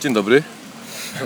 Dzień 0.00 0.14
dobry. 0.14 0.42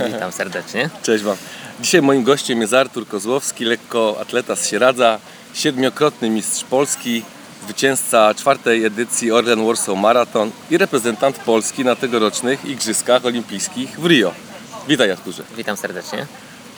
Witam 0.06 0.32
serdecznie. 0.32 0.90
Cześć 1.02 1.24
Wam. 1.24 1.36
Dzisiaj 1.80 2.02
moim 2.02 2.24
gościem 2.24 2.60
jest 2.60 2.74
Artur 2.74 3.08
Kozłowski, 3.08 3.64
lekkoatleta 3.64 4.56
z 4.56 4.68
Sieradza, 4.68 5.18
siedmiokrotny 5.54 6.30
mistrz 6.30 6.64
Polski, 6.64 7.22
zwycięzca 7.64 8.34
czwartej 8.34 8.84
edycji 8.84 9.32
Orlen 9.32 9.66
Warsaw 9.66 9.98
Marathon 9.98 10.50
i 10.70 10.78
reprezentant 10.78 11.38
Polski 11.38 11.84
na 11.84 11.96
tegorocznych 11.96 12.64
Igrzyskach 12.64 13.24
Olimpijskich 13.24 14.00
w 14.00 14.06
Rio. 14.06 14.32
Witaj 14.88 15.10
Arturze. 15.10 15.42
Witam 15.56 15.76
serdecznie. 15.76 16.26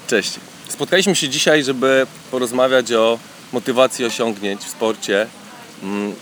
Cześć. 0.07 0.35
Spotkaliśmy 0.69 1.15
się 1.15 1.29
dzisiaj, 1.29 1.65
żeby 1.65 2.07
porozmawiać 2.31 2.93
o 2.93 3.19
motywacji 3.53 4.05
osiągnięć 4.05 4.61
w 4.61 4.71
sporcie 4.71 5.27
mm, 5.83 6.15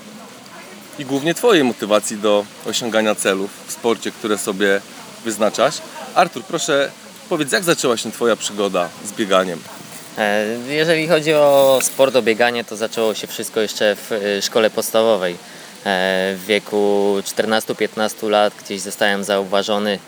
i 0.99 1.05
głównie 1.05 1.35
Twojej 1.35 1.65
motywacji 1.65 2.17
do 2.17 2.45
osiągania 2.67 3.15
celów 3.15 3.51
w 3.67 3.73
sporcie, 3.73 4.11
które 4.11 4.39
sobie 4.39 4.81
wyznaczasz. 5.25 5.75
Artur, 6.15 6.45
proszę 6.45 6.91
powiedz, 7.29 7.53
jak 7.53 7.65
zaczęła 7.65 7.97
się 7.97 8.13
Twoja 8.13 8.37
przygoda 8.37 8.89
z 9.05 9.13
bieganiem? 9.13 9.61
E, 10.19 10.47
Jeżeli 10.69 11.09
chodzi 11.09 11.35
o 11.35 11.79
sport, 11.83 12.17
o 12.17 12.23
bieganie, 12.23 12.65
to 12.65 12.77
zaczęło 12.77 13.15
się 13.15 13.27
wszystko 13.27 13.61
jeszcze 13.61 13.97
w 13.97 14.13
e, 14.13 14.43
szkole 14.43 14.71
podstawowej. 14.71 15.33
E, 15.33 15.37
W 16.37 16.45
wieku 16.47 17.17
14-15 17.25 18.29
lat 18.31 18.53
gdzieś 18.65 18.81
zostałem 18.81 19.25
zauważony 19.25 19.99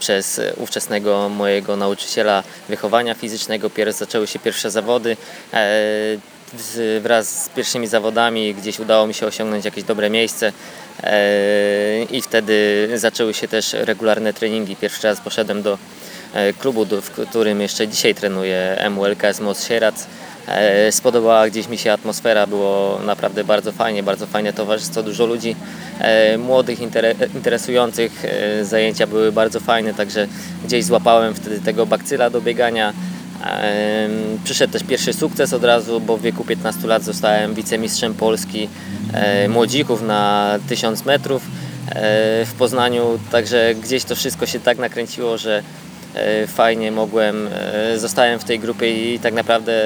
przez 0.00 0.40
ówczesnego 0.56 1.28
mojego 1.28 1.76
nauczyciela 1.76 2.42
wychowania 2.68 3.14
fizycznego. 3.14 3.70
Pierw 3.70 3.96
zaczęły 3.96 4.26
się 4.26 4.38
pierwsze 4.38 4.70
zawody. 4.70 5.16
Z- 6.58 7.02
Wraz 7.02 7.44
z 7.44 7.48
pierwszymi 7.48 7.86
zawodami 7.86 8.54
gdzieś 8.54 8.78
udało 8.78 9.06
mi 9.06 9.14
się 9.14 9.26
osiągnąć 9.26 9.64
jakieś 9.64 9.84
dobre 9.84 10.10
miejsce 10.10 10.52
e, 11.02 12.02
i 12.10 12.22
wtedy 12.22 12.88
zaczęły 12.94 13.34
się 13.34 13.48
też 13.48 13.72
regularne 13.72 14.32
treningi. 14.32 14.76
Pierwszy 14.76 15.06
raz 15.06 15.20
poszedłem 15.20 15.62
do 15.62 15.78
e, 16.34 16.52
klubu, 16.52 16.86
w 17.02 17.10
którym 17.10 17.60
jeszcze 17.60 17.88
dzisiaj 17.88 18.14
trenuję, 18.14 18.88
MULKS 18.90 19.40
Moc 19.40 19.66
Sieradz. 19.66 20.06
E, 20.48 20.92
Spodobała 20.92 21.48
gdzieś 21.48 21.68
mi 21.68 21.78
się 21.78 21.92
atmosfera, 21.92 22.46
było 22.46 23.00
naprawdę 23.04 23.44
bardzo 23.44 23.72
fajnie, 23.72 24.02
bardzo 24.02 24.26
fajne 24.26 24.52
towarzystwo, 24.52 25.02
dużo 25.02 25.26
ludzi 25.26 25.56
młodych, 26.38 26.78
intere- 26.80 27.34
interesujących. 27.34 28.12
Zajęcia 28.62 29.06
były 29.06 29.32
bardzo 29.32 29.60
fajne, 29.60 29.94
także 29.94 30.26
gdzieś 30.64 30.84
złapałem 30.84 31.34
wtedy 31.34 31.60
tego 31.60 31.86
bakcyla 31.86 32.30
do 32.30 32.40
biegania. 32.40 32.92
Przyszedł 34.44 34.72
też 34.72 34.82
pierwszy 34.82 35.12
sukces 35.12 35.52
od 35.52 35.64
razu, 35.64 36.00
bo 36.00 36.16
w 36.16 36.22
wieku 36.22 36.44
15 36.44 36.86
lat 36.86 37.02
zostałem 37.02 37.54
wicemistrzem 37.54 38.14
Polski 38.14 38.68
e, 39.12 39.48
młodzików 39.48 40.02
na 40.02 40.58
1000 40.68 41.04
metrów 41.04 41.42
e, 41.42 41.48
w 42.44 42.52
Poznaniu, 42.58 43.18
także 43.30 43.74
gdzieś 43.74 44.04
to 44.04 44.16
wszystko 44.16 44.46
się 44.46 44.60
tak 44.60 44.78
nakręciło, 44.78 45.38
że 45.38 45.62
e, 46.14 46.46
fajnie 46.46 46.92
mogłem, 46.92 47.48
zostałem 47.96 48.40
w 48.40 48.44
tej 48.44 48.58
grupie 48.58 49.14
i 49.14 49.18
tak 49.18 49.34
naprawdę 49.34 49.82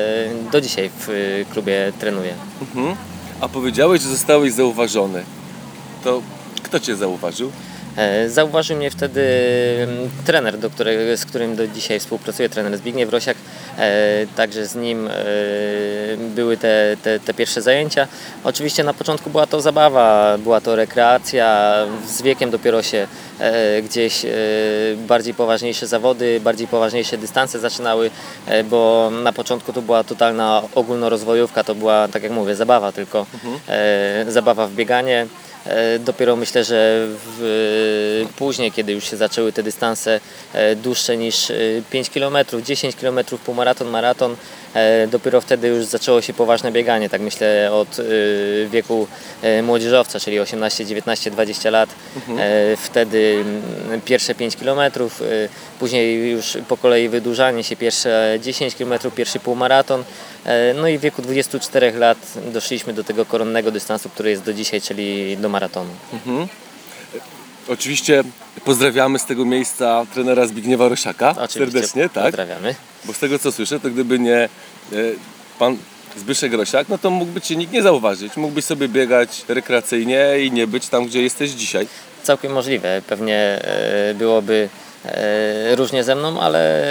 do 0.53 0.61
dzisiaj 0.61 0.91
w 0.99 1.09
klubie 1.53 1.93
trenuję. 1.99 2.35
Mhm. 2.61 2.97
A 3.41 3.49
powiedziałeś, 3.49 4.03
że 4.03 4.09
zostałeś 4.09 4.53
zauważony. 4.53 5.25
To 6.05 6.23
kto 6.63 6.81
Cię 6.81 6.97
zauważył? 6.97 7.53
E, 7.97 8.29
Zauważył 8.31 8.77
mnie 8.77 8.91
wtedy 8.91 9.23
mm, 9.83 10.11
trener, 10.27 10.59
do 10.59 10.71
którego, 10.71 11.17
z 11.17 11.25
którym 11.25 11.57
do 11.57 11.69
dzisiaj 11.69 12.01
współpracuję, 12.01 12.49
trener 12.49 12.79
Zbigniew 12.79 13.11
Rosiak. 13.11 13.37
E, 13.79 14.27
Także 14.37 14.67
z 14.67 14.75
nim 14.75 15.09
e, 15.09 15.13
były 16.35 16.57
te, 16.57 16.97
te, 17.03 17.21
te 17.21 17.35
pierwsze 17.35 17.63
zajęcia. 17.63 18.09
Oczywiście 18.45 18.85
na 18.85 18.95
początku 18.95 19.31
była 19.31 19.47
to 19.47 19.61
zabawa, 19.61 20.39
była 20.39 20.61
to 20.61 20.77
rekreacja. 20.77 21.75
Z 22.07 22.23
wiekiem 22.23 22.51
dopiero 22.51 22.83
się 22.83 23.07
gdzieś 23.83 24.27
bardziej 24.97 25.35
poważniejsze 25.35 25.87
zawody, 25.87 26.41
bardziej 26.41 26.67
poważniejsze 26.67 27.19
dystanse 27.19 27.59
zaczynały, 27.59 28.11
bo 28.71 29.11
na 29.23 29.33
początku 29.33 29.73
to 29.73 29.83
była 29.83 30.05
totalna 30.05 30.63
ogólnorozwojówka, 30.75 31.65
to 31.65 31.75
była, 31.75 32.09
tak 32.09 32.23
jak 32.23 32.33
mówię, 32.33 32.55
zabawa 32.55 32.93
tylko. 32.93 33.27
E, 33.69 34.25
Zabawa 34.29 34.67
w 34.67 34.73
bieganie. 34.73 35.27
E, 35.67 35.99
Dopiero 35.99 36.37
myślę, 36.37 36.65
że 36.65 37.07
w, 37.09 38.27
później, 38.37 38.73
kiedy 38.73 38.93
już 38.93 39.11
się 39.11 39.17
zaczęły 39.17 39.53
te 39.53 39.63
dystanse 39.63 40.21
e, 40.53 40.77
dłuższe 40.77 41.17
niż 41.17 41.51
e, 41.51 41.55
5 41.91 42.11
km, 42.11 42.37
10 42.65 42.97
km, 42.97 43.19
półmaraton, 43.45 43.89
maraton, 43.89 44.33
e, 44.33 44.37
dopiero 45.09 45.41
wtedy 45.41 45.69
już 45.69 45.85
zaczęło 45.85 46.21
się 46.23 46.33
poważne 46.33 46.73
bieganie. 46.73 47.09
Tak 47.11 47.21
myślę 47.21 47.69
od 47.73 47.99
e, 47.99 48.03
wieku 48.69 49.07
e, 49.43 49.63
młodzieżowca, 49.63 50.21
czyli 50.21 50.41
18, 50.41 50.87
19, 50.87 51.31
20 51.31 51.71
lat. 51.71 51.91
E, 52.39 52.77
Wtedy 52.77 53.45
mm, 53.89 54.01
pierwsze 54.01 54.35
5 54.35 54.57
km, 54.57 54.81
później 55.79 56.31
już 56.31 56.59
po 56.69 56.77
kolei 56.77 57.09
wydłużanie 57.09 57.65
się 57.65 57.77
pierwsze 57.77 58.39
10 58.43 58.75
km, 58.75 58.95
pierwszy 59.17 59.41
półmaraton. 59.41 60.05
E, 60.45 60.75
No 60.75 60.89
i 60.89 60.99
w 60.99 61.01
wieku 61.01 61.23
24 61.23 61.93
lat 61.93 62.19
doszliśmy 62.53 62.93
do 62.93 63.05
tego 63.05 63.25
koronnego 63.27 63.71
dystansu, 63.71 64.09
który 64.09 64.31
jest 64.31 64.43
do 64.43 64.53
dzisiaj, 64.53 64.81
czyli 64.81 65.37
do 65.37 65.49
maratonu. 65.49 65.91
Oczywiście 67.69 68.25
pozdrawiamy 68.65 69.19
z 69.19 69.25
tego 69.25 69.45
miejsca 69.45 70.07
trenera 70.15 70.47
Zbigniewa 70.47 70.89
Rosiaka 70.89 71.31
Oczywiście 71.31 71.59
serdecznie, 71.59 72.09
tak? 72.09 72.25
Pozdrawiamy. 72.25 72.75
Bo 73.05 73.13
z 73.13 73.19
tego 73.19 73.39
co 73.39 73.53
słyszę, 73.53 73.81
to 73.81 73.91
gdyby 73.91 74.19
nie 74.19 74.37
e, 74.37 74.49
pan 75.59 75.77
Zbyszek 76.17 76.53
Rosiak, 76.53 76.89
no 76.89 76.99
to 76.99 77.11
mógłby 77.11 77.41
Cię 77.41 77.57
nikt 77.57 77.73
nie 77.73 77.83
zauważyć. 77.83 78.37
Mógłbyś 78.37 78.65
sobie 78.65 78.89
biegać 78.89 79.45
rekreacyjnie 79.49 80.27
i 80.45 80.53
nie 80.53 80.67
być 80.67 80.89
tam, 80.89 81.07
gdzie 81.07 81.23
jesteś 81.23 81.51
dzisiaj. 81.51 81.87
Całkiem 82.23 82.53
możliwe. 82.53 83.03
Pewnie 83.07 83.37
e, 83.37 84.15
byłoby 84.15 84.69
różnie 85.75 86.05
ze 86.05 86.15
mną, 86.15 86.41
ale 86.41 86.83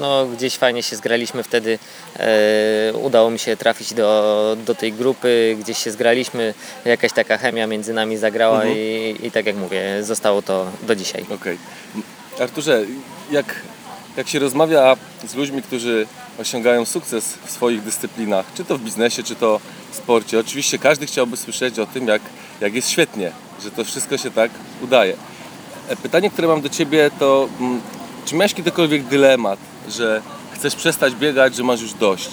no, 0.00 0.26
gdzieś 0.26 0.56
fajnie 0.56 0.82
się 0.82 0.96
zgraliśmy 0.96 1.42
wtedy. 1.42 1.78
E, 2.18 2.92
Udało 2.92 3.30
mi 3.30 3.38
się 3.38 3.56
trafić 3.56 3.94
do, 3.94 4.56
do 4.66 4.74
tej 4.74 4.92
grupy, 4.92 5.56
gdzieś 5.60 5.78
się 5.78 5.90
zgraliśmy, 5.90 6.54
jakaś 6.84 7.12
taka 7.12 7.38
chemia 7.38 7.66
między 7.66 7.92
nami 7.92 8.16
zagrała 8.16 8.66
i, 8.66 9.16
i 9.22 9.30
tak 9.30 9.46
jak 9.46 9.56
mówię, 9.56 10.04
zostało 10.04 10.42
to 10.42 10.66
do 10.82 10.96
dzisiaj. 10.96 11.24
Okej. 11.34 11.58
Arturze, 12.40 12.84
jak, 13.30 13.54
jak 14.16 14.28
się 14.28 14.38
rozmawia 14.38 14.96
z 15.28 15.34
ludźmi, 15.34 15.62
którzy 15.62 16.06
osiągają 16.38 16.84
sukces 16.84 17.34
w 17.46 17.50
swoich 17.50 17.82
dyscyplinach, 17.82 18.46
czy 18.54 18.64
to 18.64 18.78
w 18.78 18.80
biznesie, 18.80 19.22
czy 19.22 19.34
to 19.34 19.60
w 19.90 19.96
sporcie, 19.96 20.38
oczywiście 20.38 20.78
każdy 20.78 21.06
chciałby 21.06 21.36
słyszeć 21.36 21.78
o 21.78 21.86
tym, 21.86 22.08
jak, 22.08 22.22
jak 22.60 22.74
jest 22.74 22.90
świetnie, 22.90 23.32
że 23.62 23.70
to 23.70 23.84
wszystko 23.84 24.18
się 24.18 24.30
tak 24.30 24.50
udaje. 24.82 25.16
E, 25.88 25.96
Pytanie, 25.96 26.30
które 26.30 26.48
mam 26.48 26.60
do 26.60 26.68
Ciebie 26.68 27.10
to, 27.18 27.48
mm, 27.60 27.80
czy 28.24 28.34
miałeś 28.34 28.54
kiedykolwiek 28.54 29.04
dylemat, 29.04 29.58
że 29.88 30.22
chcesz 30.54 30.74
przestać 30.74 31.14
biegać, 31.14 31.56
że 31.56 31.62
masz 31.62 31.80
już 31.82 31.94
dość? 31.94 32.30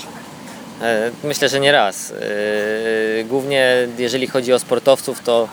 E, 0.82 1.12
Myślę, 1.24 1.50
że 1.50 1.60
nie 1.60 1.72
raz. 1.72 2.12
E, 2.12 3.24
Głównie 3.24 3.88
jeżeli 3.98 4.28
chodzi 4.28 4.54
o 4.54 4.60
sportowców, 4.60 5.24
to 5.24 5.48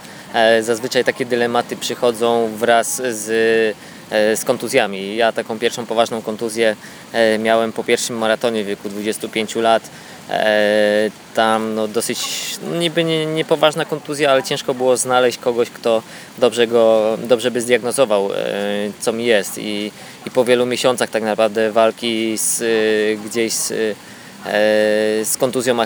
zazwyczaj 0.60 1.04
takie 1.04 1.26
dylematy 1.26 1.76
przychodzą 1.76 2.50
wraz 2.56 2.96
z, 2.96 3.24
z 4.10 4.44
kontuzjami. 4.44 5.16
Ja 5.16 5.32
taką 5.32 5.58
pierwszą 5.58 5.86
poważną 5.86 6.22
kontuzję 6.22 6.76
miałem 7.38 7.72
po 7.72 7.84
pierwszym 7.84 8.18
maratonie 8.18 8.64
w 8.64 8.66
wieku 8.66 8.88
25 8.88 9.54
lat. 9.54 9.82
E, 10.30 11.10
Tam 11.34 11.74
no, 11.74 11.88
dosyć 11.88 12.18
no, 12.62 12.76
niby 12.76 13.04
nie, 13.04 13.26
niepoważna 13.26 13.84
kontuzja, 13.84 14.30
ale 14.30 14.42
ciężko 14.42 14.74
było 14.74 14.96
znaleźć 14.96 15.38
kogoś, 15.38 15.70
kto 15.70 16.02
dobrze, 16.38 16.66
go, 16.66 17.16
dobrze 17.18 17.50
by 17.50 17.60
zdiagnozował, 17.60 18.32
e, 18.32 18.36
co 19.00 19.12
mi 19.12 19.24
jest. 19.26 19.58
I, 19.58 19.92
I 20.26 20.30
po 20.30 20.44
wielu 20.44 20.66
miesiącach 20.66 21.10
tak 21.10 21.22
naprawdę 21.22 21.72
walki 21.72 22.38
z, 22.38 22.62
e, 22.62 23.26
gdzieś 23.28 23.52
z, 23.52 23.96
z 25.28 25.36
kontuzją 25.36 25.76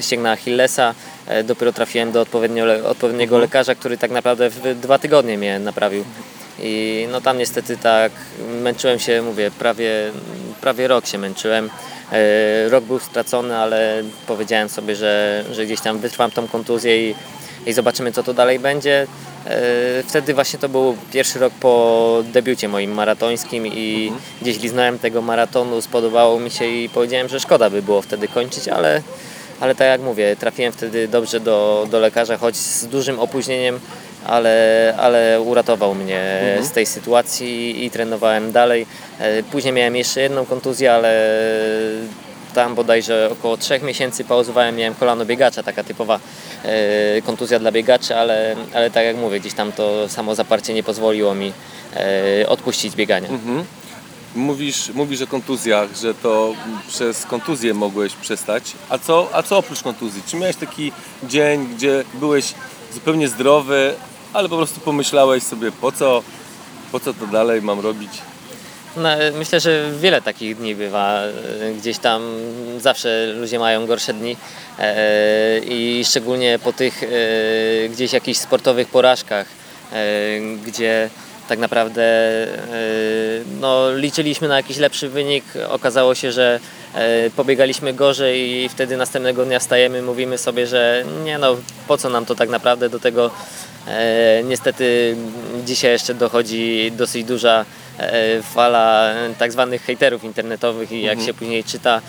ścięgna 0.00 0.32
Achillesa. 0.32 0.94
Dopiero 1.44 1.72
trafiłem 1.72 2.12
do 2.12 2.20
odpowiednio, 2.20 2.64
odpowiedniego 2.84 3.38
lekarza, 3.38 3.74
który 3.74 3.98
tak 3.98 4.10
naprawdę 4.10 4.50
w 4.50 4.80
dwa 4.80 4.98
tygodnie 4.98 5.38
mnie 5.38 5.58
naprawił. 5.58 6.04
I 6.62 7.06
no 7.12 7.20
tam 7.20 7.38
niestety 7.38 7.76
tak 7.76 8.12
męczyłem 8.62 8.98
się, 8.98 9.22
mówię, 9.22 9.50
prawie, 9.58 9.90
prawie 10.60 10.88
rok 10.88 11.06
się 11.06 11.18
męczyłem. 11.18 11.70
E, 12.12 12.68
Rok 12.68 12.84
był 12.84 12.98
stracony, 12.98 13.56
ale 13.56 14.02
powiedziałem 14.26 14.68
sobie, 14.68 14.96
że, 14.96 15.44
że 15.52 15.66
gdzieś 15.66 15.80
tam 15.80 15.98
wytrwam 15.98 16.30
tą 16.30 16.48
kontuzję 16.48 17.10
i, 17.10 17.14
i 17.66 17.72
zobaczymy 17.72 18.12
co 18.12 18.22
to 18.22 18.34
dalej 18.34 18.58
będzie. 18.58 19.06
E, 19.46 20.02
Wtedy 20.08 20.34
właśnie 20.34 20.58
to 20.58 20.68
był 20.68 20.96
pierwszy 21.12 21.38
rok 21.38 21.52
po 21.60 22.22
debiucie 22.32 22.68
moim 22.68 22.92
maratońskim 22.92 23.66
i 23.66 24.12
gdzieś 24.42 24.60
liznąłem 24.60 24.98
tego 24.98 25.22
maratonu, 25.22 25.80
spodobało 25.80 26.40
mi 26.40 26.50
się 26.50 26.66
i 26.66 26.88
powiedziałem, 26.88 27.28
że 27.28 27.40
szkoda 27.40 27.70
by 27.70 27.82
było 27.82 28.02
wtedy 28.02 28.28
kończyć, 28.28 28.68
ale, 28.68 29.02
ale 29.60 29.74
tak 29.74 29.86
jak 29.88 30.00
mówię, 30.00 30.36
trafiłem 30.36 30.72
wtedy 30.72 31.08
dobrze 31.08 31.40
do, 31.40 31.86
do 31.90 32.00
lekarza, 32.00 32.36
choć 32.36 32.56
z 32.56 32.86
dużym 32.86 33.20
opóźnieniem, 33.20 33.80
ale, 34.24 34.94
ale 34.98 35.40
uratował 35.40 35.94
mnie 35.94 36.20
z 36.62 36.70
tej 36.70 36.86
sytuacji 36.86 37.84
i 37.84 37.90
trenowałem 37.90 38.52
dalej. 38.52 38.86
E, 39.18 39.42
Później 39.42 39.72
miałem 39.74 39.96
jeszcze 39.96 40.20
jedną 40.20 40.46
kontuzję, 40.46 40.94
ale 40.94 41.12
tam 42.54 42.74
bodajże 42.74 43.30
około 43.32 43.56
3 43.56 43.80
miesięcy 43.82 44.24
pauzowałem, 44.24 44.76
miałem 44.76 44.94
kolano 44.94 45.24
biegacza, 45.26 45.62
taka 45.62 45.84
typowa 45.84 46.20
e, 46.64 47.22
kontuzja 47.22 47.58
dla 47.58 47.72
biegaczy, 47.72 48.16
ale, 48.16 48.56
ale 48.74 48.90
tak 48.90 49.04
jak 49.04 49.16
mówię, 49.16 49.40
gdzieś 49.40 49.54
tam 49.54 49.72
to 49.72 50.08
samo 50.08 50.34
zaparcie 50.34 50.74
nie 50.74 50.82
pozwoliło 50.82 51.34
mi 51.34 51.52
e, 51.96 52.48
odpuścić 52.48 52.96
biegania. 52.96 53.28
Mhm. 53.28 53.64
Mówisz, 54.34 54.90
mówisz 54.94 55.22
o 55.22 55.26
kontuzjach, 55.26 55.96
że 55.96 56.14
to 56.14 56.54
przez 56.88 57.24
kontuzję 57.24 57.74
mogłeś 57.74 58.12
przestać. 58.14 58.72
A 58.88 58.98
co, 58.98 59.28
a 59.32 59.42
co 59.42 59.58
oprócz 59.58 59.82
kontuzji? 59.82 60.22
Czy 60.26 60.36
miałeś 60.36 60.56
taki 60.56 60.92
dzień, 61.22 61.66
gdzie 61.76 62.04
byłeś 62.14 62.54
zupełnie 62.94 63.28
zdrowy, 63.28 63.94
ale 64.32 64.48
po 64.48 64.56
prostu 64.56 64.80
pomyślałeś 64.80 65.42
sobie, 65.42 65.72
po 65.72 65.92
co, 65.92 66.22
po 66.92 67.00
co 67.00 67.14
to 67.14 67.26
dalej 67.26 67.62
mam 67.62 67.80
robić? 67.80 68.10
No, 68.96 69.08
myślę, 69.38 69.60
że 69.60 69.90
wiele 70.00 70.22
takich 70.22 70.56
dni 70.56 70.74
bywa. 70.74 71.20
E, 71.20 71.72
Gdzieś 71.72 71.98
tam 71.98 72.22
zawsze 72.78 73.26
ludzie 73.26 73.58
mają 73.58 73.86
gorsze 73.86 74.14
dni 74.14 74.36
e, 74.78 75.58
i 75.58 76.02
szczególnie 76.04 76.58
po 76.64 76.72
tych 76.72 77.02
e, 77.02 77.08
gdzieś 77.88 78.12
jakichś 78.12 78.38
sportowych 78.40 78.88
porażkach, 78.88 79.46
gdzie 80.66 81.10
tak 81.48 81.58
naprawdę 81.58 82.02
e, 82.02 82.58
no, 83.60 83.92
liczyliśmy 83.92 84.48
na 84.48 84.56
jakiś 84.56 84.76
lepszy 84.76 85.08
wynik. 85.08 85.44
Okazało 85.68 86.14
się, 86.14 86.32
że 86.32 86.60
e, 86.94 87.30
pobiegaliśmy 87.30 87.92
gorzej 87.92 88.50
i 88.50 88.68
wtedy 88.68 88.96
następnego 88.96 89.44
dnia 89.44 89.60
stajemy, 89.60 90.02
mówimy 90.02 90.38
sobie, 90.38 90.66
że 90.66 91.04
nie 91.24 91.38
no, 91.38 91.56
po 91.88 91.98
co 91.98 92.10
nam 92.10 92.26
to 92.26 92.34
tak 92.34 92.48
naprawdę 92.48 92.88
do 92.88 93.00
tego 93.00 93.30
E, 93.88 94.42
niestety 94.44 95.16
dzisiaj 95.64 95.90
jeszcze 95.90 96.14
dochodzi 96.14 96.92
dosyć 96.96 97.24
duża 97.24 97.64
fala 98.42 99.14
tak 99.38 99.52
zwanych 99.52 99.82
hejterów 99.82 100.24
internetowych 100.24 100.92
i 100.92 101.02
jak 101.02 101.20
się 101.20 101.34
później 101.34 101.64
czyta 101.64 102.00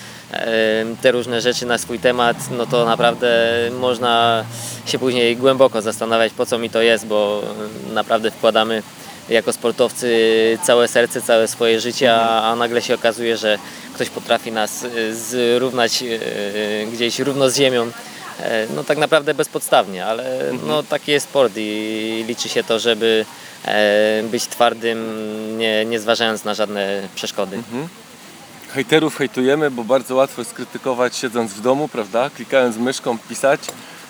te 1.01 1.11
różne 1.11 1.41
rzeczy 1.41 1.65
na 1.65 1.77
swój 1.77 1.99
temat, 1.99 2.37
no 2.57 2.65
to 2.65 2.85
naprawdę 2.85 3.47
można 3.79 4.45
się 4.85 4.99
później 4.99 5.37
głęboko 5.37 5.81
zastanawiać 5.81 6.33
po 6.33 6.45
co 6.45 6.57
mi 6.57 6.69
to 6.69 6.81
jest, 6.81 7.05
bo 7.05 7.41
naprawdę 7.93 8.31
wkładamy 8.31 8.83
jako 9.29 9.53
sportowcy 9.53 10.57
całe 10.63 10.87
serce, 10.87 11.21
całe 11.21 11.47
swoje 11.47 11.79
życie, 11.79 12.15
a, 12.15 12.51
a 12.51 12.55
nagle 12.55 12.81
się 12.81 12.95
okazuje, 12.95 13.37
że 13.37 13.57
ktoś 13.93 14.09
potrafi 14.09 14.51
nas 14.51 14.83
e, 14.83 15.15
zrównać 15.15 16.03
e, 16.03 16.19
gdzieś 16.93 17.19
równo 17.19 17.49
z 17.49 17.55
ziemią. 17.57 17.91
E, 18.39 18.67
No 18.75 18.83
tak 18.83 18.97
naprawdę 18.97 19.33
bezpodstawnie, 19.33 20.05
ale 20.05 20.41
no, 20.67 20.83
taki 20.83 21.11
jest 21.11 21.25
sport 21.29 21.53
i 21.57 22.25
liczy 22.27 22.49
się 22.49 22.63
to, 22.63 22.79
żeby 22.79 23.25
być 24.31 24.43
twardym, 24.47 25.57
nie, 25.57 25.85
nie 25.85 25.99
zważając 25.99 26.43
na 26.43 26.53
żadne 26.53 27.01
przeszkody. 27.15 27.57
Hejterów 28.73 29.15
hejtujemy, 29.17 29.71
bo 29.71 29.83
bardzo 29.83 30.15
łatwo 30.15 30.41
jest 30.41 30.53
krytykować 30.53 31.15
siedząc 31.15 31.53
w 31.53 31.61
domu, 31.61 31.87
prawda? 31.87 32.29
Klikając 32.35 32.77
myszką, 32.77 33.17
pisać. 33.29 33.59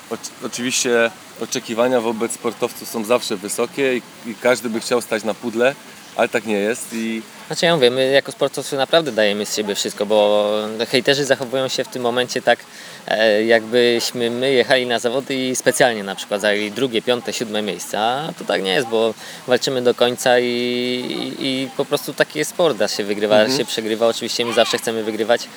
Oczy- 0.10 0.32
Oczywiście 0.46 1.12
oczekiwania 1.42 2.02
wobec 2.02 2.32
sportowców 2.32 2.90
są 2.90 3.04
zawsze 3.06 3.38
wysokie 3.38 3.98
i, 3.98 4.02
i 4.30 4.36
każdy 4.36 4.70
by 4.70 4.80
chciał 4.80 5.02
stać 5.02 5.24
na 5.24 5.34
pudle, 5.34 5.76
ale 6.19 6.30
tak 6.30 6.45
nie 6.45 6.57
jest 6.57 6.94
i 6.94 7.21
Znaczy 7.48 7.66
ja 7.66 7.75
mówię, 7.75 7.92
my 7.92 8.12
jako 8.12 8.31
sportowcy 8.31 8.75
naprawdę 8.75 9.12
dajemy 9.12 9.45
z 9.45 9.56
siebie 9.56 9.75
wszystko, 9.75 10.06
bo 10.06 10.48
hejterzy 10.89 11.25
zachowują 11.25 11.68
się 11.68 11.83
w 11.83 11.88
tym 11.88 12.01
momencie 12.01 12.42
tak, 12.42 12.60
e, 13.07 13.44
jakbyśmy 13.44 14.30
my 14.30 14.51
jechali 14.51 14.86
na 14.86 15.00
zawody 15.00 15.36
i 15.36 15.56
specjalnie 15.56 16.04
na 16.04 16.16
przykład 16.16 16.42
zajęli 16.42 16.71
drugie, 16.71 17.01
piąte, 17.01 17.33
siódme 17.33 17.62
miejsce, 17.62 18.00
a 18.00 18.33
to 18.39 18.45
tak 18.45 18.63
nie 18.63 18.74
jest, 18.74 18.88
bo 18.88 19.13
walczymy 19.48 19.81
do 19.81 19.95
końca 19.95 20.39
i, 20.39 20.45
i, 20.45 21.45
i 21.45 21.69
po 21.77 21.86
prostu 21.86 22.13
taki 22.13 22.39
jest 22.39 22.51
sport, 22.51 22.81
raz 22.81 22.98
się 22.98 23.04
wygrywa, 23.04 23.44
raz 23.44 23.57
się 23.57 23.65
przegrywa, 23.65 24.07
oczywiście 24.07 24.45
my 24.45 24.54
zawsze 24.54 24.77
chcemy 24.77 25.04
wygrywać, 25.04 25.48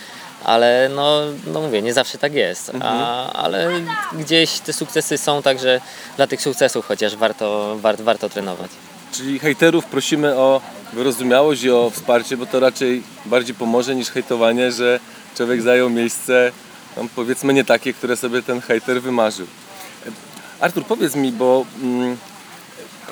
ale 0.45 0.91
no, 0.95 1.21
no 1.47 1.61
mówię, 1.61 1.83
nie 1.83 1.93
zawsze 1.93 2.19
tak 2.19 2.35
jest, 2.35 2.73
a, 2.81 3.33
ale 3.33 3.71
gdzieś 4.13 4.59
te 4.59 4.73
sukcesy 4.73 5.19
są, 5.19 5.43
także 5.43 5.81
dla 6.17 6.27
tych 6.27 6.43
sukcesów 6.43 6.87
chociaż 6.87 7.17
warto, 7.17 7.77
war, 7.79 7.97
warto 8.03 8.29
trenować. 8.29 8.71
Czyli 9.13 9.39
hejterów 9.39 9.85
prosimy 9.85 10.37
o 10.37 10.61
wyrozumiałość 10.93 11.63
i 11.63 11.71
o 11.71 11.91
wsparcie, 11.91 12.37
bo 12.37 12.47
to 12.47 12.61
raczej 12.61 13.03
bardziej 13.27 13.55
pomoże 13.55 13.95
niż 13.95 14.11
hejtowanie, 14.11 14.73
że 14.73 15.01
człowiek 15.37 15.63
zajął 15.63 15.91
miejsce, 15.91 16.53
no 16.97 17.03
powiedzmy 17.17 17.55
nie 17.55 17.65
takie, 17.65 17.93
które 17.93 18.17
sobie 18.17 18.43
ten 18.43 18.61
hejter 18.61 19.03
wymarzył. 19.03 19.47
Artur, 20.61 20.85
powiedz 20.85 21.15
mi, 21.15 21.33
bo 21.33 21.67
mm, 21.83 22.17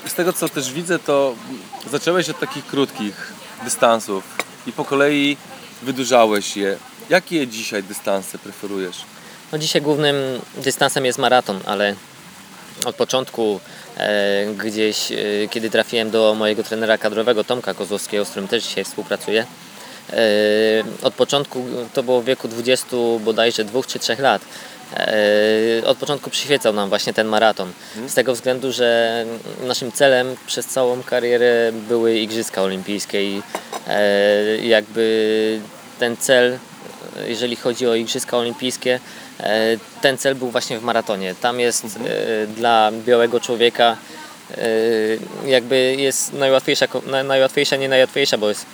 z 0.07 0.13
tego 0.13 0.33
co 0.33 0.49
też 0.49 0.73
widzę, 0.73 0.99
to 0.99 1.35
zacząłeś 1.91 2.29
od 2.29 2.39
takich 2.39 2.65
krótkich 2.65 3.33
dystansów 3.63 4.23
i 4.67 4.71
po 4.71 4.85
kolei 4.85 5.37
wydłużałeś 5.81 6.57
je. 6.57 6.77
Jakie 7.09 7.47
dzisiaj 7.47 7.83
dystanse 7.83 8.37
preferujesz? 8.37 9.05
No 9.51 9.57
dzisiaj 9.57 9.81
głównym 9.81 10.15
dystansem 10.57 11.05
jest 11.05 11.19
maraton, 11.19 11.59
ale 11.65 11.95
od 12.85 12.95
początku 12.95 13.59
e, 13.97 14.45
gdzieś, 14.57 15.11
e, 15.11 15.15
kiedy 15.49 15.69
trafiłem 15.69 16.11
do 16.11 16.35
mojego 16.39 16.63
trenera 16.63 16.97
kadrowego 16.97 17.43
Tomka 17.43 17.73
Kozłowskiego, 17.73 18.25
z 18.25 18.29
którym 18.29 18.47
też 18.47 18.63
dzisiaj 18.63 18.83
współpracuję, 18.83 19.45
e, 20.09 20.15
od 21.01 21.13
początku, 21.13 21.65
to 21.93 22.03
było 22.03 22.21
w 22.21 22.25
wieku 22.25 22.47
20 22.47 22.97
bodajże 23.19 23.63
2 23.63 23.83
czy 23.87 23.99
3 23.99 24.21
lat, 24.21 24.41
od 25.85 25.97
początku 25.97 26.29
przyświecał 26.29 26.73
nam 26.73 26.89
właśnie 26.89 27.13
ten 27.13 27.27
maraton. 27.27 27.71
Z 28.07 28.13
tego 28.13 28.33
względu, 28.33 28.71
że 28.71 29.25
naszym 29.63 29.91
celem 29.91 30.35
przez 30.47 30.65
całą 30.65 31.03
karierę 31.03 31.71
były 31.87 32.19
Igrzyska 32.19 32.61
Olimpijskie 32.61 33.23
i 33.23 33.41
jakby 34.61 35.59
ten 35.99 36.17
cel 36.17 36.59
jeżeli 37.27 37.55
chodzi 37.55 37.87
o 37.87 37.95
Igrzyska 37.95 38.37
Olimpijskie, 38.37 38.99
ten 40.01 40.17
cel 40.17 40.35
był 40.35 40.51
właśnie 40.51 40.79
w 40.79 40.83
maratonie. 40.83 41.35
Tam 41.41 41.59
jest 41.59 41.85
e, 41.85 42.47
dla 42.47 42.91
białego 43.05 43.39
człowieka 43.39 43.97
e, 44.57 45.49
jakby 45.49 45.95
jest 45.99 46.33
najłatwiejsza, 46.33 46.87
najłatwiejsza, 47.23 47.75
nie 47.75 47.89
najłatwiejsza, 47.89 48.37
bo 48.37 48.49
jest 48.49 48.65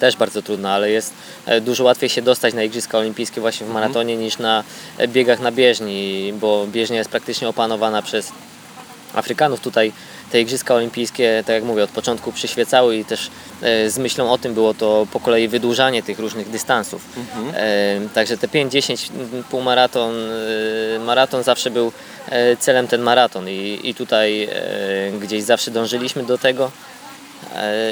też 0.00 0.16
bardzo 0.16 0.42
trudna, 0.42 0.72
ale 0.72 0.90
jest 0.90 1.14
e, 1.46 1.60
dużo 1.60 1.84
łatwiej 1.84 2.08
się 2.08 2.22
dostać 2.22 2.54
na 2.54 2.62
Igrzyska 2.62 2.98
Olimpijskie 2.98 3.40
właśnie 3.40 3.66
w 3.66 3.70
maratonie 3.70 4.16
niż 4.16 4.38
na 4.38 4.64
e, 4.98 5.08
biegach 5.08 5.40
na 5.40 5.52
bieżni, 5.52 6.32
bo 6.40 6.66
bieżnia 6.66 6.98
jest 6.98 7.10
praktycznie 7.10 7.48
opanowana 7.48 8.02
przez 8.02 8.32
Afrykanów. 9.14 9.60
Tutaj 9.60 9.92
te 10.32 10.40
Igrzyska 10.40 10.74
Olimpijskie, 10.74 11.42
tak 11.46 11.54
jak 11.54 11.64
mówię, 11.64 11.84
od 11.84 11.90
początku 11.90 12.32
przyświecały 12.32 12.96
i 12.96 13.04
też 13.04 13.30
e, 13.62 13.90
z 13.90 13.98
myślą 13.98 14.32
o 14.32 14.38
tym 14.38 14.54
było 14.54 14.74
to 14.74 15.06
po 15.12 15.20
kolei 15.20 15.48
wydłużanie 15.48 16.02
tych 16.02 16.18
różnych 16.18 16.50
dystansów. 16.50 17.04
E, 17.54 18.00
także 18.14 18.38
te 18.38 18.48
5, 18.48 18.72
10, 18.72 19.10
m, 19.10 19.44
półmaraton, 19.50 20.14
e, 20.14 20.98
maraton 20.98 21.42
zawsze 21.42 21.70
był 21.70 21.92
celem 22.58 22.88
ten 22.88 23.02
maraton 23.02 23.48
i, 23.48 23.80
i 23.84 23.94
tutaj 23.94 24.48
gdzieś 25.20 25.42
zawsze 25.42 25.70
dążyliśmy 25.70 26.22
do 26.22 26.38
tego 26.38 26.70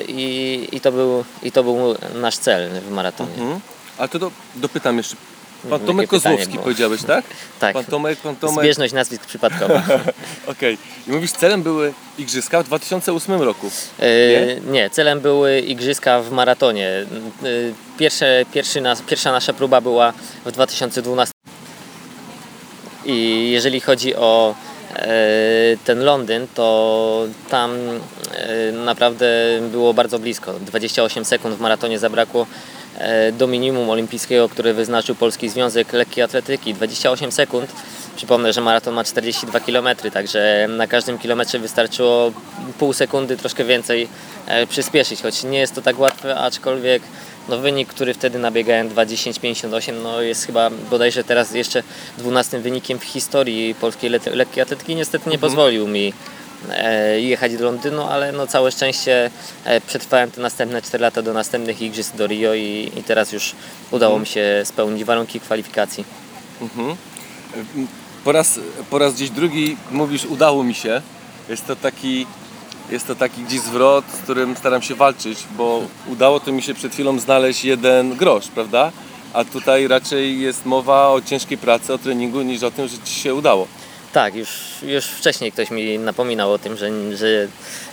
i, 0.08 0.68
i, 0.72 0.80
to 0.80 0.92
był, 0.92 1.24
i 1.42 1.52
to 1.52 1.64
był 1.64 1.94
nasz 2.14 2.36
cel 2.36 2.70
w 2.80 2.90
maratonie. 2.90 3.34
Mhm. 3.38 3.60
A 3.98 4.08
to 4.08 4.18
do, 4.18 4.30
dopytam 4.54 4.96
jeszcze. 4.96 5.16
Pan 5.70 5.80
Tomek 5.80 6.10
Kozłowski 6.10 6.58
powiedziałeś, 6.58 7.02
tak? 7.02 7.24
Tak. 7.60 7.74
Pan 7.74 7.84
Tomek, 7.84 8.18
pan 8.18 8.36
Tomek. 8.36 8.64
Zbieżność 8.64 8.92
nazwisk 8.92 9.26
przypadkowa. 9.26 9.82
Okej. 10.46 10.78
I 11.08 11.10
mówisz, 11.10 11.32
celem 11.32 11.62
były 11.62 11.92
Igrzyska 12.18 12.62
w 12.62 12.66
2008 12.66 13.42
roku. 13.42 13.70
E, 14.00 14.60
nie, 14.60 14.90
celem 14.90 15.20
były 15.20 15.60
igrzyska 15.60 16.22
w 16.22 16.30
maratonie. 16.30 16.88
E, 16.88 17.06
Pierwsze, 17.98 18.44
pierwszy 18.52 18.80
nas, 18.80 19.02
pierwsza 19.02 19.32
nasza 19.32 19.52
próba 19.52 19.80
była 19.80 20.12
w 20.44 20.52
2012. 20.52 21.32
I 23.04 23.50
jeżeli 23.50 23.80
chodzi 23.80 24.14
o 24.16 24.54
e, 24.96 25.06
ten 25.84 26.04
Londyn, 26.04 26.46
to 26.54 27.26
tam 27.50 27.70
naprawdę 28.84 29.26
było 29.70 29.94
bardzo 29.94 30.18
blisko. 30.18 30.52
28 30.52 31.24
sekund 31.24 31.56
w 31.56 31.60
maratonie 31.60 31.98
zabrakło 31.98 32.46
do 33.32 33.46
minimum 33.46 33.90
olimpijskiego, 33.90 34.48
które 34.48 34.74
wyznaczył 34.74 35.14
Polski 35.14 35.48
Związek 35.48 35.92
Lekkiej 35.92 36.24
Atletyki. 36.24 36.74
28 36.74 37.32
sekund. 37.32 37.70
Przypomnę, 38.16 38.52
że 38.52 38.60
maraton 38.60 38.94
ma 38.94 39.04
42 39.04 39.60
km, 39.60 39.88
także 40.12 40.66
na 40.68 40.86
każdym 40.86 41.18
kilometrze 41.18 41.58
wystarczyło 41.58 42.32
pół 42.78 42.92
sekundy, 42.92 43.36
troszkę 43.36 43.64
więcej 43.64 44.08
e, 44.46 44.66
przyspieszyć, 44.66 45.22
choć 45.22 45.44
nie 45.44 45.58
jest 45.58 45.74
to 45.74 45.82
tak 45.82 45.98
łatwe, 45.98 46.36
aczkolwiek 46.36 47.02
no, 47.48 47.58
wynik, 47.58 47.88
który 47.88 48.14
wtedy 48.14 48.38
nabiegałem 48.38 48.88
2.10.58, 48.88 49.92
no, 50.02 50.20
jest 50.20 50.46
chyba 50.46 50.70
bodajże 50.90 51.24
teraz 51.24 51.54
jeszcze 51.54 51.82
12 52.18 52.58
wynikiem 52.58 52.98
w 52.98 53.04
historii 53.04 53.74
polskiej 53.74 54.10
le- 54.10 54.18
lekkiej 54.32 54.62
atletyki. 54.62 54.96
Niestety 54.96 55.30
nie 55.30 55.38
pozwolił 55.38 55.88
mi 55.88 56.08
e, 56.08 56.43
jechać 57.16 57.56
do 57.56 57.64
Londynu, 57.64 58.02
ale 58.02 58.32
no, 58.32 58.46
całe 58.46 58.72
szczęście 58.72 59.30
e, 59.64 59.80
przetrwałem 59.80 60.30
te 60.30 60.40
następne 60.40 60.82
4 60.82 61.02
lata 61.02 61.22
do 61.22 61.32
następnych 61.32 61.82
igrzysk 61.82 62.16
do 62.16 62.26
Rio 62.26 62.54
i, 62.54 62.92
i 62.96 63.02
teraz 63.02 63.32
już 63.32 63.54
udało 63.90 64.18
mi 64.18 64.26
się 64.26 64.62
spełnić 64.64 65.04
warunki 65.04 65.40
kwalifikacji. 65.40 66.04
Mhm. 66.62 66.96
Po 68.24 68.32
raz, 68.32 68.60
po 68.90 68.98
raz 68.98 69.14
gdzieś 69.14 69.30
drugi 69.30 69.76
mówisz, 69.90 70.24
udało 70.24 70.64
mi 70.64 70.74
się. 70.74 71.02
Jest 71.48 71.66
to 71.66 71.76
taki, 71.76 72.26
jest 72.90 73.06
to 73.06 73.14
taki 73.14 73.42
gdzieś 73.42 73.60
zwrot, 73.60 74.04
z 74.18 74.22
którym 74.22 74.56
staram 74.56 74.82
się 74.82 74.94
walczyć, 74.94 75.38
bo 75.56 75.82
udało 76.06 76.40
to 76.40 76.52
mi 76.52 76.62
się 76.62 76.74
przed 76.74 76.92
chwilą 76.92 77.18
znaleźć 77.18 77.64
jeden 77.64 78.16
grosz, 78.16 78.48
prawda? 78.48 78.92
A 79.32 79.44
tutaj 79.44 79.88
raczej 79.88 80.40
jest 80.40 80.66
mowa 80.66 81.08
o 81.08 81.20
ciężkiej 81.20 81.58
pracy, 81.58 81.94
o 81.94 81.98
treningu, 81.98 82.42
niż 82.42 82.62
o 82.62 82.70
tym, 82.70 82.88
że 82.88 82.98
ci 83.04 83.14
się 83.14 83.34
udało. 83.34 83.66
Tak, 84.14 84.34
już, 84.34 84.48
już 84.82 85.06
wcześniej 85.06 85.52
ktoś 85.52 85.70
mi 85.70 85.98
napominał 85.98 86.52
o 86.52 86.58
tym, 86.58 86.76
że, 86.76 87.16
że, 87.16 87.48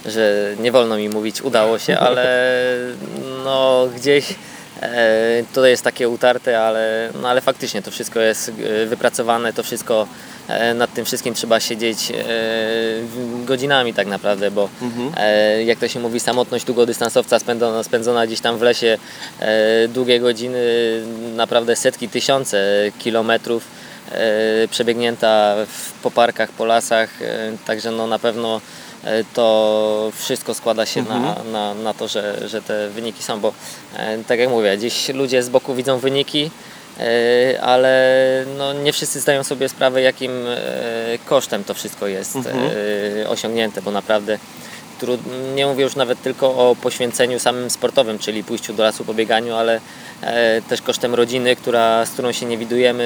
że 0.06 0.56
nie 0.60 0.72
wolno 0.72 0.98
mi 0.98 1.10
mówić 1.10 1.42
udało 1.42 1.80
się, 1.80 2.00
ale 2.00 2.56
no 3.44 3.88
gdzieś 3.96 4.36
e, 4.82 5.44
to 5.54 5.66
jest 5.66 5.84
takie 5.84 6.10
utarte, 6.10 6.62
ale, 6.62 7.10
no, 7.22 7.30
ale 7.30 7.42
faktycznie 7.42 7.82
to 7.82 7.92
wszystko 7.92 8.20
jest 8.20 8.50
e, 8.50 8.86
wypracowane, 8.86 9.54
to 9.54 9.64
wszystko 9.64 10.08
e, 10.48 10.74
nad 10.74 10.94
tym 10.94 11.06
wszystkim 11.06 11.34
trzeba 11.34 11.60
siedzieć 11.60 12.12
e, 12.12 12.16
godzinami 13.46 13.94
tak 13.94 14.08
naprawdę, 14.08 14.52
bo 14.52 14.70
e, 15.18 15.64
jak 15.64 15.80
to 15.80 15.88
się 15.88 16.00
mówi, 16.00 16.20
samotność 16.20 16.66
długodystansowca 16.66 17.40
spędzona, 17.40 17.84
spędzona 17.84 18.28
gdzieś 18.28 18.42
tam 18.42 18.58
w 18.58 18.62
lesie 18.62 18.98
e, 19.40 19.88
długie 19.88 20.20
godziny, 20.20 20.60
naprawdę 21.36 21.76
setki, 21.76 22.10
tysiące 22.10 22.92
kilometrów 23.00 23.81
przebiegnięta 24.70 25.56
w, 25.68 25.92
po 26.04 26.12
parkach, 26.12 26.52
po 26.52 26.66
lasach, 26.66 27.22
e, 27.22 27.52
także 27.66 27.92
no 27.92 28.08
na 28.08 28.20
pewno 28.20 28.62
e, 29.04 29.24
to 29.34 30.12
wszystko 30.16 30.54
składa 30.54 30.86
się 30.86 31.02
na, 31.02 31.36
na, 31.52 31.74
na 31.74 31.94
to, 31.94 32.08
że, 32.08 32.50
że 32.50 32.62
te 32.62 32.90
wyniki 32.90 33.24
są, 33.24 33.40
bo 33.40 33.54
e, 33.98 34.18
tak 34.24 34.40
jak 34.40 34.50
mówię, 34.50 34.78
gdzieś 34.78 35.10
ludzie 35.10 35.44
z 35.44 35.50
boku 35.50 35.76
widzą 35.76 35.98
wyniki, 35.98 36.52
e, 37.00 37.62
ale 37.62 38.46
no 38.58 38.74
nie 38.74 38.94
wszyscy 38.94 39.20
zdają 39.20 39.44
sobie 39.44 39.70
sprawę, 39.70 40.02
jakim 40.02 40.32
e, 40.48 40.58
kosztem 41.26 41.64
to 41.64 41.74
wszystko 41.74 42.08
jest 42.08 42.36
e, 42.36 43.30
osiągnięte, 43.30 43.82
bo 43.82 43.92
naprawdę. 43.92 44.38
Nie 45.56 45.66
mówię 45.66 45.84
już 45.84 45.96
nawet 45.96 46.22
tylko 46.22 46.48
o 46.48 46.76
poświęceniu 46.82 47.40
samym 47.40 47.70
sportowym, 47.70 48.20
czyli 48.20 48.44
pójściu 48.44 48.74
do 48.74 48.84
lasu, 48.84 49.06
pobieganiu, 49.06 49.56
ale 49.56 49.82
e, 50.22 50.62
też 50.62 50.82
kosztem 50.82 51.16
rodziny, 51.16 51.56
która, 51.56 52.06
z 52.06 52.10
którą 52.10 52.32
się 52.32 52.46
nie 52.46 52.58
widujemy, 52.58 53.06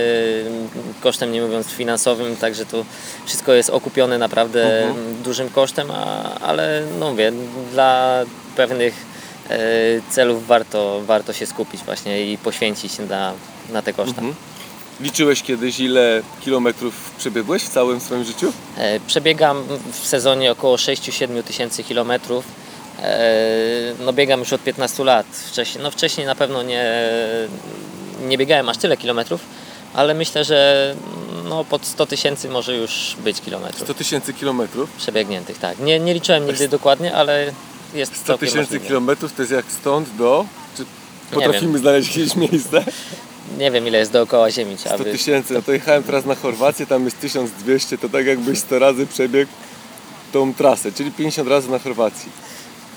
kosztem 1.02 1.32
nie 1.32 1.42
mówiąc 1.42 1.68
finansowym, 1.68 2.36
także 2.36 2.66
to 2.66 2.86
wszystko 3.26 3.54
jest 3.54 3.70
okupione 3.70 4.18
naprawdę 4.18 4.84
m, 4.84 4.94
dużym 5.24 5.50
kosztem, 5.50 5.92
a, 5.92 6.34
ale 6.40 6.82
no 7.00 7.12
mówię, 7.12 7.32
dla 7.72 8.20
pewnych 8.56 8.94
e, 9.50 9.58
celów 10.10 10.48
warto, 10.48 11.02
warto 11.06 11.34
się 11.34 11.46
skupić 11.46 11.82
właśnie 11.84 12.32
i 12.32 12.38
poświęcić 12.38 13.00
na, 13.10 13.34
na 13.70 13.82
te 13.82 13.94
koszta. 13.94 14.22
Liczyłeś 15.02 15.44
kiedyś, 15.44 15.80
ile 15.80 16.22
kilometrów 16.42 17.12
przebiegłeś 17.18 17.64
w 17.64 17.70
całym 17.70 18.00
swoim 18.00 18.24
życiu? 18.24 18.54
E, 18.78 19.00
Przebiegam 19.00 19.64
w 19.92 20.08
sezonie 20.08 20.52
około 20.52 20.76
6-7 20.76 21.44
tysięcy 21.44 21.84
kilometrów. 21.84 22.46
E, 23.02 23.30
No 24.06 24.14
biegam 24.14 24.40
już 24.40 24.54
od 24.54 24.64
15 24.64 25.04
lat. 25.04 25.26
Wcześniej, 25.52 25.84
no 25.84 25.92
wcześniej 25.92 26.28
na 26.28 26.36
pewno 26.36 26.64
nie, 26.64 26.86
nie 28.28 28.38
biegałem 28.38 28.70
aż 28.70 28.78
tyle 28.78 28.98
kilometrów, 28.98 29.42
ale 29.94 30.14
myślę, 30.14 30.44
że 30.44 30.96
no 31.50 31.64
pod 31.64 31.86
100 31.86 32.06
tysięcy 32.06 32.50
może 32.50 32.76
już 32.76 33.16
być 33.24 33.42
kilometrów 33.42 33.82
100 33.84 33.94
tysięcy 33.94 34.34
kilometrów. 34.34 34.90
przebiegniętych. 34.92 35.58
Tak. 35.58 35.80
Nie, 35.80 36.00
nie 36.00 36.14
liczyłem 36.14 36.46
nigdy 36.48 36.68
dokładnie, 36.68 37.16
ale 37.16 37.52
jest 37.94 38.16
100 38.16 38.26
całkiem 38.28 38.48
tysięcy 38.50 38.80
kilometrów 38.80 39.34
to 39.34 39.42
jest 39.42 39.52
jak 39.52 39.66
stąd 39.82 40.16
do... 40.16 40.46
Czy 40.78 40.86
potrafimy 41.32 41.80
znaleźć 41.80 42.18
jakieś 42.18 42.36
miejsce? 42.36 42.84
Nie 43.58 43.72
wiem 43.72 43.88
ile 43.88 43.98
jest 43.98 44.12
dookoła 44.12 44.52
Ziemi. 44.52 44.78
Trzeba 44.78 44.96
100 44.96 45.04
by... 45.04 45.12
tysięcy. 45.12 45.54
No 45.54 45.62
to 45.62 45.72
jechałem 45.72 46.04
teraz 46.04 46.26
na 46.26 46.36
Chorwację, 46.36 46.86
tam 46.86 47.06
jest 47.06 47.20
1200, 47.20 47.98
to 47.98 48.10
tak 48.10 48.26
jakbyś 48.26 48.60
100 48.60 48.80
razy 48.80 49.08
przebiegł 49.08 49.52
tą 50.32 50.54
trasę, 50.54 50.92
czyli 50.92 51.12
50 51.12 51.50
razy 51.50 51.72
na 51.72 51.80
Chorwacji. 51.80 52.32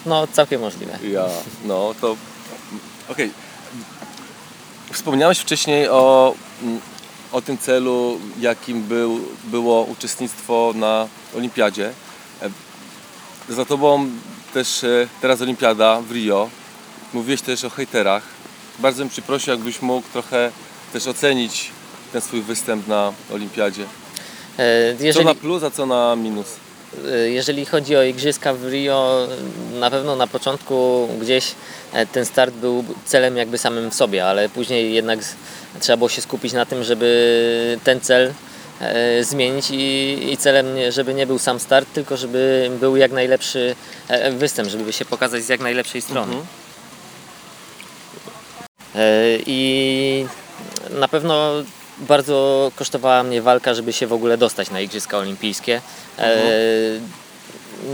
No 0.06 0.26
całkiem 0.26 0.60
możliwe. 0.60 0.98
Ja, 1.12 1.24
no 1.64 1.94
to... 2.00 2.16
Okej. 3.08 3.30
Wspomniałeś 4.92 5.38
wcześniej 5.38 5.88
o, 5.88 6.34
o 7.32 7.42
tym 7.42 7.58
celu, 7.58 8.20
jakim 8.40 8.82
był, 8.82 9.20
było 9.44 9.82
uczestnictwo 9.82 10.72
na 10.76 11.08
Olimpiadzie. 11.36 11.92
Za 13.48 13.64
Tobą 13.64 14.10
też 14.54 14.84
e, 14.84 15.08
teraz 15.20 15.42
Olimpiada 15.42 16.00
w 16.00 16.12
Rio. 16.12 16.50
Mówiłeś 17.14 17.42
też 17.42 17.64
o 17.64 17.70
hejterach. 17.70 18.37
Bardzo 18.78 18.98
bym 19.02 19.10
Ci 19.10 19.22
prosił, 19.22 19.50
jakbyś 19.52 19.82
mógł 19.82 20.08
trochę 20.12 20.50
też 20.92 21.06
ocenić 21.06 21.70
ten 22.12 22.20
swój 22.20 22.42
występ 22.42 22.88
na 22.88 23.12
Olimpiadzie. 23.34 23.82
E, 24.58 24.94
Co 24.98 25.04
Jeżeli... 25.04 25.26
na 25.26 25.34
plus, 25.34 25.62
a 25.62 25.70
co 25.70 25.86
na 25.86 26.16
minus? 26.16 26.46
Y, 27.24 27.30
Jeżeli 27.30 27.64
chodzi 27.66 27.96
o 27.96 28.02
igrzyska 28.02 28.54
w 28.54 28.64
Rio, 28.64 29.26
na 29.80 29.90
pewno 29.90 30.16
na 30.16 30.26
początku 30.26 31.08
gdzieś 31.20 31.54
e, 31.92 32.06
ten 32.06 32.24
start 32.24 32.54
był 32.54 32.84
celem 33.04 33.36
jakby 33.36 33.58
samym 33.58 33.90
w 33.90 33.94
sobie, 33.94 34.26
ale 34.26 34.48
później 34.48 34.94
jednak 34.94 35.18
trzeba 35.80 35.96
było 35.96 36.08
się 36.08 36.22
skupić 36.22 36.52
na 36.52 36.66
tym, 36.66 36.84
żeby 36.84 37.78
ten 37.84 38.00
cel 38.00 38.32
e, 38.80 39.24
zmienić 39.24 39.70
i, 39.70 40.18
i 40.32 40.36
celem, 40.36 40.66
żeby 40.90 41.14
nie 41.14 41.26
był 41.26 41.38
sam 41.38 41.60
start, 41.60 41.88
tylko 41.92 42.16
żeby 42.16 42.70
był 42.80 42.96
jak 42.96 43.12
najlepszy 43.12 43.76
e, 44.08 44.32
występ, 44.32 44.70
żeby 44.70 44.92
się 44.92 45.04
pokazać 45.04 45.42
z 45.44 45.48
jak 45.48 45.60
najlepszej 45.60 46.02
strony. 46.02 46.34
E, 46.36 46.38
I 49.46 50.26
na 50.90 51.08
pewno 51.08 51.52
bardzo 51.98 52.70
kosztowała 52.76 53.22
mnie 53.22 53.42
walka, 53.42 53.74
żeby 53.74 53.92
się 53.92 54.06
w 54.06 54.12
ogóle 54.12 54.38
dostać 54.38 54.70
na 54.70 54.80
Igrzyska 54.80 55.18
Olimpijskie. 55.18 55.80
E, 56.18 56.38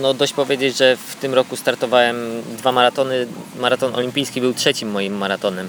No 0.02 0.14
dość 0.14 0.32
powiedzieć, 0.32 0.76
że 0.76 0.96
w 0.96 1.16
tym 1.16 1.34
roku 1.34 1.56
startowałem 1.56 2.42
dwa 2.58 2.72
maratony. 2.72 3.26
Maraton 3.60 3.94
olimpijski 3.94 4.40
był 4.40 4.54
trzecim 4.54 4.90
moim 4.90 5.16
maratonem. 5.16 5.68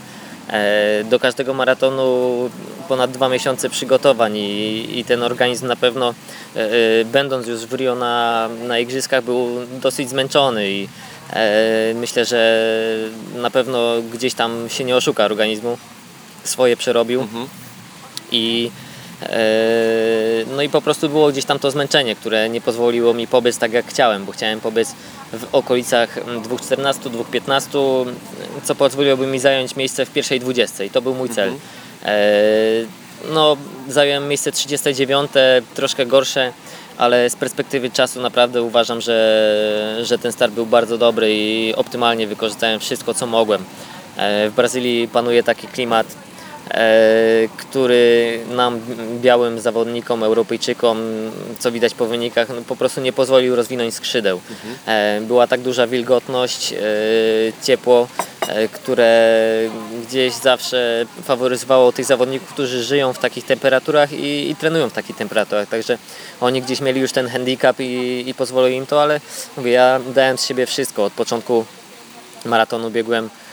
E, 0.50 1.04
Do 1.04 1.20
każdego 1.20 1.54
maratonu 1.54 2.50
ponad 2.88 3.12
dwa 3.12 3.30
miesiące 3.30 3.70
przygotowań 3.70 4.38
i, 4.38 5.00
i 5.00 5.06
ten 5.06 5.24
organizm 5.24 5.68
na 5.68 5.75
pewno, 5.75 6.13
e, 6.56 6.60
e, 6.60 7.06
będąc 7.06 7.48
już 7.48 7.65
w 7.65 7.74
Rio 7.74 7.96
na, 7.96 8.50
na 8.68 8.80
igrzyskach, 8.80 9.24
był 9.24 9.48
dosyć 9.82 10.10
zmęczony 10.10 10.72
i 10.72 10.84
e, 10.84 10.88
myślę, 11.96 12.25
że 12.25 12.70
na 13.36 13.50
pewno 13.50 14.01
gdzieś 14.13 14.34
tam 14.34 14.70
się 14.70 14.84
nie 14.84 14.96
oszuka 14.96 15.25
organizmu. 15.25 15.77
Swoje 16.44 16.77
przerobił 16.77 17.27
i 18.32 18.72
e, 19.22 19.38
no 20.55 20.62
i 20.62 20.70
po 20.70 20.82
prostu 20.82 21.10
było 21.10 21.32
gdzieś 21.32 21.46
tam 21.46 21.60
to 21.60 21.72
zmęczenie, 21.72 22.15
które 22.15 22.50
nie 22.50 22.62
pozwoliło 22.62 23.13
mi 23.13 23.27
pobyć 23.27 23.58
tak 23.58 23.74
jak 23.74 23.86
chciałem, 23.88 24.25
bo 24.25 24.32
chciałem 24.32 24.62
pobyć 24.62 24.88
w 25.34 25.46
okolicach 25.51 26.17
mm, 26.17 26.44
2.14, 26.44 26.94
2.15, 26.94 28.05
co 28.63 28.75
pozwoliłoby 28.75 29.27
mi 29.27 29.39
zająć 29.39 29.75
miejsce 29.75 30.05
w 30.05 30.12
pierwszej 30.12 30.39
20 30.39 30.84
i 30.84 30.89
to 30.89 31.01
był 31.01 31.13
mój 31.15 31.29
cel. 31.29 31.53
E, 32.05 32.22
no, 33.34 33.58
zająłem 33.89 34.27
miejsce 34.27 34.51
39, 34.51 35.32
troszkę 35.74 36.05
gorsze, 36.05 36.53
ale 36.98 37.30
z 37.30 37.36
perspektywy 37.36 37.90
czasu 37.90 38.22
naprawdę 38.22 38.62
uważam, 38.62 39.02
że, 39.02 40.00
że 40.04 40.18
ten 40.18 40.32
start 40.32 40.54
był 40.54 40.66
bardzo 40.66 40.98
dobry 40.98 41.36
i 41.36 41.74
optymalnie 41.75 42.28
wykorzystałem 42.28 42.80
wszystko, 42.80 43.14
co 43.14 43.25
mogłem. 43.25 43.64
E, 44.18 44.50
w 44.50 44.56
Brazylii 44.56 45.08
panuje 45.08 45.44
taki 45.44 45.68
klimat, 45.68 46.08
który 47.58 48.39
nam, 48.51 48.82
białym 49.22 49.60
zawodnikom, 49.60 50.24
Europejczykom, 50.24 50.98
co 51.60 51.72
widać 51.72 51.94
po 51.94 52.05
wynikach, 52.05 52.50
no, 52.50 52.55
po 52.67 52.75
prostu 52.75 53.01
nie 53.01 53.13
pozwolił 53.13 53.55
rozwinąć 53.55 53.94
skrzydeł. 53.94 54.41
E, 54.88 55.22
była 55.22 55.48
tak 55.48 55.62
duża 55.62 55.88
wilgotność, 55.88 56.74
e, 56.74 56.77
ciepło, 57.63 58.08
e, 58.48 58.67
które 58.67 59.36
gdzieś 60.08 60.34
zawsze 60.34 61.05
faworyzowało 61.24 61.91
tych 61.91 62.05
zawodników, 62.05 62.53
którzy 62.53 62.84
żyją 62.84 63.13
w 63.13 63.20
takich 63.20 63.46
temperaturach 63.46 64.13
i, 64.13 64.50
i 64.50 64.55
trenują 64.55 64.89
w 64.89 64.94
takich 64.94 65.15
temperaturach. 65.15 65.70
Także 65.70 65.98
oni 66.41 66.62
gdzieś 66.62 66.82
mieli 66.82 67.01
już 67.01 67.12
ten 67.12 67.27
handicap 67.27 67.79
i, 67.79 68.24
i 68.27 68.34
pozwolił 68.34 68.77
im 68.77 68.86
to, 68.86 69.01
ale 69.01 69.22
mówię, 69.58 69.72
ja 69.72 70.00
dałem 70.15 70.38
z 70.38 70.46
siebie 70.46 70.65
wszystko. 70.65 71.05
Od 71.05 71.13
początku 71.13 71.65
maratonu 72.46 72.91
biegłem 72.91 73.25
e, 73.25 73.45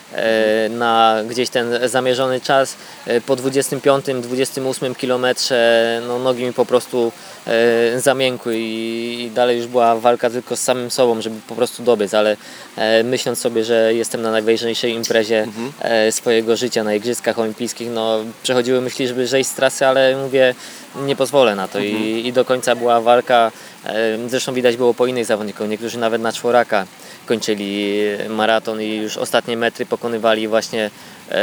na 0.71 1.17
gdzieś 1.29 1.51
ten 1.51 1.89
zamierzony 1.89 2.41
czas. 2.41 2.77
E, 3.07 3.21
Po 3.21 3.37
25-28 3.37 4.97
kilometrze 4.97 6.01
no, 6.09 6.19
nogi 6.19 6.45
mi 6.45 6.53
po 6.53 6.67
prostu 6.67 7.13
e, 7.47 8.01
zamiękły 8.01 8.55
i, 8.59 9.31
dalej 9.35 9.59
już 9.59 9.67
była 9.67 9.97
walka 9.97 10.31
tylko 10.31 10.57
z 10.57 10.61
samym 10.61 10.91
sobą, 10.91 11.21
żeby 11.23 11.37
po 11.49 11.55
prostu 11.55 11.83
dobiec, 11.83 12.15
ale 12.15 12.37
e, 12.77 13.05
myśląc 13.05 13.39
sobie, 13.39 13.65
że 13.65 13.95
jestem 13.95 14.23
na 14.23 14.31
najważniejszej 14.31 14.93
imprezie 14.93 15.47
e, 15.81 16.13
swojego 16.13 16.57
życia 16.57 16.85
na 16.85 16.95
Igrzyskach 16.95 17.39
Olimpijskich, 17.39 17.89
no 17.91 18.19
przechodziły 18.43 18.81
myśli, 18.81 19.09
żeby 19.09 19.27
zejść 19.27 19.51
z 19.51 19.55
trasy, 19.55 19.87
ale 19.87 20.17
mówię, 20.17 20.55
nie 20.97 21.17
pozwolę 21.17 21.55
na 21.55 21.69
to. 21.69 21.79
I, 21.81 22.27
i 22.27 22.33
do 22.33 22.45
końca 22.45 22.77
była 22.77 23.01
walka, 23.01 23.53
e, 23.87 24.19
zresztą 24.29 24.55
widać 24.55 24.77
było 24.77 24.95
po 24.95 25.07
innych 25.07 25.27
zawodników, 25.27 25.69
niektórzy 25.69 25.99
nawet 25.99 26.23
na 26.23 26.33
czworaka 26.33 26.87
kończyli 27.27 27.99
maraton 28.29 28.83
i 28.83 28.97
już 28.97 29.17
ostatnie 29.17 29.57
metry 29.57 29.87
pokonywali 29.87 30.49
właśnie 30.49 30.91
e, 31.31 31.39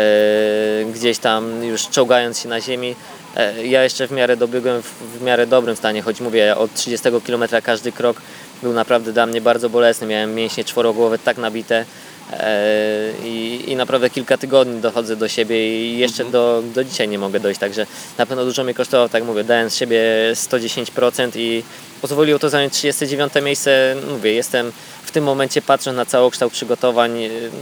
gdzieś 0.93 1.17
tam 1.17 1.63
już 1.63 1.87
czołgając 1.87 2.39
się 2.39 2.49
na 2.49 2.61
ziemi. 2.61 2.95
E, 3.35 3.67
ja 3.67 3.83
jeszcze 3.83 4.07
w 4.07 4.11
miarę 4.11 4.37
dobiegłem 4.37 4.81
w, 4.81 5.21
miarę 5.21 5.47
dobrym 5.47 5.75
stanie, 5.75 6.01
choć 6.01 6.21
mówię 6.21 6.57
od 6.57 6.73
30 6.73 7.09
km 7.27 7.43
każdy 7.63 7.91
krok 7.91 8.21
był 8.63 8.73
naprawdę 8.73 9.13
dla 9.13 9.25
mnie 9.25 9.41
bardzo 9.41 9.69
bolesny. 9.69 10.07
Miałem 10.07 10.35
mięśnie 10.35 10.63
czworogłowe 10.63 11.19
tak 11.19 11.37
nabite, 11.37 11.85
E, 12.33 13.11
I, 13.25 13.63
I 13.67 13.75
naprawdę 13.75 14.09
kilka 14.09 14.37
tygodni 14.37 14.81
dochodzę 14.81 15.15
do 15.15 15.27
siebie 15.27 15.85
i 15.85 15.97
jeszcze 15.97 16.25
do, 16.25 16.63
do 16.75 16.83
dzisiaj 16.83 17.07
nie 17.07 17.19
mogę 17.19 17.39
dojść, 17.39 17.59
także 17.59 17.85
na 18.17 18.25
pewno 18.25 18.45
dużo 18.45 18.63
mnie 18.63 18.73
kosztowało, 18.73 19.09
tak 19.09 19.23
mówię, 19.23 19.43
dałem 19.43 19.69
z 19.69 19.75
siebie 19.75 20.01
110% 20.33 21.29
i 21.35 21.63
pozwoliło 22.01 22.39
to 22.39 22.49
zająć 22.49 22.73
39 22.73 23.33
miejsce. 23.43 23.95
Mówię, 24.09 24.33
jestem 24.33 24.71
w 25.09 25.11
tym 25.11 25.23
momencie 25.23 25.61
patrząc 25.61 25.97
na 25.97 26.05
całokształt 26.05 26.53
przygotowań, 26.53 27.11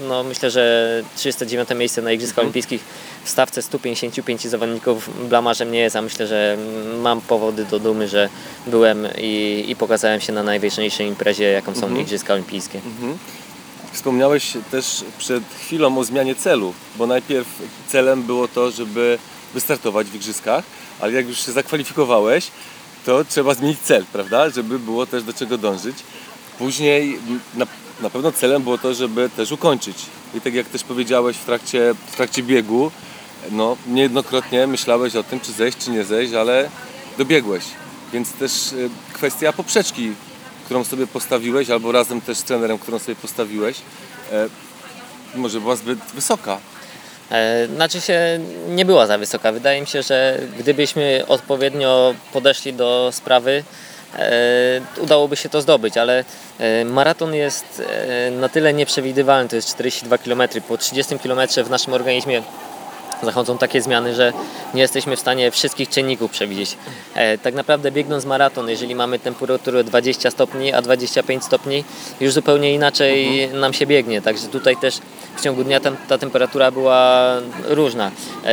no 0.08 0.24
myślę, 0.24 0.51
że 0.51 1.04
39 1.16 1.70
miejsce 1.75 2.01
na 2.01 2.12
Igrzyskach 2.12 2.39
Olimpijskich 2.39 2.82
w 3.24 3.30
stawce 3.30 3.62
155 3.62 4.48
zawodników 4.48 5.27
blamarzem 5.30 5.72
nie 5.72 5.80
jest, 5.80 5.96
a 5.96 6.01
myślę, 6.01 6.27
że 6.27 6.58
mam 7.01 7.22
powody 7.22 7.66
do 7.66 7.80
dumy, 7.80 8.08
że 8.08 8.30
byłem 8.68 9.08
i, 9.18 9.66
i 9.68 9.75
pokazałem 9.75 10.22
się 10.22 10.34
na 10.34 10.44
najważniejszej 10.44 11.08
imprezie, 11.08 11.44
jaką 11.44 11.75
są 11.75 11.96
Igrzyska 11.96 12.34
Olimpijskie. 12.34 12.82
Wspomniałeś 13.92 14.54
też 14.72 15.04
przed 15.18 15.44
chwilą 15.60 15.98
o 15.98 16.04
zmianie 16.04 16.36
celu, 16.36 16.74
bo 16.96 17.08
najpierw 17.08 17.48
celem 17.88 18.24
było 18.24 18.48
to, 18.48 18.72
żeby 18.72 19.18
wystartować 19.54 20.08
w 20.08 20.16
igrzyskach, 20.16 20.63
ale 21.00 21.13
jak 21.13 21.27
już 21.27 21.46
się 21.46 21.51
zakwalifikowałeś, 21.51 22.51
to 23.06 23.25
trzeba 23.25 23.54
zmienić 23.54 23.80
cel, 23.80 24.06
prawda? 24.13 24.50
Żeby 24.50 24.80
było 24.80 25.06
też 25.06 25.24
do 25.24 25.34
czego 25.34 25.58
dążyć. 25.58 25.96
Później 26.59 27.19
na, 27.53 27.65
na 28.01 28.09
pewno 28.09 28.31
celem 28.31 28.63
było 28.63 28.77
to, 28.77 28.93
żeby 28.93 29.29
też 29.29 29.51
ukończyć. 29.51 29.97
I 30.33 30.41
tak 30.41 30.53
jak 30.53 30.67
też 30.67 30.83
powiedziałeś 30.83 31.37
w 31.37 31.45
trakcie, 31.45 31.95
w 32.07 32.15
trakcie 32.15 32.43
biegu, 32.43 32.91
no 33.51 33.77
niejednokrotnie 33.87 34.67
myślałeś 34.67 35.15
o 35.15 35.23
tym, 35.23 35.39
czy 35.39 35.51
zejść, 35.51 35.77
czy 35.77 35.91
nie 35.91 36.03
zejść, 36.03 36.33
ale 36.33 36.69
dobiegłeś. 37.17 37.63
Więc 38.13 38.33
też 38.33 38.71
y, 38.73 38.89
kwestia 39.13 39.53
poprzeczki, 39.53 40.11
którą 40.65 40.83
sobie 40.83 41.07
postawiłeś, 41.07 41.69
albo 41.69 41.91
razem 41.91 42.21
też 42.21 42.37
z 42.37 42.43
trenerem, 42.43 42.77
którą 42.77 42.99
sobie 42.99 43.15
postawiłeś, 43.15 43.77
e, 44.31 44.47
może 45.35 45.61
była 45.61 45.75
zbyt 45.75 45.99
wysoka. 46.13 46.57
E, 47.31 47.67
Znaczy 47.75 48.01
się 48.01 48.39
nie 48.69 48.85
była 48.85 49.07
za 49.07 49.17
wysoka. 49.17 49.51
Wydaje 49.51 49.81
mi 49.81 49.87
się, 49.87 50.03
że 50.03 50.39
gdybyśmy 50.59 51.23
odpowiednio 51.27 52.13
podeszli 52.33 52.73
do 52.73 53.09
sprawy, 53.13 53.63
udałoby 55.01 55.36
się 55.36 55.50
to 55.50 55.62
zdobyć, 55.62 55.97
ale 55.97 56.25
e, 56.59 56.86
maraton 56.86 57.33
jest 57.33 57.83
e, 57.89 58.31
na 58.31 58.50
tyle 58.50 58.74
nieprzewidywalny, 58.74 59.50
to 59.50 59.55
jest 59.55 59.69
42 59.69 60.17
km. 60.17 60.41
Po 60.67 60.77
30 60.77 61.19
km 61.19 61.47
w 61.65 61.69
naszym 61.69 61.93
organizmie 61.93 62.43
zachodzą 63.24 63.57
takie 63.57 63.81
zmiany, 63.81 64.15
że 64.15 64.33
nie 64.74 64.81
jesteśmy 64.81 65.15
w 65.15 65.19
stanie 65.19 65.51
wszystkich 65.51 65.89
czynników 65.89 66.31
przewidzieć. 66.31 66.77
E, 67.15 67.38
tak 67.38 67.53
naprawdę 67.53 67.91
biegnąc 67.91 68.25
maraton, 68.25 68.69
jeżeli 68.69 68.95
mamy 68.95 69.19
temperaturę 69.19 69.83
20 69.83 70.31
stopni, 70.31 70.74
a 70.74 70.81
25 70.81 71.43
stopni, 71.43 71.83
już 72.19 72.33
zupełnie 72.33 72.74
inaczej 72.74 73.47
nam 73.53 73.74
się 73.74 73.86
biegnie. 73.86 74.21
Także 74.21 74.47
tutaj 74.47 74.77
też 74.77 75.00
w 75.38 75.41
ciągu 75.41 75.63
dnia 75.63 75.79
ta 76.07 76.17
temperatura 76.17 76.71
była 76.71 77.31
różna. 77.63 78.12
E, 78.45 78.51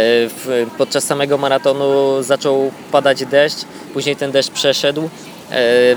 podczas 0.79 1.05
samego 1.05 1.39
maratonu 1.39 2.23
zaczął 2.23 2.73
padać 2.93 3.25
deszcz, 3.25 3.59
później 3.93 4.17
ten 4.17 4.33
deszcz 4.33 4.51
przeszedł, 4.51 5.03
e, 5.05 5.34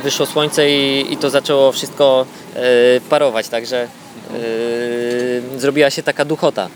wyszło 0.04 0.26
słońce 0.26 0.70
i, 0.72 1.14
i 1.14 1.18
to 1.18 1.30
zaczęło 1.30 1.72
wszystko 1.72 2.26
e, 2.56 2.60
parować, 3.10 3.48
także 3.48 3.88
Yy, 4.34 5.60
zrobiła 5.60 5.90
się 5.90 6.04
taka 6.04 6.26
duchota. 6.26 6.70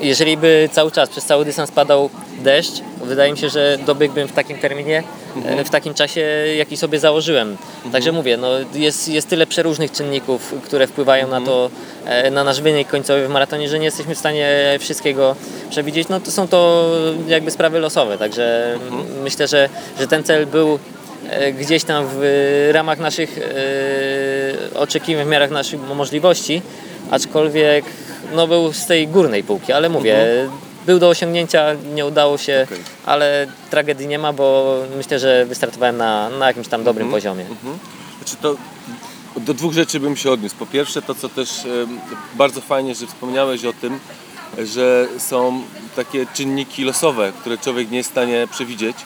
Jeżeli 0.00 0.36
by 0.36 0.68
cały 0.72 0.90
czas, 0.90 1.08
przez 1.08 1.24
cały 1.24 1.44
dystans 1.44 1.70
padał 1.70 2.10
deszcz, 2.38 2.72
wydaje 3.04 3.32
mi 3.32 3.38
się, 3.38 3.48
że 3.48 3.78
dobiegłbym 3.86 4.28
w 4.28 4.32
takim 4.32 4.58
terminie, 4.58 5.02
e, 5.44 5.64
w 5.64 5.70
takim 5.70 5.94
czasie, 5.94 6.20
jaki 6.56 6.76
sobie 6.76 6.98
założyłem. 6.98 7.56
Także 7.92 8.12
mówię, 8.12 8.36
no 8.36 8.48
jest, 8.74 9.08
jest 9.08 9.28
tyle 9.28 9.46
przeróżnych 9.46 9.92
czynników, 9.92 10.54
które 10.64 10.86
wpływają 10.86 11.28
na 11.28 11.40
to, 11.40 11.70
e, 12.04 12.30
na 12.30 12.44
nasz 12.44 12.60
wynik 12.60 12.88
końcowy 12.88 13.26
w 13.26 13.30
maratonie, 13.30 13.68
że 13.68 13.78
nie 13.78 13.84
jesteśmy 13.84 14.14
w 14.14 14.18
stanie 14.18 14.76
wszystkiego 14.80 15.36
przewidzieć. 15.70 16.08
No 16.08 16.20
to 16.20 16.30
są 16.30 16.48
to 16.48 16.90
jakby 17.28 17.50
sprawy 17.50 17.78
losowe, 17.78 18.18
także 18.18 18.78
myślę, 19.24 19.48
że, 19.48 19.68
że 20.00 20.08
ten 20.08 20.24
cel 20.24 20.46
był 20.46 20.74
e, 20.74 21.01
gdzieś 21.60 21.84
tam 21.84 22.04
w 22.08 22.70
ramach 22.72 22.98
naszych 22.98 23.38
e, 23.38 24.78
oczekiwań, 24.78 25.24
w 25.24 25.28
miarach 25.28 25.50
naszych 25.50 25.80
możliwości, 25.80 26.62
aczkolwiek 27.10 27.84
no, 28.34 28.46
był 28.46 28.72
z 28.72 28.86
tej 28.86 29.08
górnej 29.08 29.44
półki, 29.44 29.72
ale 29.72 29.88
mówię, 29.88 30.26
był 30.86 30.98
do 30.98 31.08
osiągnięcia, 31.08 31.66
nie 31.94 32.06
udało 32.06 32.38
się, 32.38 32.66
Okej. 32.66 32.78
ale 33.06 33.46
tragedii 33.70 34.06
nie 34.06 34.18
ma, 34.18 34.32
bo 34.32 34.76
myślę, 34.96 35.18
że 35.18 35.46
wystartowałem 35.46 35.96
na, 35.96 36.30
na 36.30 36.46
jakimś 36.46 36.68
tam 36.68 36.84
dobrym 36.84 37.10
poziomie. 37.10 37.44
Znaczy 38.18 38.36
to 38.42 38.56
do 39.36 39.54
dwóch 39.54 39.72
rzeczy 39.72 40.00
bym 40.00 40.16
się 40.16 40.30
odniósł. 40.30 40.56
Po 40.56 40.66
pierwsze 40.66 41.02
to, 41.02 41.14
co 41.14 41.28
też 41.28 41.48
bardzo 42.34 42.60
fajnie, 42.60 42.94
że 42.94 43.06
wspomniałeś 43.06 43.64
o 43.64 43.72
tym, 43.72 44.00
że 44.58 45.08
są 45.18 45.62
takie 45.96 46.26
czynniki 46.34 46.84
losowe, 46.84 47.32
które 47.40 47.58
człowiek 47.58 47.90
nie 47.90 47.96
jest 47.96 48.10
w 48.10 48.12
stanie 48.12 48.48
przewidzieć. 48.50 48.96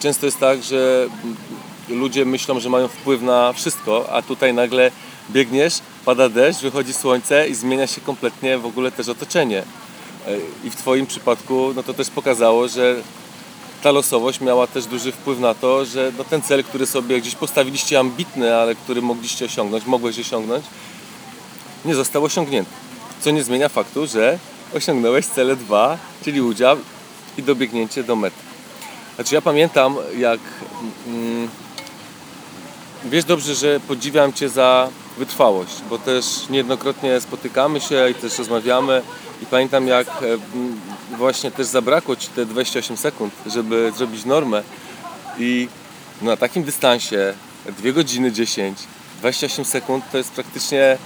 Często 0.00 0.26
jest 0.26 0.38
tak, 0.38 0.62
że 0.62 1.06
ludzie 1.88 2.24
myślą, 2.24 2.60
że 2.60 2.68
mają 2.68 2.88
wpływ 2.88 3.22
na 3.22 3.52
wszystko, 3.52 4.12
a 4.12 4.22
tutaj 4.22 4.54
nagle 4.54 4.90
biegniesz, 5.30 5.74
pada 6.04 6.28
deszcz, 6.28 6.60
wychodzi 6.60 6.92
słońce 6.92 7.48
i 7.48 7.54
zmienia 7.54 7.86
się 7.86 8.00
kompletnie 8.00 8.58
w 8.58 8.66
ogóle 8.66 8.92
też 8.92 9.08
otoczenie. 9.08 9.58
E, 9.58 10.36
I 10.64 10.70
w 10.70 10.76
Twoim 10.76 11.06
przypadku 11.06 11.72
no 11.76 11.82
to 11.82 11.94
też 11.94 12.10
pokazało, 12.10 12.68
że 12.68 12.96
ta 13.82 13.90
losowość 13.90 14.40
miała 14.40 14.66
też 14.66 14.86
duży 14.86 15.12
wpływ 15.12 15.38
na 15.40 15.54
to, 15.54 15.84
że 15.84 16.12
no 16.18 16.24
ten 16.24 16.42
cel, 16.42 16.64
który 16.64 16.86
sobie 16.86 17.20
gdzieś 17.20 17.34
postawiliście 17.34 17.98
ambitny, 17.98 18.56
ale 18.56 18.74
który 18.74 19.02
mogliście 19.02 19.44
osiągnąć, 19.44 19.86
mogłeś 19.86 20.18
osiągnąć, 20.18 20.64
nie 21.84 21.94
został 21.94 22.24
osiągnięty. 22.24 22.70
Co 23.20 23.30
nie 23.30 23.44
zmienia 23.44 23.68
faktu, 23.68 24.06
że 24.06 24.38
osiągnąłeś 24.74 25.26
cele 25.26 25.56
dwa, 25.56 25.98
czyli 26.24 26.40
udział 26.40 26.76
i 27.38 27.42
dobiegnięcie 27.42 28.04
do 28.04 28.16
mety. 28.16 28.43
Znaczy 29.14 29.34
ja 29.34 29.42
pamiętam, 29.42 29.96
jak 30.16 30.40
mm, 31.06 31.48
wiesz 33.04 33.24
dobrze, 33.24 33.54
że 33.54 33.80
podziwiam 33.80 34.32
Cię 34.32 34.48
za 34.48 34.88
wytrwałość, 35.18 35.74
bo 35.90 35.98
też 35.98 36.48
niejednokrotnie 36.50 37.20
spotykamy 37.20 37.80
się 37.80 38.10
i 38.10 38.14
też 38.14 38.38
rozmawiamy 38.38 39.02
i 39.42 39.46
pamiętam 39.46 39.88
jak 39.88 40.08
e, 40.08 40.12
mm, 40.20 40.80
właśnie 41.16 41.50
też 41.50 41.66
zabrakło 41.66 42.16
Ci 42.16 42.28
te 42.28 42.46
28 42.46 42.96
sekund, 42.96 43.34
żeby 43.46 43.92
zrobić 43.96 44.24
normę 44.24 44.62
i 45.38 45.68
na 46.22 46.36
takim 46.36 46.64
dystansie 46.64 47.34
2 47.78 47.92
godziny 47.92 48.32
10, 48.32 48.78
28 49.20 49.64
sekund 49.64 50.04
to 50.12 50.18
jest 50.18 50.30
praktycznie 50.30 50.98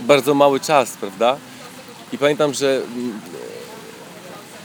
bardzo 0.00 0.34
mały 0.34 0.60
czas, 0.60 0.90
prawda? 0.90 1.36
I 2.12 2.18
pamiętam, 2.18 2.54
że 2.54 2.82
mm, 2.96 3.20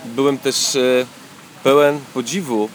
byłem 0.05 0.37
też 0.37 0.75
e, 0.75 1.18
pełen 1.63 1.99
podziwu, 2.13 2.69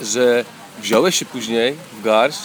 że 0.00 0.44
wziąłeś 0.78 1.16
się 1.18 1.24
później 1.24 1.76
w 1.98 2.02
garść. 2.04 2.40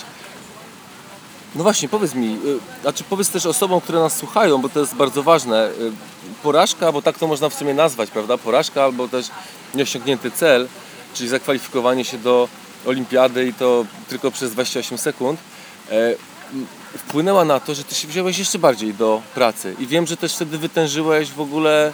No 1.55 1.63
właśnie, 1.63 1.89
powiedz 1.89 2.13
mi, 2.13 2.33
y, 2.45 2.81
znaczy 2.81 3.03
powiedz 3.09 3.29
też 3.29 3.45
osobom, 3.45 3.81
które 3.81 3.99
nas 3.99 4.17
słuchają, 4.17 4.61
bo 4.61 4.69
to 4.69 4.79
jest 4.79 4.95
bardzo 4.95 5.23
ważne. 5.23 5.69
y, 5.69 5.91
Porażka, 6.43 6.91
bo 6.91 7.01
tak 7.01 7.17
to 7.17 7.27
można 7.27 7.49
w 7.49 7.53
sumie 7.53 7.73
nazwać, 7.73 8.09
prawda? 8.09 8.37
Porażka 8.37 8.83
albo 8.83 9.07
też 9.07 9.27
nieosiągnięty 9.75 10.31
cel, 10.31 10.67
czyli 11.13 11.29
zakwalifikowanie 11.29 12.05
się 12.05 12.17
do 12.17 12.47
olimpiady 12.85 13.47
i 13.47 13.53
to 13.53 13.85
tylko 14.09 14.31
przez 14.31 14.51
28 14.51 14.97
sekund, 14.97 15.39
e, 15.91 16.15
wpłynęła 16.97 17.45
na 17.45 17.59
to, 17.59 17.75
że 17.75 17.83
ty 17.83 17.95
się 17.95 18.07
wziąłeś 18.07 18.37
jeszcze 18.37 18.59
bardziej 18.59 18.93
do 18.93 19.21
pracy. 19.35 19.75
I 19.79 19.87
wiem, 19.87 20.07
że 20.07 20.17
też 20.17 20.35
wtedy 20.35 20.57
wytężyłeś 20.57 21.31
w 21.31 21.41
ogóle 21.41 21.93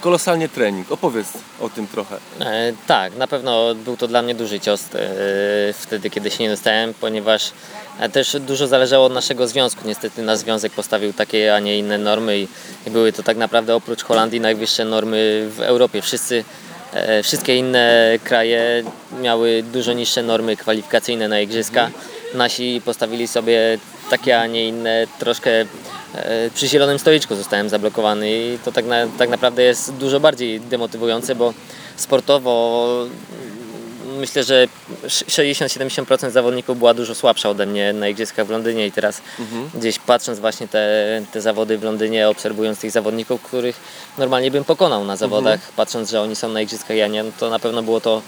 kolosalnie 0.00 0.48
trening. 0.48 0.92
Opowiedz 0.92 1.28
o 1.60 1.68
tym 1.68 1.86
trochę. 1.86 2.16
E, 2.40 2.72
tak, 2.86 3.16
na 3.16 3.26
pewno 3.26 3.74
był 3.74 3.96
to 3.96 4.08
dla 4.08 4.22
mnie 4.22 4.34
duży 4.34 4.60
cios 4.60 4.80
e, 4.94 5.08
wtedy, 5.72 6.10
kiedy 6.10 6.30
się 6.30 6.44
nie 6.44 6.50
dostałem, 6.50 6.94
ponieważ 6.94 7.52
e, 7.98 8.08
też 8.08 8.36
dużo 8.40 8.66
zależało 8.66 9.06
od 9.06 9.12
naszego 9.12 9.48
związku. 9.48 9.80
Niestety 9.84 10.22
nasz 10.22 10.38
związek 10.38 10.72
postawił 10.72 11.12
takie, 11.12 11.54
a 11.54 11.58
nie 11.58 11.78
inne 11.78 11.98
normy 11.98 12.38
i, 12.38 12.48
i 12.86 12.90
były 12.90 13.12
to 13.12 13.22
tak 13.22 13.36
naprawdę 13.36 13.74
oprócz 13.74 14.02
Holandii 14.02 14.40
najwyższe 14.40 14.84
normy 14.84 15.48
w 15.56 15.60
Europie. 15.60 16.02
Wszyscy, 16.02 16.44
e, 16.92 17.22
wszystkie 17.22 17.56
inne 17.56 18.12
kraje 18.24 18.82
miały 19.22 19.62
dużo 19.72 19.92
niższe 19.92 20.22
normy 20.22 20.56
kwalifikacyjne 20.56 21.28
na 21.28 21.40
igrzyska. 21.40 21.90
Nasi 22.34 22.82
postawili 22.84 23.28
sobie 23.28 23.78
takie, 24.10 24.40
a 24.40 24.46
nie 24.46 24.68
inne, 24.68 25.06
troszkę 25.18 25.50
przy 26.54 26.68
zielonym 26.68 26.98
stoliczku 26.98 27.34
zostałem 27.36 27.68
zablokowany 27.68 28.30
i 28.30 28.58
to 28.64 28.72
tak, 28.72 28.86
na, 28.86 29.06
tak 29.18 29.28
naprawdę 29.28 29.62
jest 29.62 29.92
dużo 29.92 30.20
bardziej 30.20 30.60
demotywujące, 30.60 31.34
bo 31.34 31.54
sportowo 31.96 32.86
mm, 33.02 34.18
myślę, 34.18 34.44
że 34.44 34.68
60-70% 35.06 36.30
zawodników 36.30 36.78
była 36.78 36.94
dużo 36.94 37.14
słabsza 37.14 37.48
ode 37.48 37.66
mnie 37.66 37.92
na 37.92 38.08
igrzyskach 38.08 38.46
w 38.46 38.50
Londynie 38.50 38.86
i 38.86 38.92
teraz 38.92 39.22
gdzieś 39.74 39.98
patrząc 39.98 40.38
właśnie 40.38 40.68
te, 40.68 41.22
te 41.32 41.40
zawody 41.40 41.78
w 41.78 41.82
Londynie, 41.82 42.28
obserwując 42.28 42.80
tych 42.80 42.90
zawodników, 42.90 43.42
których 43.42 43.76
normalnie 44.18 44.50
bym 44.50 44.64
pokonał 44.64 45.04
na 45.04 45.16
zawodach, 45.16 45.60
patrząc, 45.76 46.10
że 46.10 46.20
oni 46.20 46.36
są 46.36 46.48
na 46.48 46.60
igrzyskach, 46.60 46.96
ja 46.96 47.06
nie, 47.06 47.22
no 47.22 47.30
to 47.38 47.50
na 47.50 47.58
pewno 47.58 47.82
było 47.82 48.00
to 48.00 48.16
e, 48.18 48.22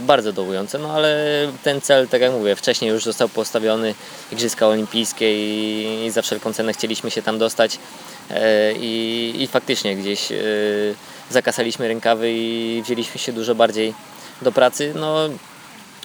bardzo 0.00 0.32
dołujące, 0.32 0.78
no 0.78 0.92
ale 0.92 1.26
ten 1.62 1.80
cel, 1.80 2.08
tak 2.08 2.20
jak 2.20 2.32
mówię, 2.32 2.56
wcześniej 2.56 2.90
już 2.90 3.04
został 3.04 3.28
postawiony 3.28 3.94
Igrzyska 4.32 4.66
Olimpijskie 4.68 5.34
i, 5.34 6.04
i 6.06 6.10
za 6.10 6.22
wszelką 6.22 6.52
cenę 6.52 6.72
chcieliśmy 6.72 7.10
się 7.10 7.22
tam 7.22 7.38
dostać 7.38 7.78
e, 8.30 8.72
i, 8.72 9.34
i 9.42 9.46
faktycznie 9.46 9.96
gdzieś 9.96 10.32
e, 10.32 10.36
zakasaliśmy 11.30 11.88
rękawy 11.88 12.32
i 12.32 12.82
wzięliśmy 12.84 13.20
się 13.20 13.32
dużo 13.32 13.54
bardziej 13.54 13.94
do 14.42 14.52
pracy. 14.52 14.92
No, 14.96 15.18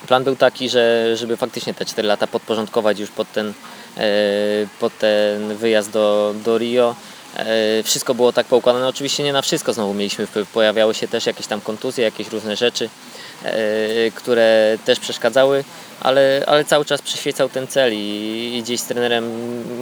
plan 0.07 0.23
był 0.23 0.35
taki, 0.35 0.69
że, 0.69 1.17
żeby 1.17 1.37
faktycznie 1.37 1.73
te 1.73 1.85
4 1.85 2.07
lata 2.07 2.27
podporządkować 2.27 2.99
już 2.99 3.09
pod 3.09 3.31
ten, 3.31 3.53
e, 3.97 4.03
pod 4.79 4.97
ten 4.97 5.55
wyjazd 5.55 5.91
do, 5.91 6.35
do 6.45 6.57
Rio. 6.57 6.95
E, 7.35 7.83
Wszystko 7.83 8.15
było 8.15 8.33
tak 8.33 8.47
poukładane, 8.47 8.87
oczywiście 8.87 9.23
nie 9.23 9.33
na 9.33 9.41
wszystko 9.41 9.73
znowu 9.73 9.93
mieliśmy 9.93 10.27
wpływ, 10.27 10.49
pojawiały 10.49 10.93
się 10.93 11.07
też 11.07 11.25
jakieś 11.25 11.47
tam 11.47 11.61
kontuzje, 11.61 12.03
jakieś 12.03 12.29
różne 12.29 12.55
rzeczy, 12.55 12.85
e, 12.85 13.16
które 14.15 14.77
też 14.85 14.99
przeszkadzały, 14.99 15.63
ale, 16.01 16.43
ale 16.47 16.65
cały 16.65 16.85
czas 16.85 17.01
przyświecał 17.01 17.49
ten 17.49 17.67
cel 17.67 17.93
i, 17.93 17.97
i 18.57 18.61
gdzieś 18.63 18.79
z 18.79 18.85
trenerem 18.85 19.25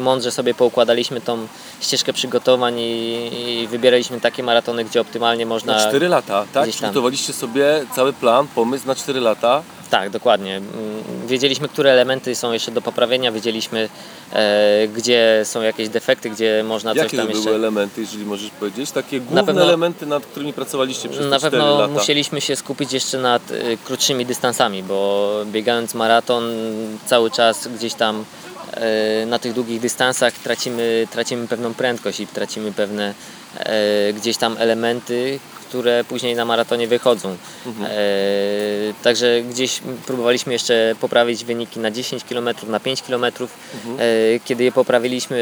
mądrze 0.02 0.32
sobie 0.32 0.54
poukładaliśmy 0.54 1.22
tą 1.22 1.48
ścieżkę 1.82 2.14
przygotowań 2.14 2.80
i, 2.80 3.30
i 3.62 3.68
wybieraliśmy 3.68 4.22
takie 4.22 4.44
maratony, 4.44 4.86
gdzie 4.86 5.02
optymalnie 5.02 5.46
można... 5.46 5.74
Na 5.74 5.90
4 5.90 6.08
lata, 6.10 6.46
tak? 6.54 6.70
Przygotowaliście 6.70 7.34
sobie 7.34 7.66
cały 7.96 8.14
plan, 8.14 8.48
pomysł 8.56 8.88
na 8.88 8.96
4 8.96 9.20
lata. 9.20 9.64
Tak, 9.90 10.10
dokładnie. 10.10 10.56
Mm, 10.58 10.68
Wiedzieliśmy, 11.28 11.68
które 11.70 11.92
elementy 11.92 12.36
są 12.36 12.52
jeszcze 12.52 12.72
do 12.72 12.82
poprawienia, 12.82 13.32
wiedzieliśmy, 13.32 13.90
e, 14.34 14.88
gdzie 14.88 15.42
są 15.44 15.62
jakieś 15.62 15.90
defekty, 15.90 16.30
gdzie 16.30 16.64
można 16.68 16.92
coś 16.94 17.04
Jakie 17.04 17.18
tam 17.18 17.26
to 17.26 17.32
były 17.32 17.44
jeszcze. 17.44 17.56
elementy, 17.56 18.02
jeżeli 18.02 18.26
możesz 18.26 18.50
powiedzieć? 18.50 18.92
Takie 18.92 19.20
główne 19.20 19.44
pewno- 19.44 19.62
elementy, 19.64 20.06
nad 20.06 20.26
którymi 20.26 20.54
pracowaliście 20.54 21.10
przez 21.10 21.26
Na 21.26 21.32
te 21.32 21.38
4 21.40 21.52
pewno 21.58 21.80
lata. 21.80 21.94
musieliśmy 21.94 22.42
się 22.42 22.56
skupić 22.56 22.94
jeszcze 22.94 23.18
nad 23.18 23.52
y, 23.52 23.78
krótszymi 23.86 24.26
dystansami, 24.26 24.84
bo 24.84 25.32
biegając 25.46 25.94
maraton 25.94 26.05
cały 27.06 27.32
czas 27.32 27.68
gdzieś 27.68 27.94
tam 27.94 28.26
e, 28.74 29.26
na 29.26 29.40
tych 29.40 29.54
długich 29.54 29.80
dystansach 29.80 30.34
tracimy, 30.34 31.08
tracimy 31.12 31.48
pewną 31.48 31.74
prędkość 31.74 32.20
i 32.20 32.28
tracimy 32.28 32.72
pewne 32.72 33.14
e, 33.60 34.14
gdzieś 34.14 34.38
tam 34.38 34.56
elementy, 34.60 35.40
które 35.70 36.04
później 36.04 36.36
na 36.36 36.46
maratonie 36.46 36.88
wychodzą. 36.88 37.38
Mhm. 37.66 37.92
E, 37.92 37.96
także 39.04 39.42
gdzieś 39.42 39.82
próbowaliśmy 40.06 40.54
jeszcze 40.54 40.96
poprawić 41.02 41.46
wyniki 41.46 41.80
na 41.80 41.92
10 41.92 42.24
km, 42.24 42.50
na 42.68 42.80
5 42.80 43.02
km. 43.02 43.26
Mhm. 43.26 43.50
E, 44.00 44.02
kiedy 44.46 44.64
je 44.64 44.72
poprawiliśmy, 44.72 45.38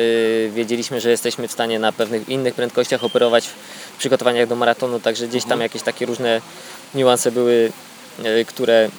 wiedzieliśmy, 0.55 1.01
że 1.01 1.09
jesteśmy 1.09 1.47
w 1.47 1.51
stanie 1.51 1.79
na 1.79 1.91
pewnych 1.91 2.29
innych 2.29 2.53
prędkościach 2.53 3.03
operować 3.03 3.47
w 3.47 3.97
przygotowaniach 3.97 4.47
do 4.47 4.55
maratonu, 4.55 4.99
także 4.99 5.27
gdzieś 5.27 5.45
tam 5.45 5.61
jakieś 5.61 5.81
takie 5.81 6.05
różne 6.05 6.41
niuanse 6.95 7.31
były, 7.31 7.71
e, 8.23 8.45
które 8.45 8.89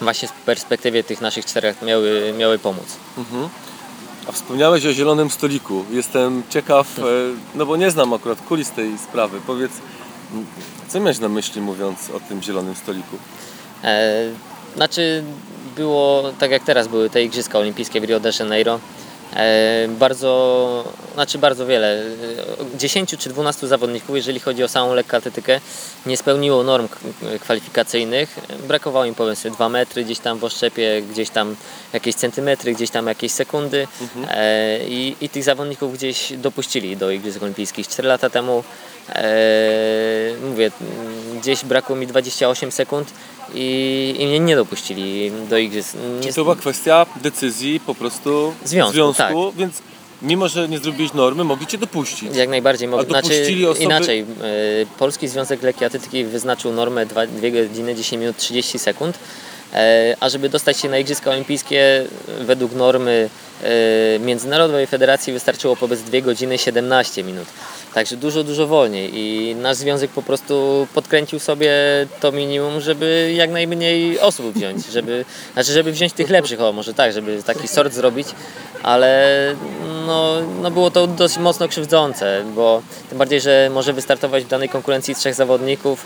właśnie 0.00 0.28
w 0.28 0.32
perspektywie 0.32 1.04
tych 1.04 1.20
naszych 1.20 1.46
czterech 1.46 1.82
miały, 1.82 2.34
miały 2.38 2.58
pomóc. 2.58 2.96
Mhm. 3.18 3.48
A 4.28 4.32
wspomniałeś 4.32 4.86
o 4.86 4.92
zielonym 4.92 5.30
stoliku. 5.30 5.84
Jestem 5.90 6.42
ciekaw, 6.50 6.98
e, 6.98 7.02
no 7.54 7.66
bo 7.66 7.76
nie 7.76 7.90
znam 7.90 8.12
akurat 8.12 8.40
kulis 8.40 8.70
tej 8.70 8.98
sprawy. 8.98 9.40
Powiedz, 9.46 9.72
co 10.88 11.00
miałeś 11.00 11.18
na 11.18 11.28
myśli 11.28 11.60
mówiąc 11.60 12.10
o 12.10 12.20
tym 12.20 12.42
zielonym 12.42 12.74
stoliku? 12.74 13.16
E, 13.84 14.12
znaczy 14.76 15.24
było, 15.76 16.32
tak 16.38 16.50
jak 16.50 16.64
teraz 16.64 16.88
były 16.88 17.10
te 17.10 17.22
Igrzyska 17.22 17.58
Olimpijskie 17.58 18.00
w 18.00 18.04
Rio 18.04 18.20
de 18.20 18.30
Janeiro, 18.38 18.80
bardzo, 19.88 20.84
znaczy 21.14 21.38
bardzo 21.38 21.66
wiele, 21.66 22.02
e, 22.74 22.78
10 22.78 23.16
czy 23.18 23.28
12 23.28 23.68
zawodników, 23.68 24.16
jeżeli 24.16 24.40
chodzi 24.40 24.64
o 24.64 24.68
samą 24.68 24.94
lekkoatletykę, 24.94 25.60
nie 26.06 26.16
spełniło 26.16 26.62
norm 26.62 26.88
kwalifikacyjnych. 27.40 28.38
Brakowało 28.68 29.04
im 29.04 29.14
powiedzmy 29.14 29.50
2 29.50 29.68
metry 29.68 30.04
gdzieś 30.04 30.18
tam 30.18 30.38
w 30.38 30.44
oszczepie, 30.44 31.02
gdzieś 31.10 31.30
tam 31.30 31.56
jakieś 31.92 32.14
centymetry, 32.14 32.74
gdzieś 32.74 32.90
tam 32.90 33.06
jakieś 33.06 33.32
sekundy 33.32 33.88
e, 34.28 34.78
i, 34.88 35.16
i 35.20 35.28
tych 35.28 35.44
zawodników 35.44 35.94
gdzieś 35.94 36.32
dopuścili 36.32 36.96
do 36.96 37.10
Igrzysk 37.10 37.42
Olimpijskich. 37.42 37.88
4 37.88 38.08
lata 38.08 38.30
temu 38.30 38.64
e, 39.08 39.24
mówię, 40.50 40.70
gdzieś 41.40 41.64
brakło 41.64 41.96
mi 41.96 42.06
28 42.06 42.72
sekund 42.72 43.12
i, 43.54 44.14
i 44.18 44.26
mnie 44.26 44.40
nie 44.40 44.56
dopuścili 44.56 45.30
do 45.50 45.58
igrzysk. 45.58 45.96
Czy 46.22 46.32
to 46.32 46.42
była 46.42 46.56
kwestia 46.56 47.06
decyzji 47.22 47.80
po 47.80 47.94
prostu 47.94 48.52
Związku, 48.64 49.14
tak. 49.16 49.34
więc 49.56 49.82
mimo, 50.22 50.48
że 50.48 50.68
nie 50.68 50.78
zrobiłeś 50.78 51.12
normy, 51.12 51.44
mogli 51.44 51.66
Cię 51.66 51.78
dopuścić. 51.78 52.36
Jak 52.36 52.48
najbardziej 52.48 52.88
dopuścili 52.88 53.60
Znaczy, 53.62 53.68
osoby- 53.68 53.82
inaczej, 53.84 54.20
e, 54.20 54.26
Polski 54.98 55.28
Związek 55.28 55.62
Lekkiej 55.62 55.86
Atletyki 55.86 56.24
wyznaczył 56.24 56.72
normę 56.72 57.06
2, 57.06 57.26
2 57.26 57.50
godziny 57.50 57.94
10 57.94 58.20
minut 58.20 58.36
30 58.36 58.78
sekund. 58.78 59.18
E, 59.74 60.16
A 60.20 60.28
żeby 60.28 60.48
dostać 60.48 60.76
się 60.80 60.88
na 60.88 60.98
Igrzyska 60.98 61.30
Olimpijskie, 61.30 62.04
według 62.40 62.72
normy 62.72 63.30
e, 63.62 64.18
Międzynarodowej 64.18 64.86
Federacji 64.86 65.32
wystarczyło 65.32 65.76
powiedz 65.76 66.00
2 66.00 66.20
godziny 66.20 66.58
17 66.58 67.24
minut. 67.24 67.46
Także 67.94 68.16
dużo, 68.16 68.44
dużo 68.44 68.66
wolniej 68.66 69.10
i 69.14 69.54
nasz 69.54 69.76
związek 69.76 70.10
po 70.10 70.22
prostu 70.22 70.86
podkręcił 70.94 71.38
sobie 71.38 71.72
to 72.20 72.32
minimum, 72.32 72.80
żeby 72.80 73.32
jak 73.36 73.50
najmniej 73.50 74.20
osób 74.20 74.54
wziąć, 74.54 74.86
żeby, 74.86 75.24
znaczy 75.52 75.72
żeby 75.72 75.92
wziąć 75.92 76.12
tych 76.12 76.30
lepszych, 76.30 76.60
o 76.60 76.72
może 76.72 76.94
tak, 76.94 77.12
żeby 77.12 77.42
taki 77.42 77.68
sort 77.68 77.92
zrobić, 77.92 78.28
ale 78.82 79.54
no, 80.06 80.34
no 80.62 80.70
było 80.70 80.90
to 80.90 81.06
dosyć 81.06 81.38
mocno 81.38 81.68
krzywdzące, 81.68 82.44
bo 82.54 82.82
tym 83.08 83.18
bardziej, 83.18 83.40
że 83.40 83.70
może 83.72 83.92
wystartować 83.92 84.44
w 84.44 84.48
danej 84.48 84.68
konkurencji 84.68 85.14
trzech 85.14 85.34
zawodników, 85.34 86.04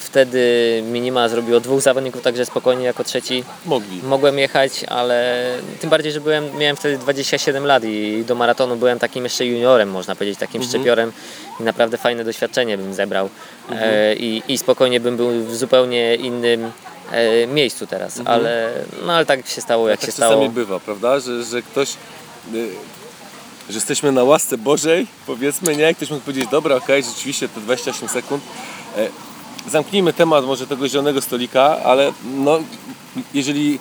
wtedy 0.00 0.42
minima 0.90 1.28
zrobiło 1.28 1.60
dwóch 1.60 1.80
zawodników, 1.80 2.22
także 2.22 2.46
spokojnie 2.46 2.84
jako 2.84 3.04
trzeci 3.04 3.44
Mogli. 3.66 4.02
mogłem 4.02 4.38
jechać, 4.38 4.84
ale 4.84 5.44
tym 5.80 5.90
bardziej, 5.90 6.12
że 6.12 6.20
byłem, 6.20 6.56
miałem 6.58 6.76
wtedy 6.76 6.98
27 6.98 7.66
lat 7.66 7.84
i 7.84 8.24
do 8.26 8.34
maratonu 8.34 8.76
byłem 8.76 8.98
takim 8.98 9.24
jeszcze 9.24 9.46
juniorem, 9.46 9.90
można 9.90 10.14
powiedzieć, 10.14 10.38
takim 10.38 10.62
szczepiorem 10.62 11.12
i 11.60 11.62
naprawdę 11.62 11.98
fajne 11.98 12.24
doświadczenie 12.24 12.78
bym 12.78 12.94
zebrał 12.94 13.28
e, 13.70 14.14
i, 14.14 14.42
i 14.48 14.58
spokojnie 14.58 15.00
bym 15.00 15.16
był 15.16 15.44
w 15.44 15.56
zupełnie 15.56 16.14
innym 16.14 16.70
e, 17.12 17.46
miejscu 17.46 17.86
teraz, 17.86 18.20
ale, 18.24 18.72
no, 19.06 19.12
ale 19.12 19.26
tak 19.26 19.48
się 19.48 19.60
stało, 19.60 19.88
jak 19.88 20.00
tak 20.00 20.06
się 20.06 20.12
czasami 20.12 20.34
stało. 20.34 20.48
bywa, 20.48 20.80
prawda? 20.80 21.20
Że, 21.20 21.44
że 21.44 21.62
ktoś, 21.62 21.92
y, 22.54 22.68
że 23.68 23.74
jesteśmy 23.74 24.12
na 24.12 24.24
łasce 24.24 24.58
Bożej, 24.58 25.06
powiedzmy, 25.26 25.76
nie? 25.76 25.94
Ktoś 25.94 26.10
mógł 26.10 26.22
powiedzieć, 26.24 26.50
dobra, 26.50 26.76
okej, 26.76 27.02
rzeczywiście 27.02 27.48
te 27.48 27.60
28 27.60 28.08
sekund. 28.08 28.42
Zamknijmy 29.68 30.12
temat 30.12 30.44
może 30.44 30.66
tego 30.66 30.88
zielonego 30.88 31.20
stolika, 31.20 31.76
ale 31.84 32.12
no, 32.24 32.58
jeżeli 33.34 33.78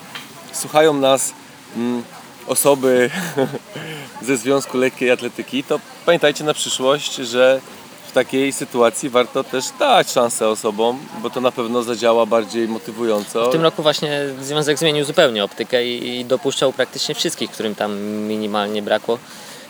słuchają 0.53 0.93
nas 0.93 1.33
mm, 1.75 2.03
osoby 2.47 3.09
ze 4.27 4.37
Związku 4.37 4.77
Lekkiej 4.77 5.11
Atletyki, 5.11 5.63
to 5.63 5.79
pamiętajcie 6.05 6.43
na 6.43 6.53
przyszłość, 6.53 7.15
że 7.15 7.61
w 8.07 8.11
takiej 8.11 8.53
sytuacji 8.53 9.09
warto 9.09 9.43
też 9.43 9.65
dać 9.79 10.11
szansę 10.11 10.47
osobom, 10.47 10.99
bo 11.21 11.29
to 11.29 11.41
na 11.41 11.51
pewno 11.51 11.83
zadziała 11.83 12.25
bardziej 12.25 12.67
motywująco. 12.67 13.49
W 13.49 13.51
tym 13.51 13.61
roku 13.61 13.83
właśnie 13.83 14.21
związek 14.41 14.77
zmienił 14.77 15.05
zupełnie 15.05 15.43
optykę 15.43 15.87
i, 15.87 16.19
i 16.19 16.25
dopuszczał 16.25 16.73
praktycznie 16.73 17.15
wszystkich, 17.15 17.51
którym 17.51 17.75
tam 17.75 17.99
minimalnie 18.01 18.81
brakło. 18.81 19.19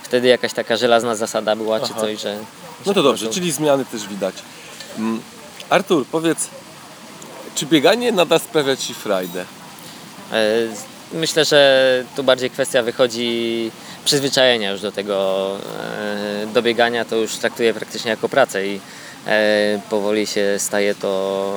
Wtedy 0.03 0.27
jakaś 0.27 0.53
taka 0.53 0.77
żelazna 0.77 1.15
zasada 1.15 1.55
była, 1.55 1.79
czy 1.79 1.91
Aha. 1.91 2.01
coś, 2.01 2.21
że... 2.21 2.37
No 2.85 2.93
to 2.93 3.03
dobrze, 3.03 3.29
czyli 3.29 3.51
zmiany 3.51 3.85
też 3.85 4.07
widać. 4.07 4.35
Artur, 5.69 6.05
powiedz, 6.11 6.47
czy 7.55 7.65
bieganie 7.65 8.11
nadal 8.11 8.39
sprawia 8.39 8.75
Ci 8.75 8.93
frajdę? 8.93 9.45
E, 10.31 10.37
Myślę, 11.13 11.45
że 11.45 12.03
tu 12.15 12.23
bardziej 12.23 12.49
kwestia 12.49 12.83
wychodzi 12.83 13.71
przyzwyczajenia 14.05 14.71
już 14.71 14.81
do 14.81 14.91
tego 14.91 15.51
e, 16.43 16.47
do 16.53 16.61
biegania, 16.61 17.05
to 17.05 17.15
już 17.15 17.35
traktuję 17.35 17.73
praktycznie 17.73 18.11
jako 18.11 18.29
pracę 18.29 18.67
i 18.67 18.79
e, 19.27 19.79
powoli 19.89 20.27
się 20.27 20.55
staje 20.57 20.95
to 20.95 21.53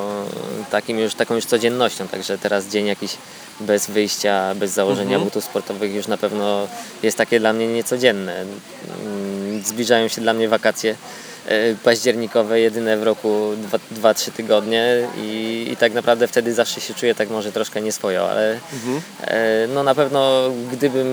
takim 0.70 0.98
już, 0.98 1.14
taką 1.14 1.34
już 1.34 1.44
codziennością, 1.44 2.08
także 2.08 2.38
teraz 2.38 2.66
dzień 2.66 2.86
jakiś 2.86 3.16
bez 3.60 3.86
wyjścia, 3.90 4.54
bez 4.54 4.70
założenia 4.70 5.04
Mhm. 5.16 5.24
butów 5.24 5.44
sportowych 5.44 5.94
już 5.94 6.06
na 6.06 6.16
pewno 6.16 6.68
jest 7.02 7.16
takie 7.18 7.40
dla 7.40 7.52
mnie 7.52 7.66
niecodzienne. 7.66 8.44
Mm, 9.04 9.62
Zbliżają 9.64 10.08
się 10.08 10.20
dla 10.20 10.32
mnie 10.34 10.48
wakacje 10.48 10.94
październikowe, 11.84 12.60
jedyne 12.60 12.96
w 12.96 13.02
roku 13.02 13.50
2-3 14.02 14.30
tygodnie 14.32 15.08
i, 15.18 15.66
i 15.72 15.76
tak 15.76 15.92
naprawdę 15.92 16.28
wtedy 16.28 16.54
zawsze 16.54 16.80
się 16.80 16.94
czuję 16.94 17.14
tak 17.14 17.30
może 17.30 17.52
troszkę 17.52 17.80
nieswojo, 17.80 18.30
ale 18.30 18.52
Mhm. 18.72 19.00
e, 19.20 19.66
no 19.74 19.82
na 19.82 19.94
pewno 19.94 20.42
gdybym 20.72 21.06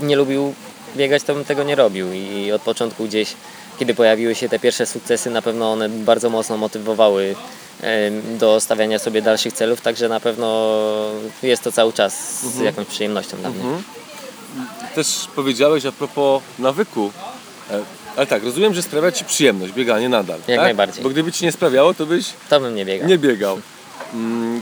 nie 0.00 0.16
lubił 0.16 0.54
biegać, 0.96 1.22
to 1.22 1.34
bym 1.34 1.44
tego 1.44 1.62
nie 1.62 1.74
robił 1.74 2.12
i 2.12 2.52
od 2.52 2.62
początku 2.62 3.04
gdzieś, 3.04 3.34
kiedy 3.78 3.94
pojawiły 3.94 4.34
się 4.34 4.48
te 4.48 4.58
pierwsze 4.58 4.86
sukcesy, 4.86 5.30
na 5.30 5.42
pewno 5.42 5.72
one 5.72 5.88
bardzo 5.88 6.30
mocno 6.30 6.56
motywowały 6.56 7.34
em, 7.80 8.38
do 8.38 8.60
stawiania 8.60 8.98
sobie 8.98 9.22
dalszych 9.22 9.52
celów, 9.52 9.80
także 9.80 10.08
na 10.08 10.20
pewno 10.20 10.76
jest 11.42 11.62
to 11.62 11.72
cały 11.72 11.92
czas 11.92 12.40
z 12.40 12.58
jakąś 12.58 12.86
przyjemnością 12.86 13.36
dla 13.36 13.50
mnie. 13.50 13.60
Mhm. 13.64 13.82
Też 14.94 15.28
powiedziałeś 15.36 15.86
a 15.86 15.92
propos 15.92 16.42
nawyku. 16.58 17.10
Ale 18.16 18.26
tak, 18.26 18.44
rozumiem, 18.44 18.74
że 18.74 18.82
sprawia 18.82 19.12
Ci 19.12 19.24
przyjemność 19.24 19.72
bieganie 19.72 20.08
nadal. 20.08 20.38
Jak 20.38 20.46
tak? 20.46 20.58
najbardziej. 20.66 21.02
Bo 21.02 21.10
gdyby 21.10 21.32
Ci 21.32 21.44
nie 21.44 21.52
sprawiało, 21.52 21.94
to 21.94 22.06
byś 22.06 22.26
To 22.48 22.60
bym 22.60 22.74
nie 22.74 22.84
biegał. 22.84 23.08
nie 23.08 23.18
biegał. 23.18 23.60
Mm, 24.14 24.60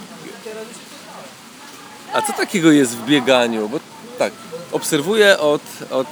A 2.12 2.22
co 2.22 2.32
takiego 2.32 2.70
jest 2.72 2.96
w 2.96 3.04
bieganiu? 3.06 3.68
Bo 3.68 3.80
tak, 4.18 4.32
obserwuję 4.72 5.38
od, 5.38 5.62
od, 5.90 6.06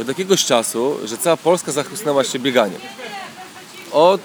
od 0.00 0.08
jakiegoś 0.08 0.44
czasu, 0.44 0.96
że 1.04 1.18
cała 1.18 1.36
Polska 1.36 1.72
zachłysnęła 1.72 2.24
się 2.24 2.38
bieganiem. 2.38 2.80
Od 3.92 4.20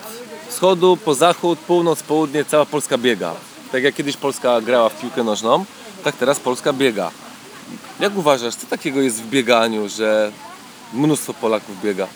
wschodu 0.49 0.97
po 0.97 1.15
zachód, 1.15 1.59
północ, 1.59 2.03
południe 2.03 2.45
cała 2.45 2.65
Polska 2.65 2.97
biega. 2.97 3.33
Tak 3.71 3.83
jak 3.83 3.95
kiedyś 3.95 4.17
Polska 4.17 4.61
grała 4.61 4.89
w 4.89 5.01
piłkę 5.01 5.23
nożną, 5.23 5.65
tak 6.03 6.15
teraz 6.15 6.39
Polska 6.39 6.73
biega. 6.73 7.11
Jak 7.99 8.17
uważasz, 8.17 8.55
co 8.55 8.67
takiego 8.67 9.01
jest 9.01 9.21
w 9.23 9.29
bieganiu, 9.29 9.89
że 9.89 10.31
mnóstwo 10.93 11.33
Polaków 11.33 11.81
biega? 11.83 12.07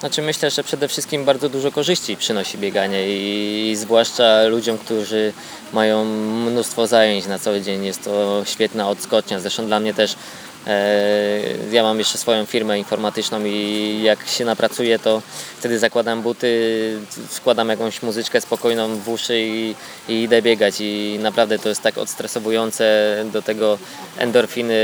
Znaczy 0.00 0.22
myślę, 0.22 0.50
że 0.50 0.64
przede 0.64 0.88
wszystkim 0.88 1.24
bardzo 1.24 1.48
dużo 1.48 1.72
korzyści 1.72 2.16
przynosi 2.16 2.58
bieganie 2.58 3.04
i 3.08 3.76
zwłaszcza 3.76 4.42
ludziom, 4.42 4.78
którzy 4.78 5.32
mają 5.72 6.04
mnóstwo 6.50 6.86
zajęć 6.86 7.26
na 7.26 7.38
cały 7.38 7.60
dzień. 7.60 7.84
Jest 7.84 8.04
to 8.04 8.42
świetna 8.44 8.88
odskocznia. 8.88 9.40
Zresztą 9.40 9.66
dla 9.66 9.80
mnie 9.80 9.94
też 9.94 10.16
ja 11.72 11.82
mam 11.82 11.98
jeszcze 11.98 12.18
swoją 12.18 12.46
firmę 12.46 12.78
informatyczną 12.78 13.44
i 13.44 14.00
jak 14.02 14.26
się 14.28 14.44
napracuję, 14.44 14.98
to 14.98 15.22
wtedy 15.58 15.78
zakładam 15.78 16.22
buty, 16.22 16.98
składam 17.28 17.68
jakąś 17.68 18.02
muzyczkę 18.02 18.40
spokojną 18.40 18.96
w 18.96 19.08
uszy 19.08 19.40
i, 19.40 19.74
i 20.08 20.22
idę 20.22 20.42
biegać. 20.42 20.74
I 20.80 21.18
naprawdę 21.22 21.58
to 21.58 21.68
jest 21.68 21.82
tak 21.82 21.98
odstresowujące, 21.98 23.16
do 23.32 23.42
tego 23.42 23.78
endorfiny 24.18 24.78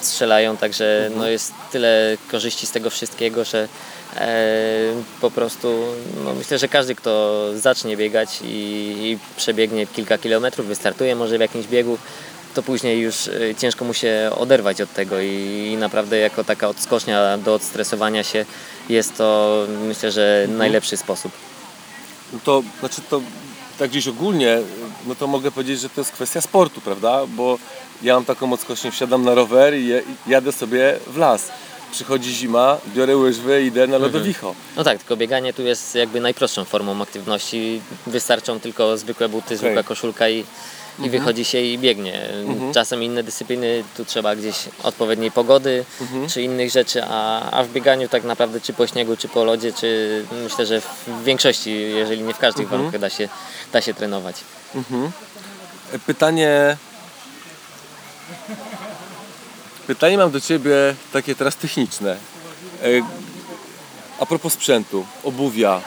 strzelają, 0.00 0.56
także 0.56 1.10
no 1.16 1.28
jest 1.28 1.52
tyle 1.72 2.16
korzyści 2.30 2.66
z 2.66 2.70
tego 2.70 2.90
wszystkiego, 2.90 3.44
że 3.44 3.68
e, 4.16 4.38
po 5.20 5.30
prostu 5.30 5.84
no 6.24 6.34
myślę, 6.34 6.58
że 6.58 6.68
każdy 6.68 6.94
kto 6.94 7.42
zacznie 7.54 7.96
biegać 7.96 8.28
i, 8.42 8.46
i 9.02 9.18
przebiegnie 9.36 9.86
kilka 9.86 10.18
kilometrów, 10.18 10.66
wystartuje 10.66 11.16
może 11.16 11.38
w 11.38 11.40
jakimś 11.40 11.66
biegu, 11.66 11.98
to 12.54 12.62
później 12.62 13.00
już 13.00 13.28
e, 13.28 13.54
ciężko 13.54 13.84
mu 13.84 13.94
się 13.94 14.30
oderwać 14.38 14.80
od 14.80 14.92
tego 14.92 15.20
i, 15.20 15.76
naprawdę 15.78 16.18
jako 16.18 16.44
taka 16.44 16.68
odskocznia 16.68 17.38
do 17.38 17.54
odstresowania 17.54 18.24
się 18.24 18.44
jest 18.88 19.16
to 19.16 19.66
myślę, 19.88 20.10
że 20.12 20.46
najlepszy 20.48 20.96
sposób. 20.96 21.32
No 22.32 22.38
to 22.44 22.62
znaczy 22.80 23.00
to 23.10 23.20
tak 23.78 23.90
gdzieś 23.90 24.08
ogólnie, 24.08 24.58
no 25.06 25.14
to 25.14 25.26
mogę 25.26 25.50
powiedzieć, 25.50 25.80
że 25.80 25.88
to 25.88 26.00
jest 26.00 26.12
kwestia 26.12 26.40
sportu, 26.40 26.80
prawda? 26.80 27.26
Bo 27.26 27.58
ja 28.02 28.14
mam 28.14 28.24
taką 28.24 28.52
odskocznię, 28.52 28.90
wsiadam 28.90 29.24
na 29.24 29.34
rower 29.34 29.74
i 29.74 29.90
jadę 30.26 30.52
sobie 30.52 30.98
w 31.06 31.16
las. 31.16 31.48
Przychodzi 31.92 32.34
zima, 32.34 32.78
biorę 32.94 33.16
łyżwy 33.16 33.62
i 33.62 33.66
idę 33.66 33.86
na 33.86 33.98
lodowicho. 33.98 34.54
No 34.76 34.84
tak, 34.84 34.98
tylko 34.98 35.16
bieganie 35.16 35.52
tu 35.52 35.62
jest 35.62 35.94
jakby 35.94 36.20
najprostszą 36.20 36.64
formą 36.64 37.02
aktywności. 37.02 37.80
Wystarczą 38.06 38.60
tylko 38.60 38.96
zwykłe 38.96 39.28
buty, 39.28 39.56
zwykła 39.56 39.82
koszulka 39.82 40.28
i, 40.28 40.44
i 40.98 41.10
wychodzi 41.10 41.44
się 41.44 41.60
i 41.60 41.78
biegnie. 41.78 42.28
Czasem 42.74 43.02
inne 43.02 43.22
dyscypliny, 43.22 43.84
tu 43.96 44.04
trzeba 44.04 44.36
gdzieś 44.36 44.56
odpowiedniej 44.82 45.30
pogody 45.30 45.84
czy 46.28 46.42
innych 46.42 46.70
rzeczy, 46.70 47.04
a, 47.04 47.50
a 47.50 47.62
w 47.64 47.68
bieganiu 47.68 48.08
tak 48.08 48.24
naprawdę 48.24 48.60
czy 48.60 48.72
po 48.72 48.86
śniegu, 48.86 49.16
czy 49.16 49.28
po 49.28 49.44
lodzie, 49.44 49.72
czy 49.72 50.24
myślę, 50.44 50.66
że 50.66 50.80
w 50.80 51.24
większości, 51.24 51.70
jeżeli 51.72 52.22
nie 52.22 52.34
w 52.34 52.38
każdych 52.38 52.68
warunkach 52.68 53.00
da 53.00 53.10
się, 53.10 53.28
da 53.72 53.80
się 53.80 53.94
trenować. 53.94 54.36
E, 55.92 55.98
Pytanie. 55.98 56.76
Pytanie 59.86 60.18
mam 60.18 60.30
do 60.30 60.40
Ciebie 60.40 60.74
takie 61.12 61.34
teraz 61.34 61.56
techniczne. 61.56 62.16
E, 62.82 62.86
A 64.20 64.26
propos 64.26 64.52
sprzętu, 64.52 65.06
obuwia. 65.24 65.80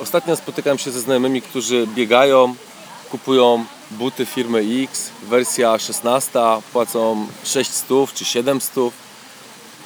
Ostatnio 0.00 0.36
spotykałem 0.36 0.78
się 0.78 0.90
ze 0.90 1.00
znajomymi, 1.00 1.42
którzy 1.42 1.86
biegają, 1.86 2.54
kupują 3.10 3.64
buty 3.90 4.26
firmy 4.26 4.64
X, 4.84 5.10
wersja 5.22 5.78
16, 5.78 6.38
płacą 6.72 7.26
600 7.44 8.14
czy 8.14 8.24
700. 8.24 8.74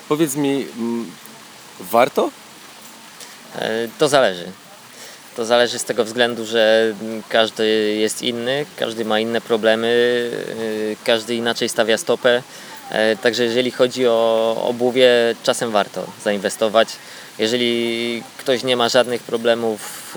Powiedz 0.08 0.36
mi, 0.36 0.66
mm, 0.76 1.10
warto? 1.80 2.30
E, 3.56 3.88
To 3.98 4.08
zależy. 4.08 4.44
To 5.36 5.44
zależy 5.44 5.78
z 5.78 5.84
tego 5.84 6.04
względu, 6.04 6.46
że 6.46 6.94
każdy 7.28 7.94
jest 7.98 8.22
inny, 8.22 8.66
każdy 8.76 9.04
ma 9.04 9.20
inne 9.20 9.40
problemy, 9.40 10.30
e, 10.92 11.04
każdy 11.04 11.34
inaczej 11.34 11.68
stawia 11.68 11.98
stopę. 11.98 12.42
E, 12.90 13.16
Także 13.16 13.44
jeżeli 13.44 13.70
chodzi 13.70 14.06
o 14.06 14.56
obuwie, 14.68 15.10
czasem 15.42 15.70
warto 15.70 16.04
zainwestować. 16.24 16.88
Jeżeli 17.38 18.22
ktoś 18.38 18.62
nie 18.62 18.76
ma 18.76 18.88
żadnych 18.88 19.22
problemów, 19.22 20.16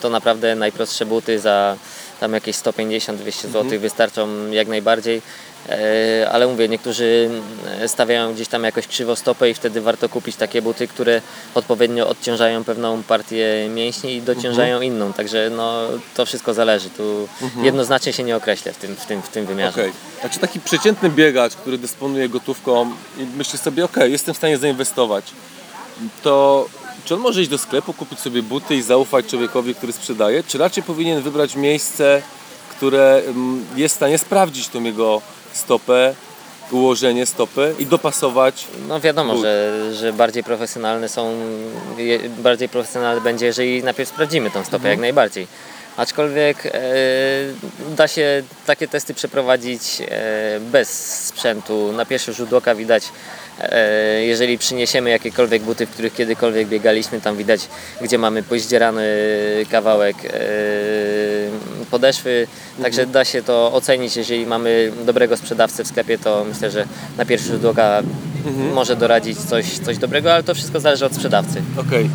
to 0.00 0.10
naprawdę 0.10 0.54
najprostsze 0.54 1.06
buty 1.06 1.38
za 1.38 1.76
tam 2.24 2.32
jakieś 2.32 2.56
150-200 2.56 3.48
zł 3.48 3.80
wystarczą 3.80 4.50
jak 4.50 4.68
najbardziej. 4.68 5.22
E, 5.68 6.30
Ale 6.32 6.46
mówię, 6.46 6.68
niektórzy 6.68 7.30
e, 7.80 7.88
stawiają 7.88 8.34
gdzieś 8.34 8.48
tam 8.48 8.64
jakoś 8.64 8.86
krzywo 8.86 9.16
stopę 9.16 9.50
i 9.50 9.54
wtedy 9.54 9.80
warto 9.80 10.08
kupić 10.08 10.36
takie 10.36 10.62
buty, 10.62 10.88
które 10.88 11.22
odpowiednio 11.54 12.08
odciążają 12.08 12.64
pewną 12.64 13.02
partię 13.02 13.68
mięśni 13.74 14.14
i 14.14 14.22
dociążają 14.22 14.80
inną. 14.80 15.12
Także 15.12 15.50
no, 15.56 15.82
to 16.14 16.26
wszystko 16.26 16.54
zależy. 16.54 16.90
Tu 16.90 17.28
jednoznacznie 17.62 18.12
się 18.12 18.22
nie 18.22 18.36
określę 18.36 18.72
w 18.72 18.76
tym, 18.76 18.96
w 18.96 19.06
tym, 19.06 19.22
w 19.22 19.28
tym 19.28 19.46
wymiarze. 19.46 19.80
Okej. 19.80 19.92
Znaczy 20.20 20.38
taki 20.38 20.60
przeciętny 20.60 21.10
biegacz, 21.10 21.54
który 21.54 21.78
dysponuje 21.78 22.28
gotówką 22.28 22.90
i 23.18 23.26
myśli 23.36 23.58
sobie, 23.58 23.84
ok, 23.84 23.96
jestem 23.96 24.34
w 24.34 24.38
stanie 24.38 24.58
zainwestować, 24.58 25.24
to 26.22 26.66
czy 27.04 27.14
on 27.14 27.20
może 27.20 27.40
iść 27.40 27.50
do 27.50 27.58
sklepu, 27.58 27.92
kupić 27.92 28.18
sobie 28.18 28.42
buty 28.42 28.74
i 28.74 28.82
zaufać 28.82 29.26
człowiekowi, 29.26 29.74
który 29.74 29.92
sprzedaje, 29.92 30.42
czy 30.44 30.58
raczej 30.58 30.82
powinien 30.82 31.22
wybrać 31.22 31.56
miejsce, 31.56 32.22
które 32.70 33.22
mm, 33.26 33.64
jest 33.76 33.94
w 33.94 33.96
stanie 33.96 34.18
sprawdzić 34.18 34.68
tą 34.68 34.82
jego 34.82 35.22
stopę, 35.52 36.14
ułożenie 36.70 37.26
stopy 37.26 37.74
i 37.78 37.86
dopasować 37.86 38.66
No 38.88 39.00
wiadomo, 39.00 39.32
But. 39.32 39.42
że, 39.42 39.94
że 39.94 40.12
bardziej 40.12 40.44
profesjonalne 40.44 41.08
są, 41.08 41.34
bardziej 42.38 42.68
profesjonalne 42.68 43.20
będzie, 43.20 43.46
jeżeli 43.46 43.82
najpierw 43.82 44.08
sprawdzimy 44.08 44.50
tą 44.50 44.64
stopę, 44.64 44.88
jak 44.88 44.98
najbardziej. 44.98 45.46
Aczkolwiek 45.96 46.66
e, 46.66 46.70
da 47.96 48.08
się 48.08 48.42
takie 48.66 48.88
testy 48.88 49.14
przeprowadzić 49.14 49.82
e, 50.00 50.60
bez 50.60 50.88
sprzętu. 51.26 51.92
Na 51.92 52.06
pierwszy 52.06 52.32
rzut 52.32 52.52
oka 52.52 52.74
widać, 52.74 53.04
jeżeli 54.20 54.58
przyniesiemy 54.58 55.10
jakiekolwiek 55.10 55.62
buty, 55.62 55.86
w 55.86 55.90
których 55.90 56.14
kiedykolwiek 56.14 56.68
biegaliśmy, 56.68 57.20
tam 57.20 57.36
widać, 57.36 57.68
gdzie 58.00 58.18
mamy 58.18 58.42
poździerany 58.42 59.04
kawałek 59.70 60.16
e, 60.24 60.30
podeszwy. 61.90 62.46
Także 62.82 63.06
da 63.06 63.24
się 63.24 63.42
to 63.42 63.72
ocenić, 63.72 64.16
jeżeli 64.16 64.46
mamy 64.46 64.92
dobrego 65.06 65.36
sprzedawcę 65.36 65.84
w 65.84 65.86
sklepie, 65.86 66.18
to 66.18 66.44
myślę, 66.48 66.70
że 66.70 66.86
na 67.18 67.24
pierwszy 67.24 67.48
rzut 67.48 67.64
oka 67.64 68.02
może 68.74 68.96
doradzić 68.96 69.38
coś, 69.38 69.78
coś 69.78 69.98
dobrego, 69.98 70.34
ale 70.34 70.42
to 70.42 70.54
wszystko 70.54 70.80
zależy 70.80 71.06
od 71.06 71.14
sprzedawcy. 71.14 71.62
Okej. 71.76 72.10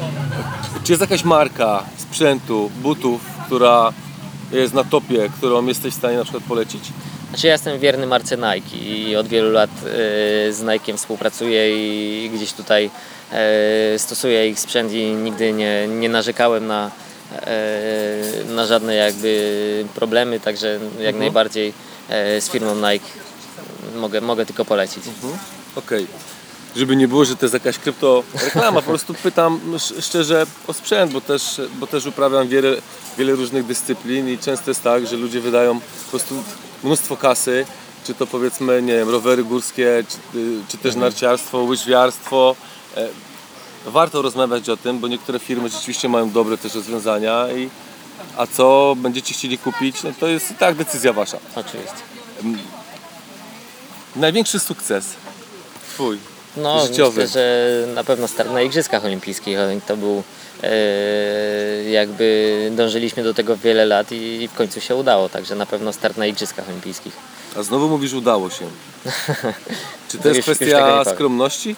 Czy 0.83 0.91
jest 0.91 1.01
jakaś 1.01 1.23
marka 1.23 1.83
sprzętu, 1.97 2.71
butów, 2.81 3.21
która 3.45 3.93
jest 4.51 4.73
na 4.73 4.83
topie, 4.83 5.29
którą 5.37 5.65
jesteś 5.65 5.93
w 5.93 5.97
stanie 5.97 6.17
na 6.17 6.23
przykład 6.23 6.43
polecić? 6.43 6.83
Znaczy 7.29 7.47
ja 7.47 7.53
jestem 7.53 7.79
wierny 7.79 8.07
marce 8.07 8.37
Nike 8.37 8.77
i 8.77 9.15
od 9.15 9.27
wielu 9.27 9.51
lat 9.51 9.69
e, 9.69 9.83
z 10.53 10.63
Nike'iem 10.63 10.97
współpracuję 10.97 11.75
i 12.25 12.29
gdzieś 12.29 12.53
tutaj 12.53 12.89
e, 13.31 13.99
stosuję 13.99 14.49
ich 14.49 14.59
sprzęt 14.59 14.91
i 14.93 15.05
nigdy 15.05 15.53
nie, 15.53 15.87
nie 15.87 16.09
narzekałem 16.09 16.67
na, 16.67 16.91
e, 17.41 18.43
na 18.53 18.65
żadne 18.65 18.95
jakby 18.95 19.85
problemy, 19.95 20.39
także 20.39 20.79
jak 20.99 21.15
najbardziej 21.15 21.73
e, 22.09 22.41
z 22.41 22.49
firmą 22.49 22.75
Nike 22.75 23.05
mogę, 23.95 24.21
mogę 24.21 24.45
tylko 24.45 24.65
polecić. 24.65 25.03
Okej. 25.75 26.07
Żeby 26.75 26.95
nie 26.95 27.07
było, 27.07 27.25
że 27.25 27.35
to 27.35 27.45
jest 27.45 27.53
jakaś 27.53 27.77
kryptoreklama, 27.77 28.81
po 28.81 28.87
prostu 28.87 29.13
pytam 29.13 29.59
sz- 29.75 30.05
szczerze 30.05 30.45
o 30.67 30.73
sprzęt, 30.73 31.11
bo 31.11 31.21
też, 31.21 31.61
bo 31.79 31.87
też 31.87 32.05
uprawiam 32.05 32.47
wiele, 32.47 32.75
wiele 33.17 33.31
różnych 33.33 33.65
dyscyplin 33.65 34.29
i 34.29 34.37
często 34.37 34.71
jest 34.71 34.83
tak, 34.83 35.07
że 35.07 35.15
ludzie 35.15 35.39
wydają 35.41 35.79
po 35.79 36.09
prostu 36.09 36.35
mnóstwo 36.83 37.17
kasy, 37.17 37.65
czy 38.03 38.13
to 38.13 38.27
powiedzmy, 38.27 38.81
nie 38.81 38.93
wiem, 38.93 39.09
rowery 39.09 39.43
górskie, 39.43 40.03
czy, 40.33 40.39
y, 40.39 40.59
czy 40.67 40.77
też 40.77 40.95
narciarstwo, 40.95 41.57
łyżwiarstwo. 41.57 42.55
E, 42.97 43.07
Warto 43.85 44.21
rozmawiać 44.21 44.69
o 44.69 44.77
tym, 44.77 44.99
bo 44.99 45.07
niektóre 45.07 45.39
firmy 45.39 45.69
rzeczywiście 45.69 46.09
mają 46.09 46.31
dobre 46.31 46.57
też 46.57 46.75
rozwiązania 46.75 47.45
i 47.51 47.69
a 48.37 48.47
co 48.47 48.95
będziecie 48.97 49.33
chcieli 49.33 49.57
kupić, 49.57 50.03
no 50.03 50.09
to 50.19 50.27
jest 50.27 50.51
i 50.51 50.55
tak 50.55 50.75
decyzja 50.75 51.13
wasza. 51.13 51.37
Oczywiście. 51.55 51.95
Największy 54.15 54.59
sukces 54.59 55.05
twój. 55.93 56.17
No, 56.57 56.87
Życiowy. 56.87 57.21
myślę, 57.21 57.27
że 57.41 57.93
na 57.95 58.03
pewno 58.03 58.27
start 58.27 58.51
na 58.51 58.61
Igrzyskach 58.61 59.05
Olimpijskich 59.05 59.57
to 59.87 59.97
był 59.97 60.23
e, 60.63 60.69
jakby 61.89 62.69
dążyliśmy 62.75 63.23
do 63.23 63.33
tego 63.33 63.57
wiele 63.57 63.85
lat 63.85 64.11
i 64.11 64.47
w 64.47 64.53
końcu 64.57 64.81
się 64.81 64.95
udało, 64.95 65.29
także 65.29 65.55
na 65.55 65.65
pewno 65.65 65.93
start 65.93 66.17
na 66.17 66.25
Igrzyskach 66.25 66.67
Olimpijskich. 66.69 67.13
A 67.57 67.63
znowu 67.63 67.89
mówisz, 67.89 68.13
udało 68.13 68.49
się. 68.49 68.65
Czy 70.09 70.17
to 70.17 70.23
To 70.23 70.29
jest 70.29 70.37
już- 70.37 70.47
już 70.47 70.57
kwestia 70.57 70.99
powiem. 70.99 71.15
skromności? 71.15 71.75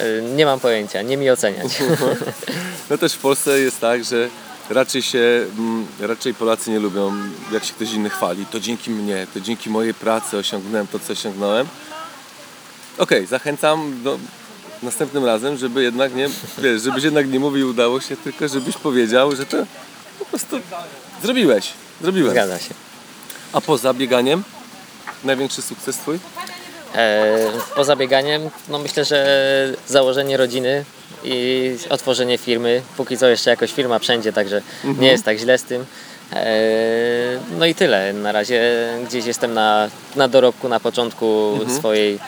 E, 0.00 0.22
Nie 0.22 0.46
mam 0.46 0.60
pojęcia, 0.60 1.02
nie 1.02 1.16
mi 1.16 1.30
oceniać. 1.30 1.72
No 2.90 2.98
też 2.98 3.12
w 3.12 3.18
Polsce 3.18 3.60
jest 3.60 3.80
tak, 3.80 4.04
że 4.04 4.28
raczej 4.70 5.02
się, 5.02 5.46
mm, 5.58 5.86
raczej 6.00 6.34
Polacy 6.34 6.70
nie 6.70 6.78
lubią, 6.78 7.12
jak 7.52 7.64
się 7.64 7.72
ktoś 7.72 7.92
inny 7.92 8.10
chwali. 8.10 8.46
To 8.46 8.60
dzięki 8.60 8.90
mnie, 8.90 9.26
to 9.34 9.40
dzięki 9.40 9.70
mojej 9.70 9.94
pracy 9.94 10.36
osiągnąłem 10.36 10.86
to, 10.86 10.98
co 10.98 11.12
osiągnąłem. 11.12 11.66
Okej, 12.98 13.26
zachęcam 13.26 14.02
do 14.02 14.18
następnym 14.82 15.24
razem, 15.24 15.56
żeby 15.56 15.82
jednak 15.82 16.14
nie, 16.14 16.28
wiesz, 16.58 16.82
żebyś 16.82 17.04
jednak 17.04 17.28
nie 17.28 17.40
mówił 17.40 17.68
udało 17.68 18.00
się, 18.00 18.16
tylko 18.16 18.48
żebyś 18.48 18.76
powiedział, 18.76 19.36
że 19.36 19.46
to 19.46 19.56
po 20.18 20.24
prostu 20.24 20.60
zrobiłeś, 21.22 21.72
zrobiłem. 22.02 22.30
Zgadza 22.30 22.58
się. 22.58 22.74
A 23.52 23.60
poza 23.60 23.94
bieganiem, 23.94 24.42
największy 25.24 25.62
sukces 25.62 25.96
twój? 25.96 26.18
E, 26.94 27.38
poza 27.76 27.96
bieganiem, 27.96 28.50
no 28.68 28.78
myślę, 28.78 29.04
że 29.04 29.74
założenie 29.88 30.36
rodziny 30.36 30.84
i 31.24 31.70
otworzenie 31.90 32.38
firmy. 32.38 32.82
Póki 32.96 33.18
co 33.18 33.26
jeszcze 33.26 33.50
jakoś 33.50 33.72
firma 33.72 33.98
wszędzie, 33.98 34.32
także 34.32 34.62
nie 34.98 35.08
jest 35.08 35.24
tak 35.24 35.38
źle 35.38 35.58
z 35.58 35.62
tym. 35.62 35.84
E, 36.32 36.46
no 37.58 37.66
i 37.66 37.74
tyle. 37.74 38.12
Na 38.12 38.32
razie 38.32 38.88
gdzieś 39.06 39.26
jestem 39.26 39.54
na, 39.54 39.90
na 40.16 40.28
dorobku, 40.28 40.68
na 40.68 40.80
początku 40.80 41.58
swojej 41.78 42.14
e, 42.14 42.18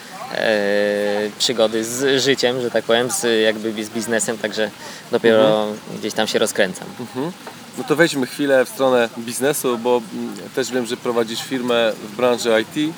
przygody 1.39 1.85
z 1.85 2.23
życiem, 2.23 2.61
że 2.61 2.71
tak 2.71 2.85
powiem, 2.85 3.11
z, 3.11 3.43
jakby 3.43 3.85
z 3.85 3.91
biznesem, 3.91 4.39
także 4.39 4.71
dopiero 5.11 5.67
gdzieś 5.99 6.15
tam 6.15 6.27
się 6.27 6.39
rozkręcam. 6.39 6.89
No 7.79 7.85
to 7.85 7.97
wejdźmy 7.97 8.27
chwilę 8.27 8.65
w 8.65 8.69
stronę 8.69 9.09
biznesu, 9.19 9.79
bo 9.79 10.03
mm, 10.15 10.37
też 10.55 10.73
wiem, 10.73 10.87
że 10.87 10.97
prowadzisz 10.97 11.43
firmę 11.43 11.93
w 11.93 12.17
branży 12.17 12.51
IT. 12.63 12.95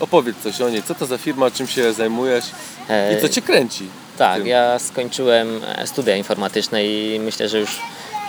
Opowiedz 0.00 0.36
coś 0.42 0.60
o 0.60 0.68
niej. 0.68 0.82
Co 0.82 0.94
to 0.94 1.06
za 1.06 1.18
firma, 1.18 1.50
czym 1.50 1.66
się 1.66 1.92
zajmujesz 1.92 2.44
i 3.18 3.20
co 3.20 3.28
Cię 3.28 3.42
kręci? 3.42 3.88
Tak, 4.18 4.46
ja 4.46 4.78
skończyłem 4.78 5.60
e, 5.64 5.86
studia 5.86 6.16
informatyczne 6.16 6.86
i 6.86 7.20
myślę, 7.20 7.48
że 7.48 7.60
już 7.60 7.78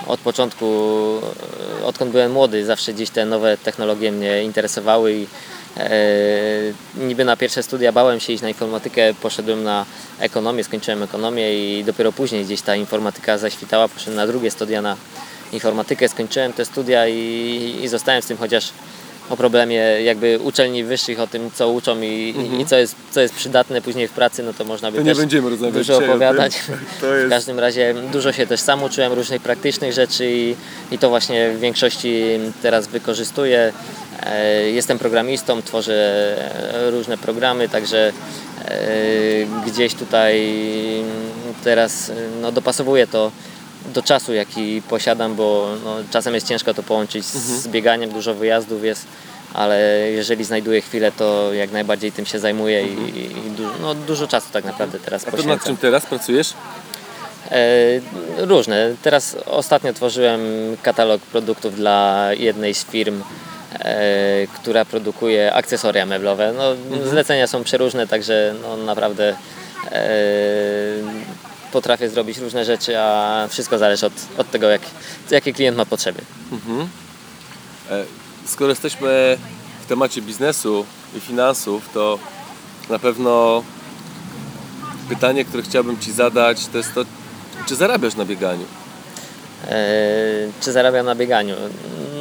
od 0.07 0.19
początku, 0.19 0.65
e, 1.81 1.85
odkąd 1.85 2.11
byłem 2.11 2.31
młody, 2.31 2.65
zawsze 2.65 2.93
gdzieś 2.93 3.09
te 3.09 3.25
nowe 3.25 3.57
technologie 3.57 4.11
mnie 4.11 4.43
interesowały 4.43 5.13
i 5.13 5.23
e, 5.23 5.27
niby 6.97 7.25
na 7.25 7.37
pierwsze 7.37 7.63
studia 7.63 7.91
bałem 7.91 8.19
się 8.19 8.33
iść 8.33 8.41
na 8.43 8.49
informatykę, 8.49 9.13
poszedłem 9.21 9.63
na 9.63 9.85
ekonomię, 10.19 10.63
skończyłem 10.63 11.03
ekonomię 11.03 11.53
i 11.79 11.83
dopiero 11.83 12.11
później 12.11 12.45
gdzieś 12.45 12.61
ta 12.61 12.75
informatyka 12.75 13.37
zaświtała, 13.37 13.87
poszedłem 13.87 14.15
na 14.15 14.27
drugie 14.27 14.51
studia 14.51 14.81
na 14.81 14.95
informatykę, 15.51 16.09
skończyłem 16.09 16.53
te 16.53 16.65
studia 16.65 17.07
i, 17.07 17.75
i 17.83 17.87
zostałem 17.87 18.21
z 18.21 18.25
tym, 18.25 18.37
chociaż 18.37 18.69
o 19.29 19.37
problemie 19.37 19.75
jakby 20.03 20.39
uczelni 20.43 20.83
wyższych, 20.83 21.19
o 21.19 21.27
tym 21.27 21.51
co 21.53 21.69
uczą 21.69 22.01
i, 22.01 22.35
i 22.59 22.65
co, 22.65 22.77
jest, 22.77 22.95
co 23.11 23.21
jest 23.21 23.33
przydatne 23.33 23.81
później 23.81 24.07
w 24.07 24.11
pracy, 24.11 24.43
no 24.43 24.53
to 24.53 24.63
można 24.63 24.91
by 24.91 24.97
Mhm. 24.97 25.05
To 25.05 25.09
nie 25.09 25.15
też 25.15 25.87
dużo 25.87 25.93
opowiadać. 26.11 26.53
To 27.01 27.15
jest- 27.15 27.27
W 27.27 27.29
każdym 27.29 27.59
razie 27.59 27.95
dużo 28.11 28.33
się 28.33 28.47
też 28.47 28.59
sam 28.59 28.83
uczyłem 28.83 29.13
różnych 29.13 29.41
praktycznych 29.41 29.93
rzeczy 29.93 30.31
i, 30.31 30.55
i 30.91 30.97
to 30.97 31.09
właśnie 31.09 31.49
w 31.51 31.59
większości 31.59 32.23
teraz 32.61 32.87
wykorzystuję. 32.87 33.73
E, 34.31 34.69
Jestem 34.71 34.99
programistą, 34.99 35.61
tworzę 35.61 35.93
e, 36.73 36.91
różne 36.91 37.17
programy, 37.17 37.69
także 37.69 38.11
e, 38.65 38.71
gdzieś 39.65 39.93
tutaj 39.93 40.53
teraz 41.63 42.11
no, 42.41 42.51
dopasowuję 42.51 43.07
to 43.07 43.31
do 43.93 44.01
czasu, 44.01 44.33
jaki 44.33 44.81
posiadam, 44.89 45.35
bo 45.35 45.69
no, 45.83 45.95
czasem 46.11 46.33
jest 46.33 46.47
ciężko 46.47 46.73
to 46.73 46.83
połączyć 46.83 47.25
Mhm. 47.35 47.59
z 47.61 47.67
bieganiem, 47.67 48.09
dużo 48.09 48.33
wyjazdów 48.33 48.83
jest, 48.83 49.05
ale 49.53 49.79
jeżeli 50.11 50.43
znajduję 50.43 50.81
chwilę, 50.81 51.11
to 51.11 51.53
jak 51.53 51.71
najbardziej 51.71 52.11
tym 52.11 52.25
się 52.25 52.39
zajmuję 52.39 52.87
i, 52.87 52.91
i 53.47 53.51
du- 53.51 53.69
no, 53.81 53.95
dużo 53.95 54.27
czasu 54.27 54.47
tak 54.53 54.65
naprawdę 54.65 54.99
teraz 54.99 55.23
Mhm. 55.25 55.39
A 55.39 55.43
to 55.43 55.47
nad 55.49 55.57
poświęcam. 55.59 55.77
czym 55.77 55.77
teraz 55.91 56.05
pracujesz? 56.05 56.53
E, 57.51 57.57
różne. 58.37 58.91
Teraz 59.03 59.35
ostatnio 59.45 59.93
tworzyłem 59.93 60.41
katalog 60.83 61.21
produktów 61.21 61.75
dla 61.75 62.29
jednej 62.33 62.73
z 62.73 62.85
firm, 62.85 63.21
e, 63.21 63.23
która 64.55 64.85
produkuje 64.85 65.53
akcesoria 65.53 66.05
meblowe. 66.05 66.53
No, 66.57 66.63
Zlecenia 67.09 67.47
są 67.47 67.63
przeróżne, 67.63 68.07
także 68.07 68.55
no, 68.61 68.77
naprawdę 68.77 69.35
e, 69.91 70.07
potrafię 71.71 72.09
zrobić 72.09 72.37
różne 72.37 72.65
rzeczy, 72.65 72.99
a 72.99 73.47
wszystko 73.49 73.77
zależy 73.77 74.05
od, 74.05 74.13
od 74.37 74.51
tego, 74.51 74.69
jak, 74.69 74.81
jakie 75.31 75.53
klient 75.53 75.77
ma 75.77 75.85
potrzeby. 75.85 76.21
E, 77.91 78.03
Skoro 78.45 78.69
jesteśmy 78.69 79.37
w 79.85 79.89
temacie 79.89 80.21
biznesu 80.21 80.85
i 81.17 81.19
finansów, 81.19 81.89
to 81.93 82.19
na 82.89 82.99
pewno 82.99 83.63
pytanie, 85.09 85.45
które 85.45 85.63
chciałbym 85.63 85.99
Ci 85.99 86.11
zadać, 86.11 86.67
to 86.67 86.77
jest 86.77 86.93
to, 86.93 87.05
czy 87.67 87.75
zarabiasz 87.75 88.15
na 88.15 88.25
bieganiu? 88.25 88.65
E, 89.67 89.77
czy 90.61 90.71
zarabiam 90.71 91.05
na 91.05 91.15
bieganiu? 91.15 91.55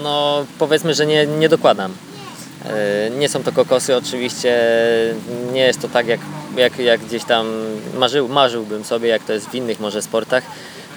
No 0.03 0.45
powiedzmy, 0.59 0.95
że 0.95 1.07
nie, 1.07 1.27
nie 1.27 1.49
dokładam. 1.49 1.93
E, 2.65 3.11
nie 3.11 3.29
są 3.29 3.43
to 3.43 3.53
kokosy 3.53 3.97
oczywiście, 3.97 4.61
nie 5.53 5.61
jest 5.61 5.81
to 5.81 5.89
tak 5.89 6.07
jak, 6.07 6.21
jak, 6.57 6.79
jak 6.79 7.01
gdzieś 7.01 7.25
tam 7.25 7.47
marzył, 7.95 8.29
marzyłbym 8.29 8.85
sobie, 8.85 9.09
jak 9.09 9.25
to 9.25 9.33
jest 9.33 9.49
w 9.49 9.55
innych 9.55 9.81
może 9.81 10.03
sportach, 10.03 10.45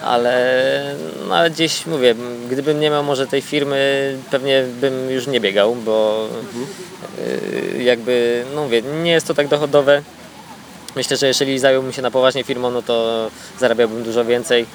ale, 0.03 0.95
no, 1.27 1.35
ale 1.35 1.49
gdzieś 1.49 1.85
mówię, 1.85 2.15
gdybym 2.49 2.79
nie 2.79 2.89
miał 2.89 3.03
może 3.03 3.27
tej 3.27 3.41
firmy, 3.41 4.15
pewnie 4.31 4.63
bym 4.81 5.09
już 5.09 5.27
nie 5.27 5.39
biegał, 5.39 5.75
bo 5.75 6.27
e, 7.75 7.83
jakby, 7.83 8.43
no 8.55 8.63
mówię, 8.63 8.81
nie 8.81 9.11
jest 9.11 9.27
to 9.27 9.33
tak 9.33 9.47
dochodowe. 9.47 10.01
Myślę, 10.95 11.17
że 11.17 11.27
jeżeli 11.27 11.59
zająłbym 11.59 11.93
się 11.93 12.01
na 12.01 12.11
poważnie 12.11 12.43
firmą, 12.43 12.71
no 12.71 12.81
to 12.81 13.27
zarabiałbym 13.59 14.03
dużo 14.03 14.25
więcej, 14.25 14.65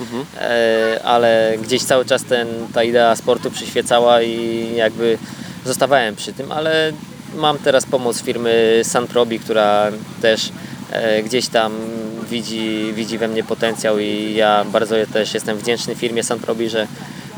e, 0.40 1.00
ale 1.04 1.54
gdzieś 1.62 1.82
cały 1.82 2.04
czas 2.04 2.24
ten, 2.24 2.48
ta 2.74 2.82
idea 2.82 3.16
sportu 3.16 3.50
przyświecała 3.50 4.22
i 4.22 4.68
jakby 4.76 5.18
zostawałem 5.64 6.16
przy 6.16 6.32
tym, 6.32 6.52
ale 6.52 6.92
mam 7.34 7.58
teraz 7.58 7.86
pomoc 7.86 8.22
firmy 8.22 8.82
Sunprobi, 8.84 9.40
która 9.40 9.92
też 10.22 10.50
e, 10.90 11.22
gdzieś 11.22 11.48
tam 11.48 11.72
widzi, 12.30 12.92
widzi 12.94 13.18
we 13.18 13.28
mnie 13.28 13.44
potencjał 13.44 13.98
i 13.98 14.34
ja 14.34 14.64
bardzo 14.64 14.94
też 15.12 15.34
jestem 15.34 15.58
wdzięczny 15.58 15.94
firmie 15.94 16.22
Sunprobi, 16.22 16.68
że 16.68 16.86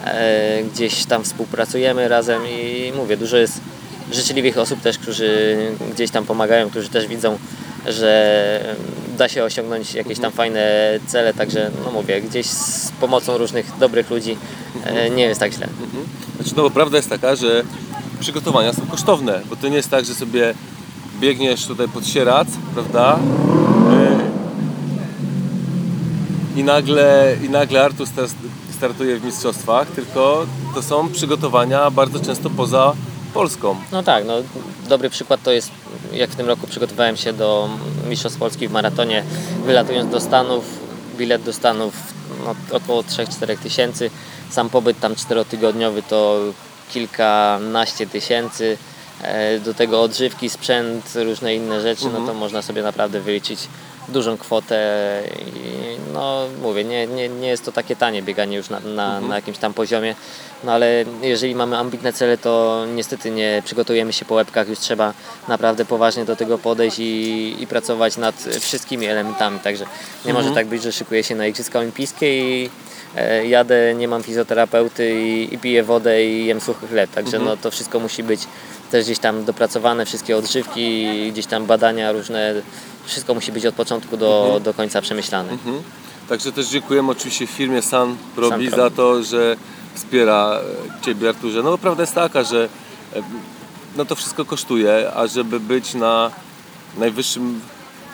e, 0.05 0.63
gdzieś 0.63 1.07
tam 1.07 1.25
współpracujemy 1.25 2.09
razem 2.09 2.43
i 2.49 2.93
mówię, 2.97 3.17
dużo 3.17 3.37
jest 3.37 3.61
życzliwych 4.13 4.59
osób 4.59 4.81
też, 4.81 4.99
którzy 4.99 5.57
gdzieś 5.95 6.11
tam 6.11 6.27
pomagają, 6.27 6.71
którzy 6.71 6.89
też 6.89 7.07
widzą, 7.07 7.39
że 7.89 8.77
da 9.19 9.29
się 9.29 9.45
osiągnąć 9.45 9.95
jakieś 9.95 10.19
tam 10.19 10.33
fajne 10.33 10.61
cele, 11.07 11.35
także 11.35 11.71
no 11.85 11.91
mówię, 11.91 12.21
gdzieś 12.23 12.47
z 12.47 12.93
pomocą 13.01 13.39
różnych 13.39 13.79
dobrych 13.79 14.11
ludzi 14.11 14.37
e, 14.85 15.11
nie 15.11 15.23
jest 15.23 15.41
tak 15.41 15.53
źle. 15.53 15.69
Znaczy, 16.37 16.51
no 16.57 16.63
bo 16.63 16.71
prawda 16.71 16.97
jest 16.97 17.09
taka, 17.11 17.37
że 17.37 17.63
przygotowania 18.21 18.73
są 18.73 18.87
kosztowne, 18.87 19.41
bo 19.51 19.57
to 19.57 19.69
nie 19.69 19.77
jest 19.77 19.91
tak, 19.91 20.05
że 20.05 20.15
sobie 20.15 20.55
biegniesz 21.21 21.67
tutaj 21.67 21.89
pod 21.89 22.07
Sierac, 22.07 22.49
prawda? 22.75 23.19
Yy, 26.55 26.61
I 26.61 26.65
nagle, 26.65 27.37
i 27.45 27.51
nagle 27.51 27.85
Artur 27.85 28.07
star- 28.07 28.29
startuje 28.77 29.19
w 29.19 29.25
mistrzostwach, 29.25 29.87
tylko 29.91 30.47
to 30.75 30.83
są 30.83 31.09
przygotowania 31.09 31.91
bardzo 31.91 32.21
często 32.21 32.51
poza 32.51 32.93
Polską. 33.37 33.77
No 33.93 34.03
tak, 34.03 34.25
no, 34.25 34.35
dobry 34.89 35.11
przykład 35.11 35.43
to 35.43 35.53
jest, 35.53 35.71
jak 36.13 36.31
w 36.31 36.37
tym 36.37 36.47
roku 36.47 36.67
przygotowałem 36.67 37.17
się 37.17 37.33
do 37.33 37.69
Mistrzostw 38.09 38.39
Polski 38.39 38.69
w 38.69 38.73
maratonie, 38.73 39.25
wylatując 39.65 40.11
do 40.11 40.21
Stanów, 40.21 40.65
bilet 41.17 41.43
do 41.43 41.53
Stanów 41.53 41.95
no, 42.45 42.55
około 42.77 43.03
3-4 43.03 43.59
tysięcy, 43.59 44.11
sam 44.51 44.71
pobyt 44.71 45.01
tam 45.01 45.17
czterotygodniowy 45.17 46.03
to 46.03 46.39
kilkanaście 46.91 48.07
tysięcy, 48.07 48.79
e, 49.23 49.61
do 49.61 49.75
tego 49.75 50.03
odżywki, 50.03 50.51
sprzęt, 50.51 51.13
różne 51.15 51.55
inne 51.55 51.81
rzeczy, 51.81 52.05
no 52.13 52.27
to 52.27 52.35
można 52.35 52.63
sobie 52.63 52.83
naprawdę 52.83 53.21
wyliczyć 53.21 53.69
dużą 54.09 54.37
kwotę 54.37 55.23
i 55.47 56.13
no 56.13 56.43
mówię, 56.63 56.85
nie, 56.85 57.07
nie, 57.07 57.29
nie 57.29 57.49
jest 57.49 57.65
to 57.65 57.73
takie 57.73 57.97
tanie 57.97 58.23
bieganie 58.23 58.57
już 58.57 58.71
na, 58.71 58.81
na, 58.81 59.21
na 59.21 59.37
jakimś 59.37 59.59
tam 59.59 59.75
poziomie, 59.75 60.15
no 60.67 60.73
ale 60.73 61.05
jeżeli 61.23 61.55
mamy 61.55 61.79
ambitne 61.79 62.13
cele, 62.13 62.39
to 62.39 62.85
niestety 62.95 63.31
nie 63.31 63.63
przygotujemy 63.65 64.13
się 64.13 64.25
po 64.25 64.35
łebkach, 64.35 64.69
już 64.69 64.79
trzeba 64.79 65.15
naprawdę 65.49 65.85
poważnie 65.85 66.25
do 66.25 66.37
tego 66.37 66.59
podejść 66.59 66.99
i, 66.99 67.57
i 67.63 67.67
pracować 67.67 68.17
nad 68.17 68.35
wszystkimi 68.61 69.07
elementami, 69.07 69.59
także 69.61 69.85
nie 70.25 70.33
może 70.33 70.51
tak 70.51 70.67
być, 70.67 70.83
że 70.83 70.93
szykuję 70.93 71.23
się 71.23 71.35
na 71.35 71.47
Igrzyska 71.47 71.79
Olimpijskie 71.79 72.39
i 72.39 72.71
e, 73.17 73.47
jadę, 73.47 73.95
nie 73.95 74.09
mam 74.09 74.23
fizjoterapeuty 74.23 75.21
i, 75.21 75.55
i 75.55 75.59
piję 75.59 75.83
wodę 75.83 76.25
i 76.25 76.47
jem 76.47 76.61
suchy 76.61 76.87
chleb, 76.87 77.11
także 77.11 77.39
no 77.39 77.57
to 77.57 77.71
wszystko 77.71 78.01
musi 78.01 78.23
być 78.23 78.41
też 78.91 79.05
gdzieś 79.05 79.19
tam 79.19 79.45
dopracowane, 79.45 80.07
wszystkie 80.07 80.37
odżywki, 80.37 81.07
gdzieś 81.33 81.47
tam 81.47 81.67
badania 81.67 82.13
różne, 82.13 82.55
wszystko 83.05 83.35
musi 83.35 83.53
być 83.53 83.67
od 83.67 83.75
początku 83.75 84.17
do, 84.17 84.61
do 84.65 84.75
końca 84.75 85.01
przemyślane. 85.01 85.53
Mhm. 85.53 85.83
Także 86.29 86.53
też 86.53 86.67
dziękujemy 86.67 87.13
oczywiście 87.13 87.47
firmie 87.47 87.83
San 87.83 88.17
Probi. 88.35 88.71
za 88.71 88.91
to, 88.91 89.23
że 89.23 89.57
wspiera 89.97 90.61
e, 90.99 91.03
Ciebie 91.03 91.29
Arturze. 91.29 91.63
No 91.63 91.79
prawda 91.79 92.03
jest 92.03 92.15
taka, 92.15 92.45
że 92.45 92.69
e, 93.15 93.23
no 93.97 94.05
to 94.05 94.15
wszystko 94.15 94.45
kosztuje, 94.45 95.13
a 95.15 95.27
żeby 95.27 95.61
być 95.61 95.95
na 95.95 96.31
najwyższym 96.99 97.61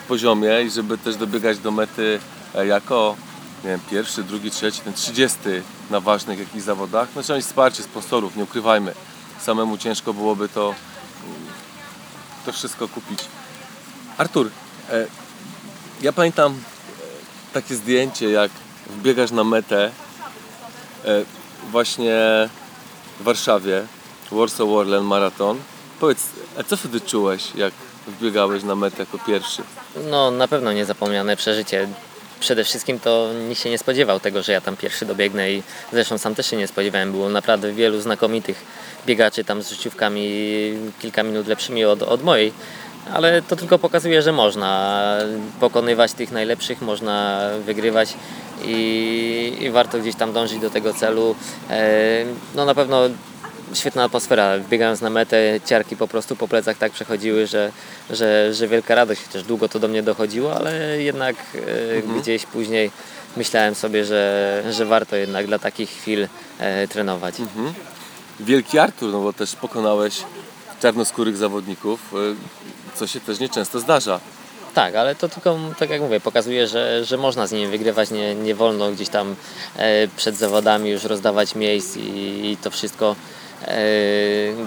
poziomie 0.07 0.61
i 0.65 0.69
żeby 0.69 0.97
też 0.97 1.15
dobiegać 1.15 1.57
do 1.57 1.71
mety 1.71 2.19
e, 2.55 2.67
jako 2.67 3.15
nie 3.63 3.69
wiem, 3.69 3.79
pierwszy, 3.91 4.23
drugi, 4.23 4.51
trzeci, 4.51 4.81
ten 4.81 4.93
trzydziesty 4.93 5.63
na 5.89 5.99
ważnych 5.99 6.39
jakichś 6.39 6.63
zawodach, 6.63 7.07
no 7.15 7.23
trzeba 7.23 7.37
mieć 7.37 7.45
wsparcie 7.45 7.83
sponsorów, 7.83 8.35
nie 8.35 8.43
ukrywajmy. 8.43 8.93
Samemu 9.41 9.77
ciężko 9.77 10.13
byłoby 10.13 10.49
to, 10.49 10.75
to 12.45 12.51
wszystko 12.51 12.87
kupić. 12.87 13.19
Artur, 14.17 14.49
ja 16.01 16.13
pamiętam 16.13 16.55
takie 17.53 17.75
zdjęcie, 17.75 18.29
jak 18.29 18.51
wbiegasz 18.89 19.31
na 19.31 19.43
metę 19.43 19.91
właśnie 21.71 22.49
w 23.19 23.23
Warszawie, 23.23 23.83
Warsaw 24.31 24.69
Warland 24.69 25.05
Marathon. 25.05 25.57
Powiedz, 25.99 26.29
a 26.59 26.63
co 26.63 26.77
wtedy 26.77 27.01
czułeś, 27.01 27.55
jak 27.55 27.73
wbiegałeś 28.07 28.63
na 28.63 28.75
metę 28.75 28.95
jako 28.99 29.19
pierwszy? 29.27 29.61
No 30.09 30.31
na 30.31 30.47
pewno 30.47 30.73
niezapomniane 30.73 31.35
przeżycie. 31.35 31.87
Przede 32.39 32.63
wszystkim 32.63 32.99
to 32.99 33.29
nikt 33.49 33.61
się 33.61 33.69
nie 33.69 33.77
spodziewał 33.77 34.19
tego, 34.19 34.43
że 34.43 34.51
ja 34.51 34.61
tam 34.61 34.77
pierwszy 34.77 35.05
dobiegnę 35.05 35.51
i 35.51 35.63
zresztą 35.91 36.17
sam 36.17 36.35
też 36.35 36.49
się 36.49 36.57
nie 36.57 36.67
spodziewałem. 36.67 37.11
Było 37.11 37.29
naprawdę 37.29 37.71
wielu 37.71 38.01
znakomitych 38.01 38.65
biegaczy 39.05 39.43
tam 39.43 39.61
z 39.61 39.69
życiówkami 39.69 40.29
kilka 40.99 41.23
minut 41.23 41.47
lepszymi 41.47 41.85
od, 41.85 42.01
od 42.01 42.23
mojej. 42.23 42.53
Ale 43.13 43.41
to 43.41 43.55
tylko 43.55 43.79
pokazuje, 43.79 44.21
że 44.21 44.31
można 44.31 45.03
pokonywać 45.59 46.13
tych 46.13 46.31
najlepszych, 46.31 46.81
można 46.81 47.41
wygrywać 47.65 48.13
i, 48.65 49.57
i 49.61 49.69
warto 49.69 49.99
gdzieś 49.99 50.15
tam 50.15 50.33
dążyć 50.33 50.59
do 50.59 50.69
tego 50.69 50.93
celu. 50.93 51.35
E, 51.69 52.25
No 52.55 52.65
na 52.65 52.75
pewno 52.75 52.99
świetna 53.73 54.03
atmosfera. 54.03 54.59
Biegając 54.69 55.01
na 55.01 55.09
metę, 55.09 55.59
ciarki 55.65 55.97
po 55.97 56.07
prostu 56.07 56.35
po 56.35 56.47
plecach 56.47 56.77
tak 56.77 56.91
przechodziły, 56.91 57.47
że, 57.47 57.71
że, 58.09 58.53
że 58.53 58.67
wielka 58.67 58.95
radość. 58.95 59.21
Chociaż 59.27 59.43
długo 59.43 59.69
to 59.69 59.79
do 59.79 59.87
mnie 59.87 60.03
dochodziło, 60.03 60.55
ale 60.55 61.01
jednak 61.01 61.35
e, 61.35 62.19
gdzieś 62.19 62.45
później 62.45 62.91
myślałem 63.37 63.75
sobie, 63.75 64.05
że, 64.05 64.63
że 64.71 64.85
warto 64.85 65.15
jednak 65.15 65.47
dla 65.47 65.59
takich 65.59 65.89
chwil 65.89 66.27
e, 66.59 66.87
trenować. 66.87 67.35
Wielki 68.39 68.79
Artur, 68.79 69.11
no 69.11 69.21
bo 69.21 69.33
też 69.33 69.55
pokonałeś 69.55 70.23
czarnoskórych 70.81 71.37
zawodników, 71.37 72.13
co 72.95 73.07
się 73.07 73.19
też 73.19 73.39
nieczęsto 73.39 73.79
zdarza. 73.79 74.19
Tak, 74.73 74.95
ale 74.95 75.15
to 75.15 75.29
tylko, 75.29 75.57
tak 75.79 75.89
jak 75.89 76.01
mówię, 76.01 76.19
pokazuje, 76.19 76.67
że, 76.67 77.05
że 77.05 77.17
można 77.17 77.47
z 77.47 77.51
nimi 77.51 77.67
wygrywać, 77.67 78.11
nie, 78.11 78.35
nie 78.35 78.55
wolno 78.55 78.91
gdzieś 78.91 79.09
tam 79.09 79.35
e, 79.77 80.07
przed 80.07 80.35
zawodami 80.35 80.89
już 80.89 81.03
rozdawać 81.03 81.55
miejsc 81.55 81.97
i, 81.97 82.51
i 82.51 82.57
to 82.57 82.71
wszystko 82.71 83.15
e, 83.65 83.75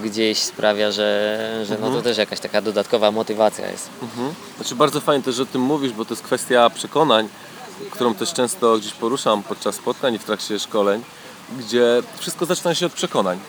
gdzieś 0.03 0.37
sprawia, 0.37 0.91
że, 0.91 1.63
że 1.65 1.77
no 1.81 1.91
to 1.91 2.01
też 2.01 2.17
jakaś 2.17 2.39
taka 2.39 2.61
dodatkowa 2.61 3.11
motywacja 3.11 3.71
jest. 3.71 3.89
Mhm. 4.01 4.33
Znaczy 4.55 4.75
bardzo 4.75 5.01
fajnie 5.01 5.23
też, 5.23 5.35
że 5.35 5.43
o 5.43 5.45
tym 5.45 5.61
mówisz, 5.61 5.91
bo 5.93 6.05
to 6.05 6.13
jest 6.13 6.23
kwestia 6.23 6.69
przekonań, 6.69 7.29
którą 7.91 8.13
też 8.13 8.33
często 8.33 8.77
gdzieś 8.77 8.93
poruszam 8.93 9.43
podczas 9.43 9.75
spotkań 9.75 10.13
i 10.13 10.19
w 10.19 10.23
trakcie 10.23 10.59
szkoleń, 10.59 11.03
gdzie 11.59 12.01
wszystko 12.17 12.45
zaczyna 12.45 12.75
się 12.75 12.85
od 12.85 12.93
przekonań. 12.93 13.39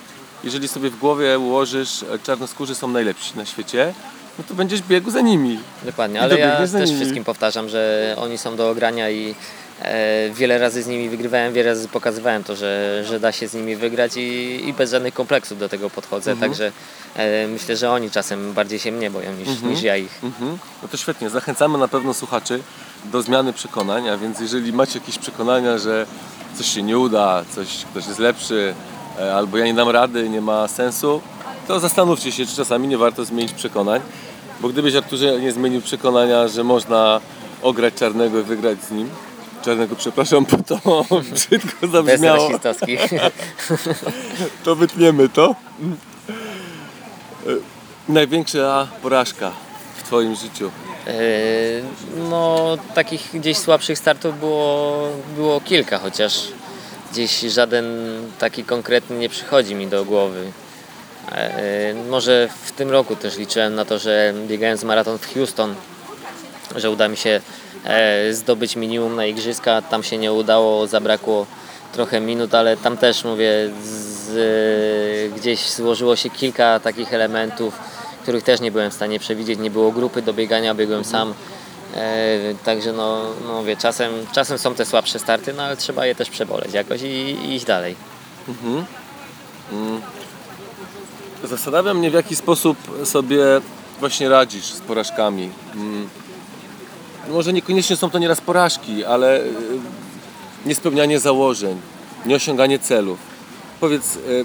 Jeżeli 0.44 0.68
sobie 0.68 0.90
w 0.90 0.98
głowie 0.98 1.38
ułożysz, 1.38 2.02
e, 2.02 2.18
czarnoskórzy 2.18 2.74
są 2.74 2.88
najlepsi 2.88 3.36
na 3.36 3.46
świecie, 3.46 3.94
no 4.38 4.44
to 4.48 4.54
będziesz 4.54 4.82
biegł 4.82 5.10
za 5.10 5.20
nimi. 5.20 5.58
Dokładnie, 5.82 6.20
ale 6.20 6.38
ja 6.38 6.56
też 6.56 6.72
nimi. 6.90 6.96
wszystkim 6.96 7.24
powtarzam, 7.24 7.68
że 7.68 8.14
oni 8.18 8.38
są 8.38 8.56
do 8.56 8.70
ogrania 8.70 9.10
i 9.10 9.34
e, 9.82 10.30
wiele 10.30 10.58
razy 10.58 10.82
z 10.82 10.86
nimi 10.86 11.08
wygrywałem, 11.08 11.52
wiele 11.52 11.68
razy 11.70 11.88
pokazywałem 11.88 12.44
to, 12.44 12.56
że, 12.56 13.02
że 13.08 13.20
da 13.20 13.32
się 13.32 13.48
z 13.48 13.54
nimi 13.54 13.76
wygrać 13.76 14.16
i, 14.16 14.68
i 14.68 14.72
bez 14.72 14.90
żadnych 14.90 15.14
kompleksów 15.14 15.58
do 15.58 15.68
tego 15.68 15.90
podchodzę, 15.90 16.30
Mhm. 16.32 16.50
także 16.50 16.72
e, 17.16 17.46
myślę, 17.48 17.76
że 17.76 17.90
oni 17.90 18.10
czasem 18.10 18.52
bardziej 18.52 18.78
się 18.78 18.92
mnie 18.92 19.10
boją 19.10 19.32
niż, 19.32 19.62
niż 19.62 19.82
ja 19.82 19.96
ich. 19.96 20.18
Mhm. 20.24 20.58
No 20.82 20.88
to 20.88 20.96
świetnie. 20.96 21.30
Zachęcamy 21.30 21.78
na 21.78 21.88
pewno 21.88 22.14
słuchaczy 22.14 22.60
do 23.04 23.22
zmiany 23.22 23.52
przekonań, 23.52 24.08
a 24.08 24.16
więc 24.16 24.40
jeżeli 24.40 24.72
macie 24.72 24.98
jakieś 24.98 25.18
przekonania, 25.18 25.78
że 25.78 26.06
coś 26.58 26.66
się 26.66 26.82
nie 26.82 26.98
uda, 26.98 27.44
coś, 27.54 27.68
ktoś 27.90 28.06
jest 28.06 28.18
lepszy, 28.18 28.74
e, 29.20 29.34
albo 29.34 29.58
ja 29.58 29.64
nie 29.64 29.74
dam 29.74 29.88
rady, 29.88 30.28
nie 30.28 30.40
ma 30.40 30.68
sensu, 30.68 31.20
to 31.68 31.80
zastanówcie 31.80 32.32
się, 32.32 32.46
czy 32.46 32.56
czasami 32.56 32.88
nie 32.88 32.98
warto 32.98 33.24
zmienić 33.24 33.52
przekonań, 33.52 34.00
bo 34.60 34.68
gdybyś 34.68 34.94
Arturze 34.94 35.40
nie 35.40 35.52
zmienił 35.52 35.80
przekonania, 35.80 36.48
że 36.48 36.64
można 36.64 37.20
ograć 37.62 37.94
czarnego 37.94 38.40
i 38.40 38.42
wygrać 38.42 38.84
z 38.84 38.90
nim, 38.90 39.10
czarnego 39.64 39.96
przepraszam, 39.96 40.46
bo 40.50 40.58
to 40.62 41.04
brzydko 41.34 41.86
zabrzmiało, 41.86 42.50
to 44.64 44.76
wytniemy 44.76 45.28
to. 45.28 45.54
Największa 48.08 48.88
porażka 49.02 49.52
w 49.96 50.02
Twoim 50.02 50.34
życiu. 50.34 50.70
E, 51.06 51.12
No, 52.30 52.76
takich 52.94 53.30
gdzieś 53.34 53.58
słabszych 53.58 53.98
startów 53.98 54.40
było, 54.40 55.08
było 55.36 55.60
kilka, 55.60 55.98
chociaż 55.98 56.48
gdzieś 57.12 57.40
żaden 57.40 57.86
taki 58.38 58.64
konkretny 58.64 59.18
nie 59.18 59.28
przychodzi 59.28 59.74
mi 59.74 59.86
do 59.86 60.04
głowy. 60.04 60.52
E, 61.32 61.94
Może 62.10 62.48
w 62.64 62.72
tym 62.72 62.90
roku 62.90 63.16
też 63.16 63.36
liczyłem 63.38 63.74
na 63.74 63.84
to, 63.84 63.98
że 63.98 64.34
biegając 64.46 64.84
maraton 64.84 65.18
w 65.18 65.34
Houston, 65.34 65.74
że 66.76 66.90
uda 66.90 67.08
mi 67.08 67.16
się 67.16 67.40
e, 67.84 68.32
zdobyć 68.32 68.76
minimum 68.76 69.16
na 69.16 69.26
igrzyska. 69.26 69.82
Tam 69.82 70.02
się 70.02 70.18
nie 70.18 70.32
udało, 70.32 70.86
zabrakło 70.86 71.46
trochę 71.92 72.20
minut, 72.20 72.54
ale 72.54 72.76
tam 72.76 72.96
też 72.96 73.24
mówię, 73.24 73.52
z, 73.84 75.34
gdzieś 75.34 75.70
złożyło 75.70 76.16
się 76.16 76.30
kilka 76.30 76.80
takich 76.80 77.14
elementów, 77.14 77.78
których 78.22 78.44
też 78.44 78.60
nie 78.60 78.72
byłem 78.72 78.90
w 78.90 78.94
stanie 78.94 79.18
przewidzieć. 79.18 79.58
Nie 79.58 79.70
było 79.70 79.92
grupy 79.92 80.22
do 80.22 80.32
biegania, 80.32 80.74
biegłem 80.74 81.04
sam. 81.04 81.34
E, 81.94 82.38
także 82.64 82.92
no, 82.92 83.22
no 83.46 83.52
mówię, 83.60 83.76
czasem, 83.76 84.12
czasem 84.32 84.58
są 84.58 84.74
te 84.74 84.84
słabsze 84.84 85.18
starty, 85.18 85.52
no 85.52 85.62
ale 85.62 85.76
trzeba 85.76 86.06
je 86.06 86.14
też 86.14 86.30
przeboleć 86.30 86.72
jakoś 86.72 87.02
i, 87.02 87.06
i 87.06 87.54
iść 87.54 87.64
dalej. 87.64 87.96
Zastanawia 91.44 91.94
mnie, 91.94 92.10
w 92.10 92.14
jaki 92.14 92.36
sposób 92.36 92.78
sobie 93.04 93.44
właśnie 94.00 94.28
radzisz 94.28 94.64
z 94.64 94.80
porażkami. 94.80 95.50
Mm. 95.74 96.08
Może 97.28 97.52
niekoniecznie 97.52 97.96
są 97.96 98.10
to 98.10 98.18
nieraz 98.18 98.40
porażki, 98.40 99.04
ale 99.04 99.40
y, 99.40 99.50
niespełnianie 100.66 101.18
założeń, 101.20 101.80
nieosiąganie 102.26 102.78
celów. 102.78 103.18
Powiedz, 103.80 104.16
y, 104.16 104.44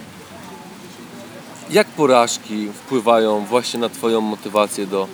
jak 1.69 1.87
porażki 1.87 2.67
wpływają 2.73 3.45
właśnie 3.45 3.79
na 3.79 3.89
Twoją 3.89 4.21
motywację 4.21 4.87
do 4.87 5.07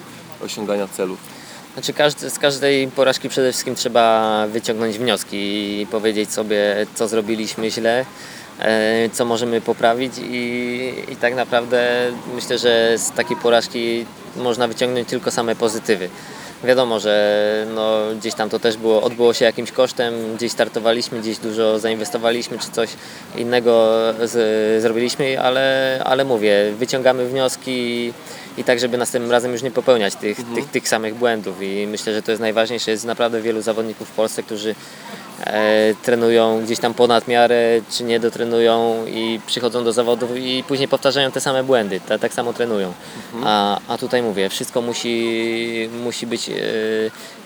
osiągania 0.46 0.88
celów? 0.88 1.20
Znaczy 1.74 1.94
każdy, 1.94 2.30
z 2.30 2.40
każdej 2.40 2.88
porażki 2.88 3.30
przede 3.30 3.52
wszystkim 3.52 3.76
trzeba 3.76 4.48
wyciągnąć 4.48 4.98
wnioski 4.98 5.38
i 5.82 5.88
powiedzieć 5.88 6.32
sobie, 6.32 6.86
co 6.96 7.08
zrobiliśmy 7.08 7.72
źle, 7.72 8.06
co 9.14 9.26
możemy 9.26 9.62
poprawić 9.62 10.14
i, 10.18 10.94
i 11.10 11.16
tak 11.16 11.36
naprawdę 11.36 12.12
myślę, 12.36 12.58
że 12.58 12.98
z 12.98 13.12
takiej 13.12 13.38
porażki 13.38 14.06
można 14.36 14.68
wyciągnąć 14.68 15.08
tylko 15.08 15.32
same 15.32 15.56
pozytywy. 15.56 16.10
Wiadomo, 16.64 17.00
że 17.00 17.66
no, 17.76 18.00
gdzieś 18.20 18.34
tam 18.34 18.50
to 18.50 18.60
też 18.60 18.78
było, 18.78 19.02
odbyło 19.02 19.34
się 19.34 19.46
jakimś 19.46 19.72
kosztem, 19.72 20.14
gdzieś 20.36 20.52
startowaliśmy, 20.52 21.20
gdzieś 21.20 21.38
dużo 21.38 21.80
zainwestowaliśmy, 21.80 22.60
czy 22.60 22.72
coś 22.72 22.90
innego 23.36 23.92
z, 24.24 24.82
zrobiliśmy, 24.82 25.42
ale, 25.42 26.02
ale 26.06 26.26
mówię, 26.26 26.54
wyciągamy 26.80 27.26
wnioski 27.26 28.14
i, 28.58 28.64
tak, 28.64 28.80
żeby 28.80 28.98
następnym 28.98 29.32
razem 29.32 29.52
już 29.52 29.62
nie 29.62 29.72
popełniać 29.72 30.16
tych, 30.16 30.38
tych, 30.56 30.66
tych 30.66 30.90
samych 30.90 31.16
błędów. 31.16 31.62
I 31.62 31.88
myślę, 31.88 32.14
że 32.14 32.22
to 32.22 32.32
jest 32.32 32.42
najważniejsze. 32.42 32.92
Jest 32.92 33.06
naprawdę 33.06 33.42
wielu 33.42 33.62
zawodników 33.62 34.10
w 34.10 34.12
Polsce, 34.12 34.44
którzy 34.44 34.76
e, 35.40 35.96
trenują 36.04 36.62
gdzieś 36.64 36.80
tam 36.80 36.94
ponad 36.94 37.28
miarę, 37.28 37.82
czy 37.92 38.04
nie 38.04 38.20
dotrenują 38.20 39.06
i 39.06 39.40
przychodzą 39.48 39.84
do 39.84 39.94
zawodów 39.94 40.30
i 40.38 40.64
później 40.68 40.88
powtarzają 40.88 41.32
te 41.32 41.42
same 41.42 41.64
błędy, 41.64 42.02
ta, 42.08 42.18
tak 42.18 42.34
samo 42.34 42.54
trenują. 42.54 42.94
A, 43.44 43.80
a 43.88 43.98
tutaj 43.98 44.22
mówię, 44.22 44.50
wszystko 44.50 44.82
musi, 44.82 45.90
musi 46.04 46.28
być 46.28 46.50
e, 46.50 46.54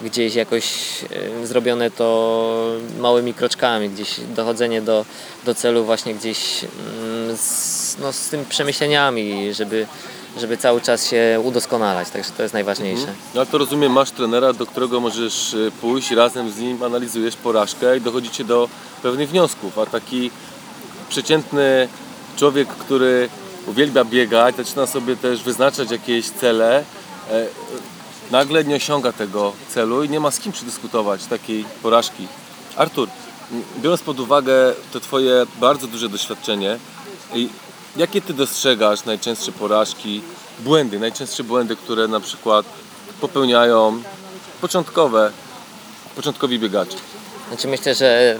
gdzieś 0.01 0.35
jakoś 0.35 0.65
e, 1.41 1.47
zrobione 1.47 1.91
to 1.91 2.75
małymi 2.99 3.33
kroczkami, 3.33 3.89
gdzieś 3.89 4.19
dochodzenie 4.35 4.81
do, 4.81 5.05
do 5.45 5.55
celu 5.55 5.85
właśnie 5.85 6.13
gdzieś 6.13 6.63
mm, 6.63 7.37
z, 7.37 7.97
no, 7.99 8.13
z 8.13 8.29
tymi 8.29 8.45
przemyśleniami, 8.45 9.53
żeby, 9.53 9.87
żeby 10.38 10.57
cały 10.57 10.81
czas 10.81 11.07
się 11.07 11.41
udoskonalać, 11.43 12.09
także 12.09 12.31
to 12.38 12.43
jest 12.43 12.53
najważniejsze. 12.53 13.07
No 13.36 13.41
ale 13.41 13.45
to 13.45 13.57
rozumiem, 13.57 13.91
masz 13.91 14.11
trenera, 14.11 14.53
do 14.53 14.65
którego 14.65 14.99
możesz 14.99 15.53
y, 15.53 15.71
pójść, 15.81 16.11
razem 16.11 16.51
z 16.51 16.59
nim 16.59 16.84
analizujesz 16.84 17.36
porażkę 17.36 17.97
i 17.97 18.01
dochodzicie 18.01 18.43
do 18.43 18.69
pewnych 19.03 19.29
wniosków, 19.29 19.79
a 19.79 19.86
taki 19.86 20.31
przeciętny 21.09 21.88
człowiek, 22.38 22.67
który 22.67 23.29
uwielbia 23.67 24.05
biegać, 24.05 24.55
zaczyna 24.55 24.88
sobie 24.88 25.15
też 25.15 25.43
wyznaczać 25.43 25.91
jakieś 25.91 26.29
cele, 26.29 26.84
e, 27.31 27.45
nagle 28.31 28.63
nie 28.63 28.75
osiąga 28.75 29.11
tego 29.11 29.53
celu 29.69 30.03
i 30.03 30.09
nie 30.09 30.19
ma 30.19 30.31
z 30.31 30.39
kim 30.39 30.51
przedyskutować 30.51 31.25
takiej 31.25 31.65
porażki. 31.81 32.27
Artur, 32.75 33.09
biorąc 33.77 34.01
pod 34.01 34.19
uwagę 34.19 34.73
to 34.93 34.99
Twoje 34.99 35.45
bardzo 35.59 35.88
duże 35.88 36.09
doświadczenie, 36.09 36.79
jakie 37.97 38.21
Ty 38.21 38.33
dostrzegasz 38.33 39.05
najczęstsze 39.05 39.51
porażki, 39.51 40.21
błędy, 40.59 40.99
najczęstsze 40.99 41.43
błędy, 41.43 41.75
które 41.75 42.07
na 42.07 42.19
przykład 42.19 42.65
popełniają 43.21 44.03
początkowe, 44.61 45.31
początkowi 46.15 46.59
biegacze? 46.59 46.97
Znaczy 47.47 47.67
myślę, 47.67 47.95
że 47.95 48.37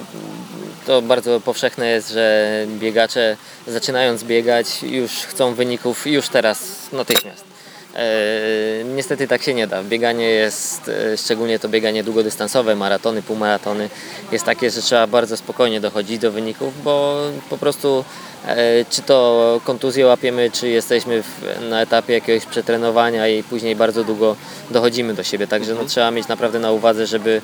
to 0.86 1.02
bardzo 1.02 1.40
powszechne 1.40 1.88
jest, 1.88 2.10
że 2.10 2.50
biegacze 2.68 3.38
zaczynając 3.68 4.24
biegać 4.24 4.84
już 4.84 5.12
chcą 5.12 5.54
wyników 5.54 6.08
już 6.08 6.30
teraz, 6.30 6.60
natychmiast. 6.92 7.53
E, 7.96 8.84
niestety 8.96 9.28
tak 9.28 9.44
się 9.44 9.54
nie 9.54 9.68
da. 9.68 9.84
Bieganie 9.84 10.30
jest, 10.30 10.90
e, 10.90 11.18
szczególnie 11.18 11.60
to 11.60 11.70
bieganie 11.70 12.04
długodystansowe, 12.04 12.76
maratony, 12.76 13.22
półmaratony, 13.22 13.90
jest 14.32 14.46
takie, 14.46 14.72
że 14.72 14.82
trzeba 14.82 15.08
bardzo 15.08 15.38
spokojnie 15.38 15.82
dochodzić 15.82 16.20
do 16.20 16.32
wyników, 16.32 16.84
bo 16.84 17.22
po 17.50 17.58
prostu 17.58 18.06
e, 18.48 18.86
czy 18.90 19.02
to 19.02 19.62
kontuzję 19.64 20.06
łapiemy, 20.06 20.52
czy 20.52 20.68
jesteśmy 20.68 21.24
na 21.70 21.82
etapie 21.82 22.14
jakiegoś 22.14 22.46
przetrenowania 22.46 23.28
i 23.28 23.44
później 23.44 23.76
bardzo 23.76 24.04
długo 24.04 24.36
dochodzimy 24.72 25.14
do 25.14 25.24
siebie. 25.24 25.48
Także 25.48 25.74
no, 25.74 25.86
trzeba 25.86 26.12
mieć 26.12 26.28
naprawdę 26.28 26.60
na 26.60 26.72
uwadze, 26.72 27.08
żeby 27.08 27.42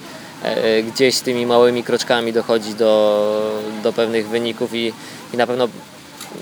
gdzieś 0.94 1.20
tymi 1.20 1.46
małymi 1.46 1.84
kroczkami 1.84 2.34
dochodzić 2.34 2.74
do, 2.74 3.52
do 3.84 3.94
pewnych 3.94 4.28
wyników 4.28 4.74
i, 4.74 4.94
i 5.34 5.38
na 5.38 5.48
pewno 5.48 5.68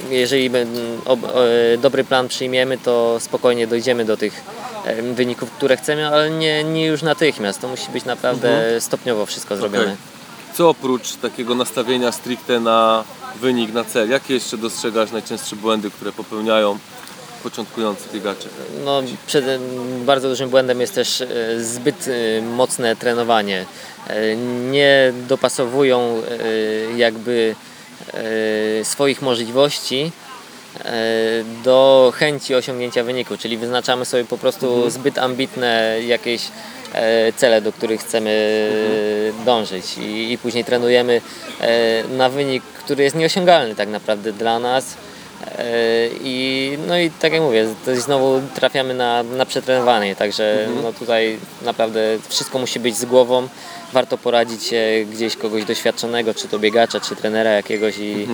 jeżeli 0.10 0.50
e, 0.56 1.78
dobry 1.78 2.04
plan 2.04 2.28
przyjmiemy, 2.28 2.78
to 2.78 3.18
spokojnie 3.20 3.68
dojdziemy 3.68 4.06
do 4.06 4.18
tych 4.18 4.44
e, 4.86 5.02
wyników, 5.02 5.52
które 5.52 5.78
chcemy, 5.78 6.08
ale 6.08 6.30
nie, 6.30 6.64
nie 6.64 6.86
już 6.86 7.02
natychmiast. 7.02 7.62
To 7.62 7.68
musi 7.68 7.92
być 7.92 8.06
naprawdę 8.06 8.82
stopniowo 8.82 9.26
wszystko 9.26 9.58
zrobione. 9.58 9.84
Okej. 9.84 9.98
Co 10.54 10.70
oprócz 10.70 11.16
takiego 11.16 11.56
nastawienia 11.56 12.12
stricte 12.12 12.60
na 12.60 13.04
wynik, 13.42 13.74
na 13.74 13.84
cel, 13.84 14.10
jakie 14.10 14.34
jeszcze 14.34 14.58
dostrzegasz 14.58 15.12
najczęstsze 15.12 15.56
błędy, 15.56 15.92
które 15.92 16.12
popełniają 16.12 16.78
początkujący 17.44 18.04
biegacze? 18.14 18.50
No, 18.86 19.02
przed, 19.28 19.46
bardzo 20.06 20.30
dużym 20.30 20.50
błędem 20.50 20.82
jest 20.82 20.96
też 20.96 21.22
e, 21.22 21.28
zbyt 21.64 22.10
mocne 22.56 22.96
trenowanie. 22.96 23.66
Nie 24.72 25.14
dopasowują 25.28 26.22
jakby 26.96 27.56
swoich 28.84 29.22
możliwości 29.22 30.12
e, 30.86 30.92
do 31.64 32.14
chęci 32.16 32.56
osiągnięcia 32.56 33.04
wyniku, 33.04 33.38
czyli 33.38 33.58
wyznaczamy 33.58 34.06
sobie 34.06 34.26
po 34.26 34.38
prostu 34.38 34.90
zbyt 34.90 35.18
ambitne 35.18 35.98
jakieś 36.08 36.42
e, 36.94 37.34
cele, 37.34 37.62
do 37.62 37.72
których 37.72 38.02
chcemy 38.02 38.30
e, 39.42 39.46
dążyć. 39.46 39.98
I, 39.98 40.32
i 40.32 40.38
później 40.38 40.64
trenujemy 40.66 41.22
e, 41.62 42.04
na 42.04 42.30
wynik, 42.30 42.64
który 42.64 43.04
jest 43.04 43.16
nieosiągalny 43.16 43.76
tak 43.76 43.90
naprawdę 43.90 44.34
dla 44.34 44.60
nas. 44.60 44.98
E, 45.46 46.10
I, 46.24 46.78
no 46.88 47.00
i 47.00 47.12
tak 47.12 47.34
jak 47.34 47.42
mówię, 47.42 47.68
znowu 47.94 48.42
trafiamy 48.56 48.94
na, 48.94 49.24
na 49.24 49.46
przetrenowanie, 49.46 50.16
także 50.16 50.68
no 50.84 50.94
tutaj 50.94 51.38
naprawdę 51.62 52.00
wszystko 52.30 52.60
musi 52.60 52.80
być 52.80 52.98
z 52.98 53.06
głową. 53.06 53.48
Warto 53.94 54.18
poradzić 54.18 54.64
się 54.64 54.82
gdzieś 55.12 55.36
kogoś 55.36 55.66
doświadczonego, 55.66 56.34
czy 56.34 56.48
to 56.48 56.60
biegacza, 56.60 57.00
czy 57.00 57.16
trenera 57.16 57.52
jakiegoś 57.52 57.98
i, 57.98 58.28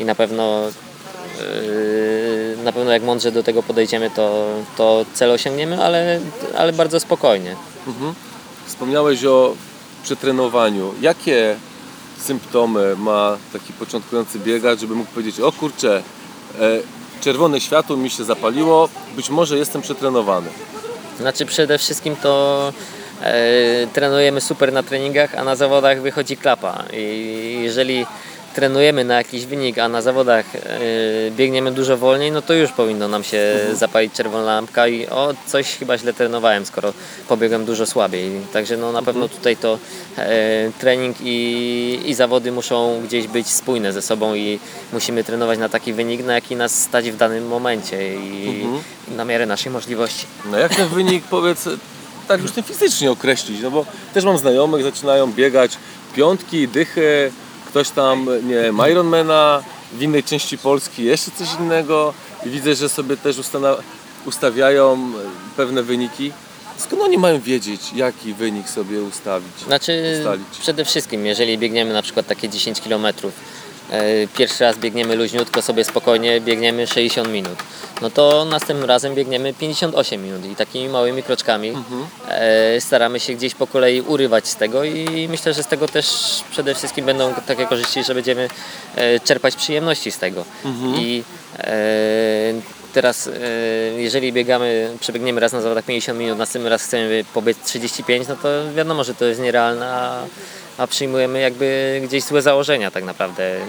i 0.00 0.04
na 0.04 0.14
pewno 0.14 0.68
e, 0.68 2.62
na 2.64 2.72
pewno 2.72 2.92
jak 2.92 3.02
mądrze 3.02 3.32
do 3.32 3.42
tego 3.42 3.62
podejdziemy, 3.62 4.10
to, 4.10 4.46
to 4.76 5.04
cel 5.14 5.30
osiągniemy, 5.30 5.84
ale, 5.84 6.20
ale 6.56 6.72
bardzo 6.72 7.00
spokojnie. 7.00 7.56
Wspomniałeś 8.66 9.24
o 9.24 9.54
przetrenowaniu. 10.02 10.94
Jakie 11.00 11.56
symptomy 12.18 12.96
ma 12.96 13.36
taki 13.52 13.72
początkujący 13.72 14.38
biegacz, 14.38 14.80
żeby 14.80 14.94
mógł 14.94 15.10
powiedzieć, 15.10 15.40
o 15.40 15.52
kurczę, 15.52 16.02
czerwone 17.20 17.60
światło 17.60 17.96
mi 17.96 18.10
się 18.10 18.24
zapaliło, 18.24 18.88
być 19.16 19.30
może 19.30 19.58
jestem 19.58 19.82
przetrenowany. 19.82 20.48
Znaczy 21.18 21.46
przede 21.46 21.78
wszystkim 21.78 22.16
to 22.16 22.72
e, 23.22 23.86
trenujemy 23.92 24.40
super 24.40 24.72
na 24.72 24.82
treningach, 24.82 25.34
a 25.34 25.44
na 25.44 25.56
zawodach 25.56 26.02
wychodzi 26.02 26.36
klapa. 26.36 26.84
I 26.92 27.58
jeżeli 27.62 28.06
trenujemy 28.58 29.04
na 29.04 29.14
jakiś 29.14 29.46
wynik, 29.46 29.78
a 29.78 29.88
na 29.88 30.02
zawodach 30.02 30.46
e, 30.56 30.60
biegniemy 31.30 31.72
dużo 31.72 31.96
wolniej, 31.96 32.32
no 32.32 32.42
to 32.42 32.54
już 32.54 32.72
powinno 32.72 33.08
nam 33.08 33.24
się 33.24 33.56
zapalić 33.72 34.12
czerwona 34.12 34.44
lampka 34.44 34.88
i 34.88 35.06
o, 35.06 35.34
coś 35.46 35.76
chyba 35.76 35.98
źle 35.98 36.12
trenowałem, 36.12 36.66
skoro 36.66 36.92
pobiegłem 37.28 37.64
dużo 37.64 37.86
słabiej. 37.86 38.30
Także 38.52 38.76
no 38.76 38.92
na 38.92 39.02
pewno 39.02 39.28
tutaj 39.28 39.56
to 39.56 39.78
e, 40.16 40.70
trening 40.78 41.16
i, 41.20 42.00
i 42.04 42.14
zawody 42.14 42.52
muszą 42.52 43.02
gdzieś 43.04 43.26
być 43.26 43.46
spójne 43.46 43.92
ze 43.92 44.02
sobą 44.02 44.34
i 44.34 44.58
musimy 44.92 45.24
trenować 45.24 45.58
na 45.58 45.68
taki 45.68 45.92
wynik, 45.92 46.24
na 46.24 46.34
jaki 46.34 46.56
nas 46.56 46.82
stać 46.82 47.10
w 47.10 47.16
danym 47.16 47.46
momencie 47.46 48.16
i, 48.16 48.66
i 49.08 49.14
na 49.14 49.24
miarę 49.24 49.46
naszej 49.46 49.72
możliwości. 49.72 50.26
No 50.50 50.58
jak 50.58 50.74
ten 50.74 50.88
wynik, 50.88 51.24
powiedz, 51.24 51.68
tak 52.28 52.42
już 52.42 52.50
ten 52.50 52.64
fizycznie 52.64 53.10
określić, 53.10 53.60
no 53.62 53.70
bo 53.70 53.86
też 54.14 54.24
mam 54.24 54.38
znajomych, 54.38 54.82
zaczynają 54.82 55.32
biegać 55.32 55.72
piątki, 56.14 56.68
dychy, 56.68 57.32
ktoś 57.68 57.90
tam, 57.90 58.26
nie 58.48 58.54
wiem, 58.54 58.78
Ironmana, 58.90 59.62
w 59.92 60.02
innej 60.02 60.22
części 60.24 60.58
Polski 60.58 61.04
jeszcze 61.04 61.30
coś 61.30 61.48
innego 61.60 62.14
i 62.46 62.50
widzę, 62.50 62.74
że 62.74 62.88
sobie 62.88 63.16
też 63.16 63.36
ustawiają 64.26 65.12
pewne 65.56 65.82
wyniki. 65.82 66.32
Skąd 66.78 67.02
oni 67.02 67.18
mają 67.18 67.40
wiedzieć, 67.40 67.80
jaki 67.94 68.34
wynik 68.34 68.68
sobie 68.68 69.02
ustawić? 69.02 69.58
Znaczy 69.66 70.16
ustalić? 70.18 70.46
przede 70.60 70.84
wszystkim, 70.84 71.26
jeżeli 71.26 71.58
biegniemy 71.58 71.92
na 71.92 72.02
przykład 72.02 72.26
takie 72.26 72.48
10 72.48 72.80
km, 72.80 73.06
pierwszy 74.36 74.64
raz 74.64 74.78
biegniemy 74.78 75.16
luźniutko 75.16 75.62
sobie 75.62 75.84
spokojnie, 75.84 76.40
biegniemy 76.40 76.86
60 76.86 77.28
minut, 77.28 77.56
no 78.02 78.10
to 78.10 78.44
następnym 78.44 78.88
razem 78.88 79.14
biegniemy 79.14 79.54
58 79.54 80.22
minut 80.22 80.46
i 80.46 80.56
takimi 80.56 80.88
małymi 80.88 81.22
kroczkami 81.22 81.72
e, 82.28 82.80
staramy 82.80 83.20
się 83.20 83.34
gdzieś 83.34 83.54
po 83.54 83.66
kolei 83.66 84.00
urywać 84.00 84.48
z 84.48 84.56
tego 84.56 84.84
i 84.84 85.28
myślę, 85.30 85.54
że 85.54 85.62
z 85.62 85.66
tego 85.66 85.88
też 85.88 86.06
przede 86.50 86.74
wszystkim 86.74 87.06
będą 87.06 87.34
takie 87.46 87.66
korzyści, 87.66 88.04
że 88.04 88.14
będziemy 88.14 88.48
e, 88.96 89.20
czerpać 89.20 89.56
przyjemności 89.56 90.10
z 90.10 90.18
tego. 90.18 90.44
I 90.98 91.22
e, 91.58 92.52
teraz 92.92 93.26
e, 93.26 93.30
jeżeli 93.96 94.32
biegamy, 94.32 94.90
przebiegniemy 95.00 95.40
raz 95.40 95.52
na 95.52 95.60
zawodach 95.60 95.84
50 95.84 96.18
minut, 96.18 96.38
następny 96.38 96.70
raz 96.70 96.82
chcemy 96.82 97.24
pobiec 97.34 97.58
35, 97.64 98.28
no 98.28 98.36
to 98.36 98.48
wiadomo, 98.74 99.04
że 99.04 99.14
to 99.14 99.24
jest 99.24 99.40
nierealne, 99.40 100.18
a, 100.78 100.86
przyjmujemy 100.86 101.40
jakby 101.40 102.00
gdzieś 102.04 102.24
złe 102.24 102.42
założenia 102.42 102.90
tak 102.90 103.04
naprawdę. 103.04 103.60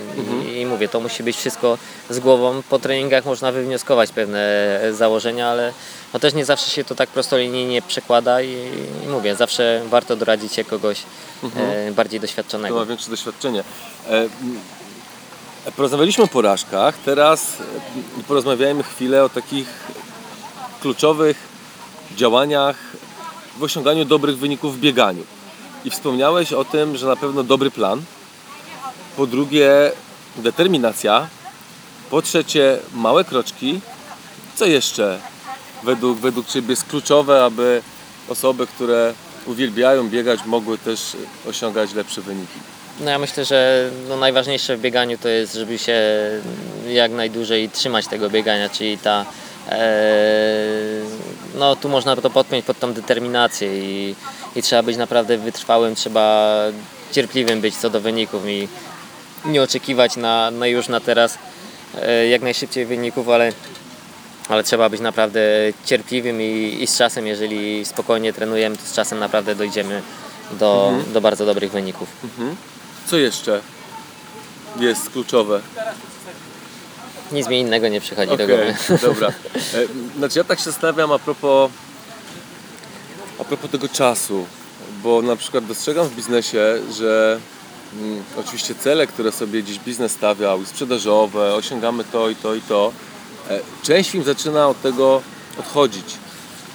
I, 0.48 0.60
I 0.60 0.66
mówię, 0.66 0.90
to 0.90 1.00
musi 1.00 1.24
być 1.24 1.38
wszystko 1.38 1.78
z 2.10 2.20
głową. 2.20 2.62
Po 2.70 2.80
treningach 2.80 3.26
można 3.26 3.52
wywnioskować 3.52 4.12
pewne 4.12 4.80
założenia, 4.92 5.48
ale 5.48 5.74
no 6.14 6.20
też 6.20 6.34
nie 6.34 6.46
zawsze 6.46 6.70
się 6.70 6.84
to 6.84 6.96
tak 6.96 7.10
prostolinijnie 7.10 7.82
przekłada 7.82 8.42
i, 8.42 8.56
i 9.04 9.08
mówię, 9.08 9.36
zawsze 9.36 9.82
warto 9.90 10.16
doradzić 10.16 10.54
się 10.54 10.64
kogoś 10.64 11.04
e, 11.56 11.92
bardziej 11.92 12.20
doświadczonego. 12.20 12.76
ma 12.76 12.86
większe 12.86 13.10
doświadczenie. 13.10 13.64
E, 14.10 14.30
Porozmawialiśmy 15.76 16.24
o 16.24 16.28
porażkach, 16.28 16.96
teraz 17.06 17.58
e, 18.20 18.24
porozmawiajmy 18.28 18.84
chwilę 18.84 19.24
o 19.24 19.30
takich 19.30 19.68
kluczowych 20.82 21.38
działaniach 22.16 22.76
w 23.58 23.64
osiąganiu 23.64 24.06
dobrych 24.06 24.38
wyników 24.38 24.78
w 24.78 24.80
bieganiu. 24.80 25.24
I 25.86 25.90
wspomniałeś 25.90 26.54
o 26.54 26.66
tym, 26.66 26.98
że 26.98 27.08
na 27.08 27.16
pewno 27.16 27.44
dobry 27.44 27.72
plan, 27.72 28.02
po 29.18 29.28
drugie 29.28 29.92
determinacja, 30.36 31.28
po 32.10 32.22
trzecie 32.22 32.78
małe 32.94 33.24
kroczki. 33.24 33.82
Co 34.56 34.66
jeszcze 34.66 35.20
według, 35.84 36.20
według 36.20 36.48
Ciebie 36.48 36.70
jest 36.70 36.86
kluczowe, 36.86 37.46
aby 37.46 37.82
osoby, 38.30 38.68
które 38.68 39.14
uwielbiają 39.46 40.10
biegać, 40.10 40.40
mogły 40.46 40.78
też 40.78 41.18
osiągać 41.50 41.94
lepsze 41.94 42.22
wyniki? 42.22 42.60
No 43.00 43.12
ja 43.12 43.20
myślę, 43.20 43.46
że 43.46 43.90
no 44.10 44.18
najważniejsze 44.18 44.78
w 44.78 44.82
bieganiu 44.82 45.18
to 45.18 45.30
jest, 45.30 45.54
żeby 45.54 45.78
się 45.78 46.02
jak 46.88 47.12
najdłużej 47.12 47.70
trzymać 47.70 48.08
tego 48.08 48.30
biegania, 48.30 48.70
czyli 48.70 48.98
ta 48.98 49.26
no 51.56 51.76
tu 51.76 51.90
można 51.90 52.16
to 52.16 52.30
podpiąć 52.30 52.66
pod 52.66 52.80
tą 52.80 52.94
determinację 52.94 53.80
i, 53.80 54.16
i 54.56 54.62
trzeba 54.62 54.84
być 54.84 54.98
naprawdę 54.98 55.38
wytrwałym, 55.38 55.96
trzeba 55.96 56.56
cierpliwym 57.12 57.62
być 57.62 57.76
co 57.76 57.90
do 57.90 58.02
wyników 58.02 58.48
i 58.48 58.68
nie 59.46 59.62
oczekiwać 59.62 60.16
na, 60.16 60.52
na 60.52 60.68
już 60.68 60.88
na 60.88 61.00
teraz 61.00 61.38
e, 62.02 62.28
jak 62.28 62.42
najszybciej 62.42 62.86
wyników, 62.86 63.30
ale 63.30 63.54
ale 64.50 64.64
trzeba 64.64 64.90
być 64.90 65.02
naprawdę 65.02 65.42
cierpliwym 65.86 66.42
i, 66.42 66.78
i 66.82 66.88
z 66.88 66.98
czasem, 66.98 67.28
jeżeli 67.28 67.86
spokojnie 67.86 68.34
trenujemy, 68.34 68.78
to 68.78 68.84
z 68.86 68.94
czasem 68.94 69.20
naprawdę 69.20 69.56
dojdziemy 69.56 70.02
do, 70.52 70.94
do 71.14 71.22
bardzo 71.22 71.46
dobrych 71.46 71.72
wyników. 71.72 72.10
Co 73.08 73.18
jeszcze 73.18 73.62
jest 74.80 75.10
kluczowe? 75.10 75.62
Nic 77.32 77.48
mi 77.48 77.60
innego 77.60 77.88
nie 77.88 78.02
przychodzi 78.02 78.38
do 78.38 78.44
Okej, 78.44 78.48
głowy. 78.48 78.74
dobra. 79.08 79.28
E, 79.28 79.34
Znaczy 80.18 80.38
ja 80.40 80.44
tak 80.44 80.60
się 80.60 80.66
zastanawiam 80.66 81.12
a 81.12 81.20
propos, 81.20 81.72
a 83.40 83.44
propos 83.44 83.72
tego 83.72 83.90
czasu, 83.90 84.46
bo 85.04 85.22
na 85.22 85.36
przykład 85.36 85.66
dostrzegam 85.66 86.08
w 86.08 86.16
biznesie, 86.16 86.78
że 86.98 87.40
mm, 88.02 88.24
oczywiście 88.38 88.76
cele, 88.76 89.08
które 89.08 89.32
sobie 89.32 89.64
gdzieś 89.64 89.80
biznes 89.80 90.12
stawiał, 90.12 90.66
sprzedażowe, 90.66 91.56
osiągamy 91.56 92.04
to 92.04 92.30
i 92.30 92.36
to 92.36 92.56
i 92.56 92.62
to, 92.62 92.92
e, 93.50 93.60
część 93.84 94.10
firm 94.10 94.24
zaczyna 94.24 94.68
od 94.68 94.82
tego 94.82 95.22
odchodzić. 95.60 96.16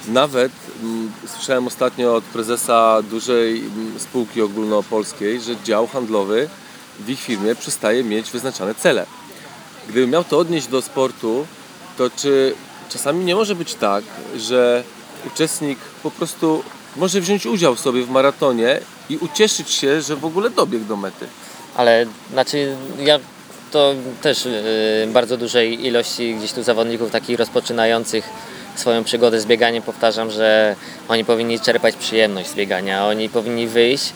Nawet 0.08 0.52
mm, 0.82 1.12
słyszałem 1.36 1.66
ostatnio 1.66 2.14
od 2.16 2.24
prezesa 2.24 3.02
dużej 3.10 3.58
mm, 3.60 4.00
spółki 4.00 4.42
ogólnopolskiej, 4.42 5.40
że 5.40 5.56
dział 5.64 5.86
handlowy 5.86 6.48
w 7.00 7.08
ich 7.10 7.20
firmie 7.20 7.54
przestaje 7.54 8.04
mieć 8.04 8.30
wyznaczane 8.30 8.74
cele. 8.74 9.06
Gdybym 9.88 10.10
miał 10.10 10.24
to 10.24 10.38
odnieść 10.38 10.66
do 10.66 10.82
sportu, 10.82 11.46
to 11.98 12.10
czy 12.16 12.54
czasami 12.88 13.24
nie 13.24 13.34
może 13.34 13.54
być 13.54 13.74
tak, 13.74 14.04
że 14.36 14.84
uczestnik 15.26 15.78
po 16.02 16.10
prostu 16.10 16.62
może 16.96 17.20
wziąć 17.20 17.46
udział 17.46 17.76
sobie 17.76 18.02
w 18.02 18.10
maratonie 18.10 18.80
i 19.10 19.16
ucieszyć 19.16 19.70
się, 19.70 20.02
że 20.02 20.16
w 20.16 20.24
ogóle 20.24 20.50
dobiegł 20.50 20.84
do 20.84 20.96
mety? 20.96 21.26
Ale 21.76 22.06
znaczy 22.32 22.76
ja 22.98 23.20
to 23.70 23.94
też 24.22 24.44
yy, 24.44 24.52
bardzo 25.12 25.36
dużej 25.36 25.86
ilości 25.86 26.34
gdzieś 26.34 26.52
tu 26.52 26.62
zawodników 26.62 27.10
takich 27.10 27.38
rozpoczynających 27.38 28.24
swoją 28.76 29.04
przygodę 29.04 29.40
z 29.40 29.46
bieganiem 29.46 29.82
powtarzam, 29.82 30.30
że 30.30 30.76
oni 31.08 31.24
powinni 31.24 31.60
czerpać 31.60 31.96
przyjemność 31.96 32.48
z 32.48 32.54
biegania, 32.54 33.06
oni 33.06 33.28
powinni 33.28 33.66
wyjść 33.66 34.12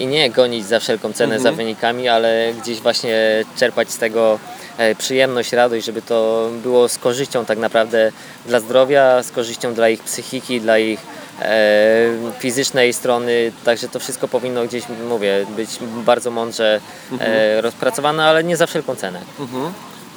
i 0.00 0.06
nie 0.06 0.30
gonić 0.30 0.66
za 0.66 0.80
wszelką 0.80 1.12
cenę 1.12 1.40
za 1.40 1.52
wynikami, 1.52 2.08
ale 2.08 2.52
gdzieś 2.62 2.80
właśnie 2.80 3.44
czerpać 3.56 3.90
z 3.90 3.98
tego 3.98 4.38
e, 4.78 4.94
przyjemność, 4.94 5.52
radość, 5.52 5.86
żeby 5.86 6.02
to 6.02 6.48
było 6.62 6.88
z 6.88 6.98
korzyścią 6.98 7.44
tak 7.44 7.58
naprawdę 7.58 8.12
dla 8.46 8.60
zdrowia, 8.60 9.22
z 9.22 9.30
korzyścią 9.30 9.74
dla 9.74 9.88
ich 9.88 10.02
psychiki, 10.02 10.60
dla 10.60 10.78
ich 10.78 11.00
e, 11.40 12.08
fizycznej 12.38 12.92
strony, 12.92 13.52
także 13.64 13.88
to 13.88 14.00
wszystko 14.00 14.28
powinno 14.28 14.64
gdzieś, 14.64 14.84
mówię, 15.08 15.46
być 15.56 15.70
bardzo 16.04 16.30
mądrze 16.30 16.80
e, 17.20 17.60
rozpracowane, 17.60 18.24
ale 18.24 18.44
nie 18.44 18.56
za 18.56 18.66
wszelką 18.66 18.96
cenę. 18.96 19.20
Mhm. 19.40 19.72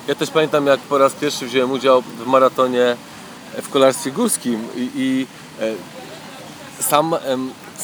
Ja 0.08 0.16
też 0.16 0.30
pamiętam, 0.30 0.68
jak 0.68 0.80
po 0.80 0.98
raz 0.98 1.14
pierwszy 1.14 1.46
wziąłem 1.46 1.72
udział 1.72 2.02
w 2.02 2.26
maratonie 2.26 2.96
w 3.62 3.70
kolarstwie 3.70 4.12
górskim 4.12 4.68
i, 4.76 4.90
i 4.96 5.28
e, 5.62 6.84
sam, 6.84 7.16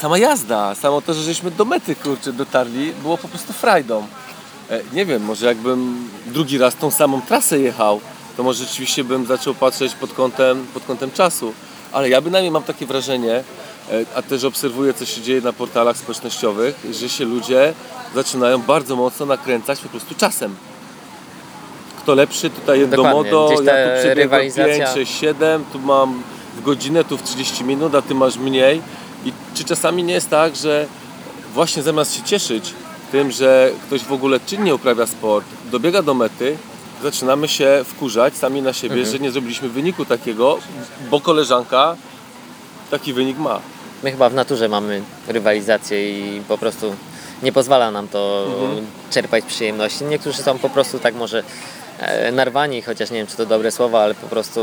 sama 0.02 0.18
jazda, 0.18 0.76
samo 0.76 1.02
to, 1.02 1.14
że 1.14 1.24
żeśmy 1.24 1.52
do 1.52 1.66
mety 1.66 1.95
kurczę 1.95 2.34
dotarli, 2.34 2.93
było 3.02 3.18
po 3.18 3.28
prostu 3.28 3.54
frajdą. 3.54 4.08
E, 4.70 4.80
nie 4.93 5.06
wiem, 5.06 5.24
może 5.24 5.45
jakbym 5.45 6.10
drugi 6.26 6.58
raz 6.58 6.76
tą 6.76 6.91
samą 6.91 7.22
trasę 7.22 7.60
jechał, 7.60 8.00
to 8.38 8.43
może 8.43 8.66
rzeczywiście 8.66 9.04
bym 9.04 9.26
zaczął 9.26 9.54
patrzeć 9.54 9.93
pod 9.95 10.14
kątem, 10.14 10.66
pod 10.74 10.84
kątem 10.84 11.12
czasu. 11.12 11.54
Ale 11.91 12.10
ja 12.10 12.22
bynajmniej 12.22 12.52
mam 12.52 12.64
takie 12.64 12.86
wrażenie, 12.86 13.34
e, 13.34 13.43
a 14.16 14.22
też 14.22 14.43
obserwuję, 14.43 14.93
co 14.93 15.06
się 15.06 15.22
dzieje 15.22 15.41
na 15.41 15.54
portalach 15.54 15.97
społecznościowych, 15.97 16.76
że 16.91 17.10
się 17.10 17.26
ludzie 17.26 17.74
zaczynają 18.16 18.58
bardzo 18.62 18.95
mocno 18.95 19.26
nakręcać 19.26 19.80
po 19.80 19.89
prostu 19.89 20.16
czasem. 20.16 20.56
Kto 21.97 22.16
lepszy, 22.16 22.50
tutaj 22.50 22.88
do 22.88 22.95
Dokładnie. 22.95 23.32
modo, 23.32 23.50
ja 23.52 23.58
tu 23.58 24.00
przebiegłem 24.00 24.16
rywalizacja- 24.16 24.86
5, 24.86 24.89
6, 24.93 25.20
7, 25.20 25.66
tu 25.74 25.80
mam 25.80 26.24
w 26.58 26.62
godzinę, 26.62 27.04
tu 27.04 27.18
w 27.18 27.24
30 27.24 27.64
minut, 27.64 27.95
a 27.95 28.02
ty 28.02 28.16
masz 28.16 28.38
mniej. 28.38 28.82
I 29.26 29.34
czy 29.53 29.63
czasami 29.63 30.03
nie 30.03 30.13
jest 30.13 30.30
tak, 30.30 30.55
że 30.55 30.86
właśnie 31.53 31.84
zamiast 31.84 32.15
się 32.15 32.24
cieszyć 32.24 32.74
tym, 33.11 33.32
że 33.32 33.72
ktoś 33.88 34.01
w 34.03 34.11
ogóle 34.13 34.39
czynnie 34.45 34.76
uprawia 34.76 35.05
sport, 35.07 35.45
dobiega 35.72 36.01
do 36.01 36.13
mety, 36.13 36.57
zaczynamy 37.03 37.47
się 37.47 37.82
wkurzać 37.86 38.36
sami 38.36 38.61
na 38.61 38.74
siebie, 38.74 38.95
Mhm. 38.95 39.11
że 39.13 39.20
nie 39.20 39.32
zrobiliśmy 39.32 39.70
wyniku 39.70 40.05
takiego, 40.05 40.57
bo 41.11 41.22
koleżanka 41.22 41.95
taki 42.91 43.13
wynik 43.13 43.38
ma. 43.38 43.59
My 44.03 44.11
chyba 44.11 44.30
w 44.30 44.34
naturze 44.34 44.70
mamy 44.70 45.01
rywalizację 45.28 46.20
i 46.38 46.41
po 46.41 46.57
prostu 46.57 46.95
nie 47.43 47.51
pozwala 47.51 47.91
nam 47.91 48.07
to 48.07 48.45
czerpać 49.11 49.45
przyjemności. 49.45 50.03
Niektórzy 50.05 50.43
są 50.43 50.59
po 50.59 50.70
prostu 50.70 50.99
tak 50.99 51.15
może 51.15 51.43
narwani, 52.32 52.82
chociaż 52.82 53.12
nie 53.12 53.18
wiem 53.18 53.28
czy 53.28 53.38
to 53.38 53.45
dobre 53.45 53.72
słowa, 53.72 54.02
ale 54.02 54.16
po 54.16 54.28
prostu 54.28 54.62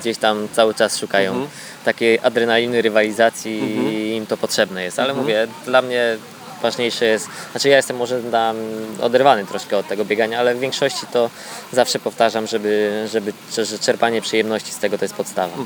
gdzieś 0.00 0.18
tam 0.18 0.48
cały 0.52 0.74
czas 0.74 0.98
szukają 0.98 1.46
takiej 1.84 2.18
adrenaliny, 2.22 2.82
rywalizacji 2.82 3.60
i 3.76 4.16
im 4.16 4.26
to 4.26 4.36
potrzebne 4.36 4.84
jest. 4.84 4.98
Ale 4.98 5.14
mówię, 5.14 5.48
dla 5.64 5.82
mnie 5.82 6.16
ważniejsze 6.62 7.04
jest, 7.04 7.28
znaczy 7.50 7.68
ja 7.68 7.76
jestem 7.76 7.96
może 7.96 8.22
tam 8.22 8.56
oderwany 9.00 9.46
troszkę 9.46 9.76
od 9.76 9.88
tego 9.88 10.04
biegania, 10.04 10.40
ale 10.40 10.54
w 10.54 10.58
większości 10.60 11.06
to 11.12 11.30
zawsze 11.72 11.98
powtarzam, 11.98 12.46
żeby, 12.46 13.04
żeby 13.12 13.32
że 13.52 13.78
czerpanie 13.78 14.22
przyjemności 14.22 14.72
z 14.72 14.78
tego 14.78 14.98
to 14.98 15.04
jest 15.04 15.14
podstawa. 15.14 15.56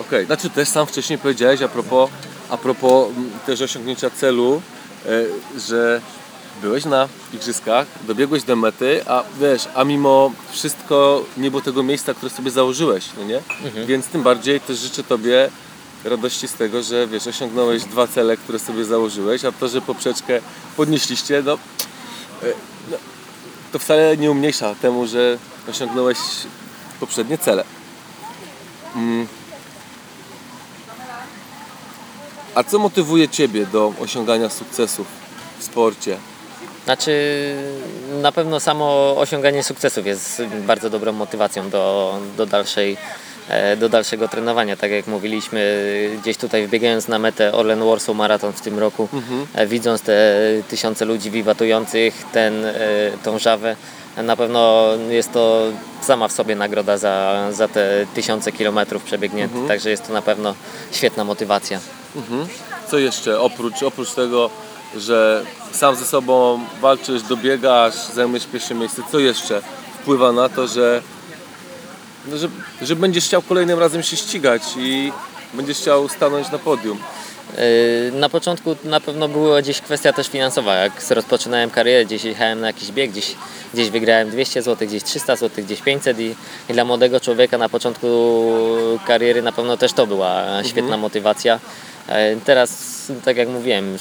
Okej, 0.00 0.26
znaczy 0.26 0.50
też 0.50 0.68
sam 0.68 0.86
wcześniej 0.86 1.18
powiedziałeś 1.18 1.62
a 1.62 1.68
propos, 1.68 2.10
a 2.50 2.56
propos 2.56 3.08
m, 3.16 3.30
też 3.46 3.60
osiągnięcia 3.60 4.10
celu, 4.10 4.62
e, 5.06 5.08
że 5.60 6.00
byłeś 6.60 6.84
na 6.84 7.08
igrzyskach, 7.34 7.86
dobiegłeś 8.06 8.42
do 8.42 8.56
mety, 8.56 9.00
a 9.06 9.24
wiesz, 9.40 9.68
a 9.74 9.84
mimo 9.84 10.32
wszystko 10.50 11.24
nie 11.36 11.50
było 11.50 11.62
tego 11.62 11.82
miejsca, 11.82 12.14
które 12.14 12.30
sobie 12.30 12.50
założyłeś, 12.50 13.04
no 13.18 13.24
nie? 13.24 13.40
Więc 13.86 14.06
tym 14.06 14.22
bardziej 14.22 14.60
też 14.60 14.78
życzę 14.78 15.04
Tobie 15.04 15.50
radości 16.04 16.48
z 16.48 16.52
tego, 16.52 16.82
że 16.82 17.06
wiesz, 17.06 17.26
osiągnąłeś 17.26 17.84
dwa 17.84 18.06
cele, 18.06 18.36
które 18.36 18.58
sobie 18.58 18.84
założyłeś, 18.84 19.44
a 19.44 19.52
to, 19.52 19.68
że 19.68 19.80
poprzeczkę 19.80 20.40
podnieśliście, 20.76 21.42
no, 21.46 21.52
e, 21.52 22.46
no 22.90 22.96
to 23.72 23.78
wcale 23.78 24.16
nie 24.16 24.30
umniejsza 24.30 24.74
temu, 24.74 25.06
że 25.06 25.38
osiągnąłeś 25.68 26.18
poprzednie 27.00 27.38
cele. 27.38 27.64
A 32.54 32.64
co 32.64 32.78
motywuje 32.78 33.28
Ciebie 33.28 33.66
do 33.66 33.92
osiągania 34.00 34.50
sukcesów 34.50 35.06
w 35.58 35.64
sporcie? 35.64 36.18
Znaczy, 36.84 37.12
na 38.22 38.32
pewno 38.32 38.60
samo 38.60 39.14
osiąganie 39.16 39.62
sukcesów 39.62 40.06
jest 40.06 40.42
bardzo 40.66 40.90
dobrą 40.90 41.12
motywacją 41.12 41.70
do, 41.70 42.14
do, 42.36 42.46
dalszej, 42.46 42.96
e, 43.48 43.76
do 43.76 43.88
dalszego 43.88 44.28
trenowania. 44.28 44.76
Tak 44.76 44.90
jak 44.90 45.06
mówiliśmy, 45.06 45.80
gdzieś 46.22 46.36
tutaj 46.36 46.66
wbiegając 46.66 47.08
na 47.08 47.18
metę 47.18 47.52
Orlen 47.52 47.84
Warsaw 47.84 48.16
Marathon 48.16 48.52
w 48.52 48.60
tym 48.60 48.78
roku, 48.78 49.08
e, 49.54 49.66
widząc 49.66 50.02
te 50.02 50.38
tysiące 50.68 51.04
ludzi 51.04 51.30
wiwatujących, 51.30 52.14
ten, 52.32 52.64
e, 52.64 52.74
tą 53.24 53.38
żawę, 53.38 53.76
na 54.16 54.36
pewno 54.36 54.88
jest 55.10 55.32
to 55.32 55.62
sama 56.02 56.28
w 56.28 56.32
sobie 56.32 56.56
nagroda 56.56 56.98
za, 56.98 57.46
za 57.52 57.68
te 57.68 58.06
tysiące 58.14 58.52
kilometrów 58.52 59.02
przebiegniętych, 59.02 59.58
także 59.68 59.90
jest 59.90 60.06
to 60.06 60.12
na 60.12 60.22
pewno 60.22 60.54
świetna 60.92 61.24
motywacja. 61.24 61.80
Co 62.90 62.98
jeszcze? 62.98 63.40
Oprócz, 63.40 63.82
oprócz 63.82 64.10
tego, 64.10 64.50
że 64.96 65.44
sam 65.72 65.96
ze 65.96 66.04
sobą 66.04 66.60
walczysz, 66.80 67.22
dobiegasz, 67.22 67.94
zajmujesz 67.94 68.46
pierwsze 68.46 68.74
miejsce, 68.74 69.02
co 69.12 69.18
jeszcze 69.18 69.62
wpływa 70.02 70.32
na 70.32 70.48
to, 70.48 70.66
że, 70.66 71.02
no, 72.28 72.36
że, 72.36 72.48
że 72.82 72.96
będziesz 72.96 73.24
chciał 73.24 73.42
kolejnym 73.42 73.78
razem 73.78 74.02
się 74.02 74.16
ścigać 74.16 74.62
i 74.76 75.12
będziesz 75.54 75.78
chciał 75.78 76.08
stanąć 76.08 76.50
na 76.50 76.58
podium? 76.58 76.98
Yy, 78.12 78.18
Na 78.18 78.28
początku 78.28 78.76
na 78.84 79.00
pewno 79.00 79.28
była 79.28 79.62
gdzieś 79.62 79.80
kwestia 79.80 80.12
też 80.12 80.28
finansowa. 80.28 80.74
Jak 80.74 80.92
rozpoczynałem 81.10 81.70
karierę, 81.70 82.04
gdzieś 82.04 82.24
jechałem 82.24 82.60
na 82.60 82.66
jakiś 82.66 82.92
bieg, 82.92 83.10
gdzieś, 83.10 83.34
gdzieś 83.74 83.90
wygrałem 83.90 84.30
200 84.30 84.62
zł, 84.62 84.88
gdzieś 84.88 85.02
300 85.02 85.36
zł, 85.36 85.64
gdzieś 85.64 85.80
500 85.80 86.18
i, 86.20 86.34
i 86.70 86.72
dla 86.72 86.84
młodego 86.84 87.20
człowieka 87.20 87.58
na 87.58 87.68
początku 87.68 88.08
kariery 89.06 89.42
na 89.42 89.52
pewno 89.52 89.76
też 89.76 89.92
to 89.92 90.06
była 90.06 90.44
świetna 90.64 90.96
motywacja. 90.96 91.60
E, 92.08 92.36
Teraz, 92.36 92.72
tak 93.24 93.36
jak 93.36 93.48
mówiłem, 93.48 93.98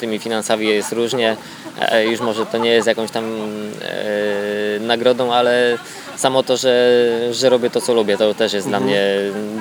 tymi 0.00 0.18
finansami 0.18 0.66
jest 0.66 0.92
różnie. 0.92 1.36
E, 1.80 2.06
Już 2.06 2.20
może 2.20 2.46
to 2.46 2.58
nie 2.58 2.70
jest 2.70 2.86
jakąś 2.88 3.10
tam 3.10 3.24
e, 3.24 4.80
nagrodą, 4.80 5.32
ale 5.32 5.78
samo 6.16 6.42
to, 6.42 6.56
że, 6.56 6.98
że 7.30 7.48
robię 7.48 7.70
to, 7.70 7.80
co 7.80 7.94
lubię, 7.94 8.16
to 8.16 8.34
też 8.34 8.52
jest 8.52 8.68
dla 8.68 8.80
mnie 8.80 9.02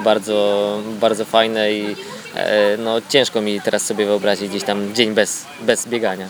bardzo, 0.04 0.80
bardzo 1.02 1.26
fajne 1.26 1.74
i 1.74 1.96
e, 2.36 2.78
no, 2.78 2.96
ciężko 3.10 3.42
mi 3.42 3.62
teraz 3.62 3.86
sobie 3.86 4.06
wyobrazić 4.06 4.50
gdzieś 4.50 4.64
tam 4.64 4.94
dzień 4.96 5.14
bez, 5.14 5.46
bez 5.62 5.88
biegania. 5.88 6.28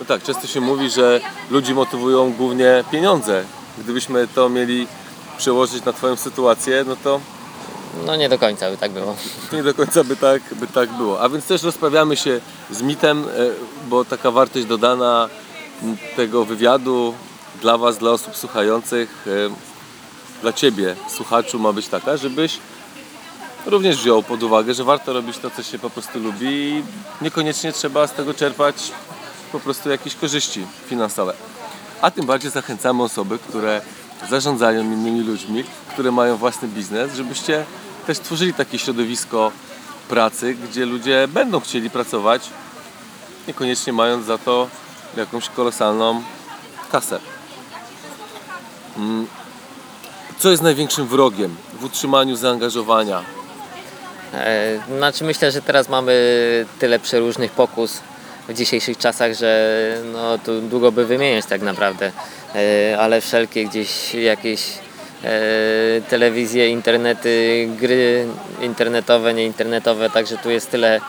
No 0.00 0.06
tak, 0.06 0.22
często 0.22 0.46
się 0.46 0.60
mówi, 0.60 0.90
że 0.90 1.20
ludzi 1.50 1.74
motywują 1.74 2.32
głównie 2.32 2.84
pieniądze. 2.92 3.44
Gdybyśmy 3.78 4.28
to 4.34 4.48
mieli 4.48 4.86
przełożyć 5.38 5.84
na 5.84 5.92
Twoją 5.92 6.16
sytuację, 6.16 6.84
no 6.86 6.96
to 7.04 7.20
No 8.06 8.16
nie 8.16 8.28
do 8.28 8.38
końca 8.38 8.70
by 8.70 8.76
tak 8.76 8.90
było. 8.90 9.16
nie 9.52 9.62
do 9.62 9.74
końca 9.74 10.04
by 10.04 10.16
tak, 10.16 10.42
by 10.54 10.66
tak 10.66 10.92
było. 10.92 11.20
A 11.20 11.28
więc 11.28 11.46
też 11.46 11.62
rozprawiamy 11.62 12.16
się 12.16 12.40
z 12.70 12.82
mitem, 12.82 13.24
e, 13.24 13.28
bo 13.88 14.04
taka 14.04 14.30
wartość 14.30 14.66
dodana 14.66 15.28
tego 16.16 16.44
wywiadu 16.44 17.14
dla 17.60 17.78
Was, 17.78 17.98
dla 17.98 18.10
osób 18.10 18.36
słuchających, 18.36 19.26
e, 19.26 19.30
dla 20.42 20.52
Ciebie, 20.52 20.96
słuchaczu, 21.08 21.58
ma 21.58 21.72
być 21.72 21.88
taka, 21.88 22.16
żebyś 22.16 22.58
również 23.66 23.96
wziął 23.96 24.22
pod 24.22 24.42
uwagę, 24.42 24.74
że 24.74 24.84
warto 24.84 25.12
robić 25.12 25.38
to, 25.38 25.50
co 25.50 25.62
się 25.62 25.78
po 25.78 25.90
prostu 25.90 26.18
lubi 26.18 26.46
i 26.48 26.82
niekoniecznie 27.20 27.72
trzeba 27.72 28.06
z 28.06 28.12
tego 28.12 28.34
czerpać 28.34 28.92
po 29.52 29.60
prostu 29.60 29.90
jakieś 29.90 30.14
korzyści 30.14 30.66
finansowe. 30.86 31.34
A 32.00 32.10
tym 32.10 32.26
bardziej 32.26 32.50
zachęcamy 32.50 33.02
osoby, 33.02 33.38
które 33.38 33.82
zarządzają 34.30 34.82
innymi 34.82 35.20
ludźmi, 35.20 35.64
które 36.00 36.12
mają 36.12 36.36
własny 36.36 36.68
biznes, 36.68 37.14
żebyście 37.14 37.64
też 38.06 38.18
tworzyli 38.18 38.54
takie 38.54 38.78
środowisko 38.78 39.52
pracy, 40.08 40.54
gdzie 40.54 40.86
ludzie 40.86 41.28
będą 41.28 41.60
chcieli 41.60 41.90
pracować, 41.90 42.50
niekoniecznie 43.48 43.92
mając 43.92 44.26
za 44.26 44.38
to 44.38 44.68
jakąś 45.16 45.48
kolosalną 45.48 46.22
kasę. 46.92 47.18
Mm. 48.96 49.26
Co 50.38 50.50
jest 50.50 50.62
największym 50.62 51.06
wrogiem 51.06 51.56
w 51.80 51.84
utrzymaniu 51.84 52.36
zaangażowania 52.36 53.22
E, 54.34 54.80
Znaczy 54.96 55.24
myślę, 55.24 55.52
że 55.52 55.62
teraz 55.62 55.88
mamy 55.88 56.12
tyle 56.78 56.98
przeróżnych 56.98 57.52
pokus 57.52 58.00
w 58.48 58.54
dzisiejszych 58.54 58.98
czasach, 58.98 59.34
że 59.34 60.02
no, 60.12 60.38
tu 60.38 60.60
długo 60.60 60.92
by 60.92 61.06
wymieniać 61.06 61.46
tak 61.46 61.62
naprawdę, 61.62 62.12
E, 62.54 62.98
ale 62.98 63.20
wszelkie 63.20 63.64
gdzieś 63.64 64.14
jakieś 64.14 64.60
telewizje, 66.08 66.68
internety, 66.68 67.68
gry 67.80 68.26
internetowe, 68.62 69.34
nieinternetowe, 69.34 70.10
także 70.10 70.38
tu 70.38 70.50
jest 70.50 70.70
tyle 70.70 71.00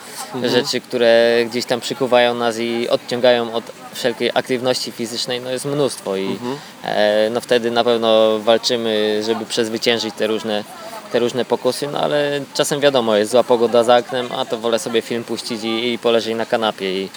rzeczy, 0.44 0.82
które 0.82 1.44
gdzieś 1.50 1.66
tam 1.66 1.82
przykuwają 1.82 2.34
nas 2.34 2.60
i 2.60 2.90
odciągają 2.90 3.54
od 3.54 3.64
wszelkiej 3.94 4.32
aktywności 4.34 4.92
fizycznej, 4.92 5.42
no 5.42 5.52
jest 5.52 5.66
mnóstwo 5.66 6.18
i 6.18 6.40
e, 6.84 7.30
no 7.34 7.42
wtedy 7.42 7.72
na 7.72 7.84
pewno 7.84 8.40
walczymy, 8.40 9.22
żeby 9.26 9.46
przezwyciężyć 9.46 10.16
te 10.16 10.28
różne 10.28 10.64
te 11.12 11.20
różne 11.20 11.46
pokusy, 11.46 11.88
no 11.88 12.00
ale 12.00 12.42
czasem 12.54 12.80
wiadomo, 12.80 13.16
jest 13.16 13.32
zła 13.32 13.44
pogoda 13.44 13.84
za 13.84 13.98
oknem, 13.98 14.28
a 14.38 14.46
to 14.46 14.58
wolę 14.58 14.80
sobie 14.80 15.02
film 15.02 15.24
puścić 15.24 15.64
i, 15.64 15.94
i 15.94 15.98
poleżeć 15.98 16.36
na 16.36 16.46
kanapie 16.46 17.04
i 17.04 17.06
e, 17.06 17.10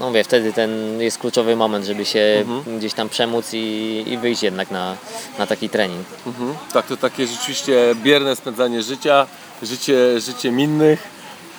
no 0.00 0.06
mówię, 0.06 0.24
wtedy 0.24 0.52
ten 0.52 1.00
jest 1.00 1.18
kluczowy 1.18 1.56
moment, 1.56 1.86
żeby 1.86 2.04
się 2.04 2.44
gdzieś 2.78 2.94
tam 2.94 3.08
przemóc 3.08 3.50
i, 3.52 4.04
i 4.06 4.18
wyjść 4.18 4.42
jednak 4.42 4.70
na, 4.70 4.96
na 5.38 5.46
taki 5.46 5.68
trening. 5.68 6.06
Mhm. 6.26 6.54
Tak, 6.72 6.86
to 6.86 6.96
takie 6.96 7.26
rzeczywiście 7.26 7.94
bierne 8.02 8.36
spędzanie 8.36 8.82
życia, 8.82 9.26
życie, 9.62 10.20
życie 10.20 10.48
innych, 10.48 11.02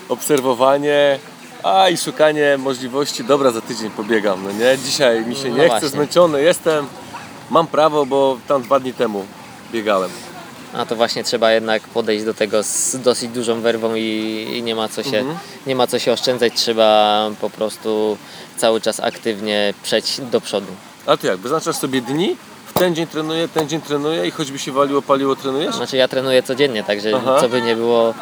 obserwowanie, 0.10 1.20
a 1.64 1.90
i 1.90 1.98
szukanie 1.98 2.58
możliwości, 2.58 3.24
dobra, 3.24 3.52
za 3.52 3.62
tydzień 3.62 3.90
pobiegam, 3.90 4.44
no 4.44 4.52
nie? 4.52 4.78
Dzisiaj 4.86 5.26
mi 5.26 5.36
się 5.36 5.50
No 5.50 5.56
nie 5.58 5.62
chce, 5.62 5.70
właśnie. 5.70 5.90
zmęczony 5.90 6.42
jestem, 6.42 6.88
mam 7.50 7.68
prawo, 7.68 8.06
bo 8.06 8.38
tam 8.48 8.62
dwa 8.62 8.80
dni 8.80 8.94
temu 8.94 9.26
biegałem. 9.72 10.10
A 10.74 10.86
to 10.86 10.96
właśnie 10.96 11.24
trzeba 11.24 11.52
jednak 11.52 11.82
podejść 11.82 12.26
do 12.26 12.34
tego 12.34 12.64
z 12.64 12.96
dosyć 13.04 13.32
dużą 13.32 13.62
werwą 13.62 13.96
i, 13.96 14.48
i 14.54 14.64
nie, 14.64 14.76
ma 14.76 14.90
co 14.90 15.04
się, 15.04 15.24
nie 15.68 15.76
ma 15.76 15.88
co 15.88 16.00
się 16.00 16.12
oszczędzać, 16.14 16.54
trzeba 16.56 17.30
po 17.42 17.50
prostu 17.50 18.18
cały 18.58 18.82
czas 18.82 19.00
aktywnie 19.00 19.74
przejść 19.84 20.22
do 20.22 20.42
przodu. 20.42 20.68
A 21.06 21.18
ty 21.18 21.28
jak, 21.28 21.38
wyznaczasz 21.38 21.76
sobie 21.76 22.02
dni? 22.02 22.38
W 22.66 22.74
ten 22.74 22.96
dzień 22.96 23.08
trenuję, 23.08 23.48
ten 23.48 23.70
dzień 23.70 23.82
trenuję 23.82 24.28
i 24.28 24.32
choćby 24.32 24.60
się 24.60 24.72
waliło, 24.72 25.02
paliło, 25.02 25.36
trenujesz? 25.36 25.76
Znaczy 25.76 25.98
ja 25.98 26.08
trenuję 26.08 26.44
codziennie, 26.44 26.84
także 26.84 27.12
Aha. 27.16 27.38
co 27.42 27.50
by 27.50 27.62
nie 27.62 27.76
było, 27.76 28.14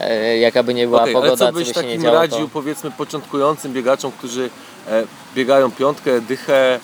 e, 0.00 0.38
jaka 0.38 0.62
by 0.62 0.74
nie 0.74 0.86
była 0.86 1.02
ale 1.02 1.12
pogoda, 1.12 1.46
co 1.46 1.52
byś 1.52 1.68
by 1.68 1.74
się 1.74 1.80
nie 1.80 1.86
takim 1.86 2.02
działo, 2.02 2.16
radził 2.16 2.44
to... 2.44 2.48
powiedzmy 2.52 2.90
początkującym 2.90 3.72
biegaczom, 3.72 4.12
którzy 4.12 4.50
e, 4.88 5.04
biegają 5.34 5.70
piątkę, 5.70 6.20
dychę, 6.20 6.80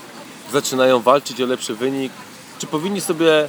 zaczynają 0.53 1.01
walczyć 1.01 1.41
o 1.41 1.47
lepszy 1.47 1.75
wynik? 1.75 2.13
Czy 2.59 2.67
powinni 2.67 3.01
sobie 3.01 3.49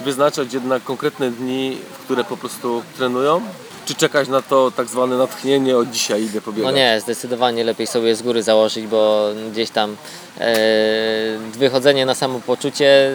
wyznaczać 0.00 0.54
jednak 0.54 0.84
konkretne 0.84 1.30
dni, 1.30 1.78
w 1.92 2.04
które 2.04 2.24
po 2.24 2.36
prostu 2.36 2.82
trenują? 2.96 3.42
Czy 3.84 3.94
czekać 3.94 4.28
na 4.28 4.42
to 4.42 4.70
tak 4.70 4.88
zwane 4.88 5.16
natchnienie? 5.18 5.76
Od 5.76 5.90
dzisiaj 5.90 6.22
idę 6.22 6.40
pobiegać? 6.40 6.72
No 6.72 6.76
nie, 6.76 7.00
zdecydowanie 7.00 7.64
lepiej 7.64 7.86
sobie 7.86 8.16
z 8.16 8.22
góry 8.22 8.42
założyć, 8.42 8.86
bo 8.86 9.28
gdzieś 9.52 9.70
tam 9.70 9.96
e, 10.38 10.56
wychodzenie 11.58 12.06
na 12.06 12.14
samopoczucie 12.14 13.10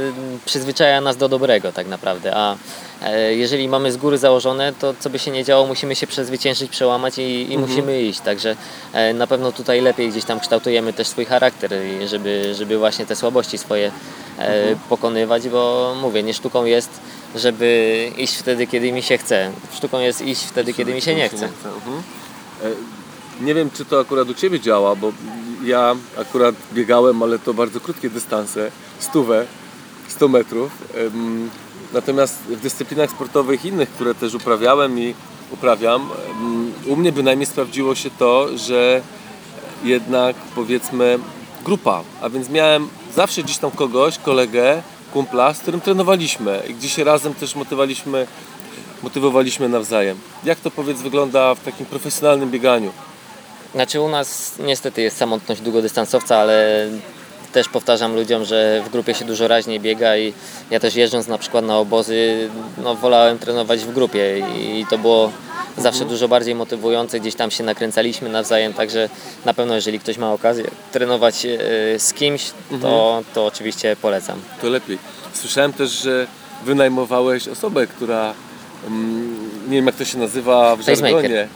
przyzwyczaja 0.46 1.02
nas 1.02 1.18
do 1.18 1.30
dobrego 1.30 1.72
tak 1.72 1.88
naprawdę, 1.88 2.36
a 2.36 2.56
e, 3.04 3.36
jeżeli 3.36 3.68
mamy 3.68 3.92
z 3.92 3.98
góry 3.98 4.18
założone, 4.18 4.74
to 4.80 4.94
co 5.00 5.10
by 5.10 5.20
się 5.20 5.32
nie 5.32 5.44
działo, 5.44 5.68
musimy 5.68 5.96
się 5.96 6.08
przezwyciężyć, 6.08 6.72
przełamać 6.72 7.18
i, 7.18 7.54
i 7.54 7.58
musimy 7.58 8.02
iść, 8.02 8.20
także 8.20 8.56
e, 8.94 9.14
na 9.14 9.28
pewno 9.28 9.52
tutaj 9.52 9.82
lepiej 9.82 10.10
gdzieś 10.10 10.26
tam 10.26 10.40
kształtujemy 10.40 10.94
też 10.94 11.08
swój 11.08 11.26
charakter, 11.26 11.72
żeby, 12.06 12.54
żeby 12.56 12.78
właśnie 12.78 13.06
te 13.06 13.16
słabości 13.16 13.58
swoje 13.58 13.92
e, 14.40 14.76
pokonywać, 14.90 15.50
bo 15.50 15.94
mówię, 16.02 16.24
nie 16.24 16.34
sztuką 16.34 16.66
jest, 16.66 16.90
żeby 17.36 18.12
iść 18.18 18.36
wtedy, 18.36 18.68
kiedy 18.68 18.92
mi 18.92 19.02
się 19.02 19.18
chce. 19.18 19.52
Sztuką 19.74 20.00
jest 20.00 20.22
iść 20.22 20.44
wtedy, 20.44 20.74
kiedy 20.74 20.94
mi 20.94 21.02
się 21.02 21.16
nie 21.16 21.30
chce. 21.30 21.46
Mhm. 21.46 22.02
E, 22.64 22.70
Nie 23.42 23.54
wiem, 23.54 23.70
czy 23.72 23.86
to 23.86 24.00
akurat 24.00 24.30
u 24.30 24.34
Ciebie 24.34 24.60
działa, 24.60 24.96
bo 24.96 25.12
ja 25.64 25.96
akurat 26.18 26.56
biegałem, 26.74 27.24
ale 27.24 27.40
to 27.40 27.54
bardzo 27.54 27.80
krótkie 27.80 28.10
dystanse, 28.10 28.72
stówę, 29.00 29.46
100 30.08 30.28
metrów. 30.28 30.72
Natomiast 31.94 32.36
w 32.36 32.62
dyscyplinach 32.62 33.10
sportowych 33.12 33.66
innych, 33.66 33.90
które 33.90 34.16
też 34.16 34.34
uprawiałem 34.34 35.00
i 35.00 35.14
uprawiam, 35.52 36.10
u 36.88 36.96
mnie 36.96 37.12
bynajmniej 37.12 37.46
sprawdziło 37.46 37.96
się 37.96 38.10
to, 38.20 38.58
że 38.58 39.02
jednak 39.84 40.36
powiedzmy 40.56 41.20
grupa, 41.66 42.04
a 42.22 42.30
więc 42.30 42.50
miałem 42.50 42.88
zawsze 43.16 43.44
gdzieś 43.44 43.58
tam 43.58 43.72
kogoś, 43.72 44.18
kolegę, 44.18 44.84
kumpla, 45.14 45.54
z 45.54 45.60
którym 45.60 45.82
trenowaliśmy 45.82 46.64
i 46.68 46.74
gdzie 46.74 46.90
się 46.90 47.04
razem 47.04 47.34
też 47.34 47.56
motywowaliśmy, 47.56 48.28
motywowaliśmy 49.04 49.70
nawzajem. 49.70 50.20
Jak 50.44 50.60
to 50.60 50.72
powiedz 50.72 51.02
wygląda 51.02 51.56
w 51.56 51.64
takim 51.64 51.86
profesjonalnym 51.86 52.52
bieganiu? 52.52 52.92
Znaczy 53.76 54.02
u 54.02 54.10
nas 54.10 54.56
niestety 54.60 55.02
jest 55.02 55.18
samotność 55.18 55.62
długodystansowca, 55.62 56.38
ale 56.38 56.88
też 57.52 57.70
powtarzam 57.70 58.16
ludziom, 58.16 58.46
że 58.46 58.84
w 58.86 58.90
grupie 58.90 59.14
się 59.14 59.26
dużo 59.26 59.48
raźniej 59.48 59.80
biega 59.80 60.18
i 60.18 60.34
ja 60.72 60.80
też 60.80 60.96
jeżdżąc 60.96 61.28
na 61.28 61.38
przykład 61.38 61.66
na 61.66 61.78
obozy, 61.78 62.50
no 62.78 62.96
wolałem 62.96 63.40
trenować 63.40 63.80
w 63.80 63.94
grupie 63.94 64.40
i 64.40 64.86
to 64.90 64.98
było 64.98 65.32
zawsze 65.78 66.06
dużo 66.06 66.28
bardziej 66.28 66.56
motywujące, 66.56 67.20
gdzieś 67.20 67.36
tam 67.36 67.52
się 67.52 67.64
nakręcaliśmy 67.64 68.30
nawzajem, 68.30 68.74
także 68.74 69.10
na 69.46 69.54
pewno 69.54 69.76
jeżeli 69.76 70.00
ktoś 70.00 70.18
ma 70.18 70.34
okazję 70.34 70.66
trenować 70.92 71.46
e, 71.46 71.60
z 72.00 72.14
kimś, 72.14 72.52
to, 72.82 73.24
to 73.34 73.46
oczywiście 73.46 73.96
polecam. 74.02 74.40
To 74.62 74.70
lepiej. 74.70 74.98
Słyszałem 75.34 75.74
też, 75.74 75.92
że 75.92 76.28
wynajmowałeś 76.66 77.48
osobę, 77.48 77.88
która 77.88 78.34
mm, 78.88 79.50
nie 79.70 79.76
wiem 79.76 79.86
jak 79.86 79.96
to 79.96 80.06
się 80.06 80.18
nazywa 80.18 80.76
w 80.76 80.82
żargonie. 80.82 81.48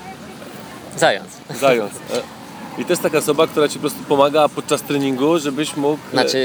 Zając. 0.97 1.27
Zając. 1.59 1.93
E, 1.93 2.81
I 2.81 2.85
to 2.85 2.91
jest 2.91 3.01
taka 3.01 3.17
osoba, 3.17 3.47
która 3.47 3.67
Ci 3.67 3.73
po 3.73 3.79
prostu 3.79 3.99
pomaga 4.03 4.49
podczas 4.49 4.81
treningu, 4.81 5.39
żebyś 5.39 5.75
mógł 5.75 5.99
e, 6.07 6.11
Znaczy 6.11 6.37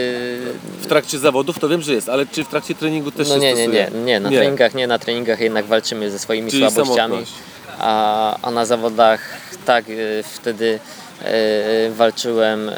w 0.81 0.87
trakcie 0.87 1.19
zawodów, 1.19 1.59
to 1.59 1.69
wiem, 1.69 1.83
że 1.83 1.95
jest, 1.95 2.09
ale 2.09 2.27
czy 2.27 2.45
w 2.45 2.49
trakcie 2.49 2.75
treningu 2.75 3.11
też 3.11 3.29
No 3.29 3.35
się 3.35 3.41
nie, 3.41 3.55
nie, 3.55 3.63
stosuje? 3.63 3.91
nie, 3.95 4.05
nie, 4.05 4.21
na 4.21 4.29
treningach 4.31 4.75
nie, 4.75 4.87
na 4.87 4.99
treningach 4.99 5.41
jednak 5.41 5.67
walczymy 5.67 6.11
ze 6.11 6.19
swoimi 6.19 6.51
Czyli 6.51 6.63
słabościami, 6.63 6.97
samotność. 6.97 7.33
A, 7.79 8.37
a 8.43 8.51
na 8.51 8.65
zawodach 8.67 9.21
tak 9.67 9.89
y, 9.89 10.23
wtedy 10.35 10.79
y, 11.23 11.91
walczyłem 11.93 12.69
y, 12.69 12.73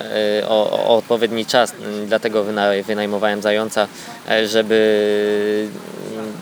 o, 0.48 0.70
o 0.70 0.96
odpowiedni 0.96 1.46
czas, 1.46 1.74
dlatego 2.06 2.44
wyna- 2.44 2.82
wynajmowałem 2.86 3.42
zająca, 3.42 3.86
y, 4.30 4.48
żeby 4.48 5.68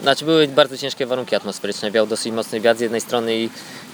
znaczy 0.03 0.25
były 0.25 0.49
bardzo 0.49 0.77
ciężkie 0.77 1.07
warunki 1.07 1.37
atmosferyczne, 1.37 1.91
wiał 1.91 2.07
dosyć 2.07 2.33
mocny 2.33 2.61
wiatr 2.61 2.79
z 2.79 2.83
jednej 2.83 3.01
strony 3.01 3.37
i, 3.37 3.51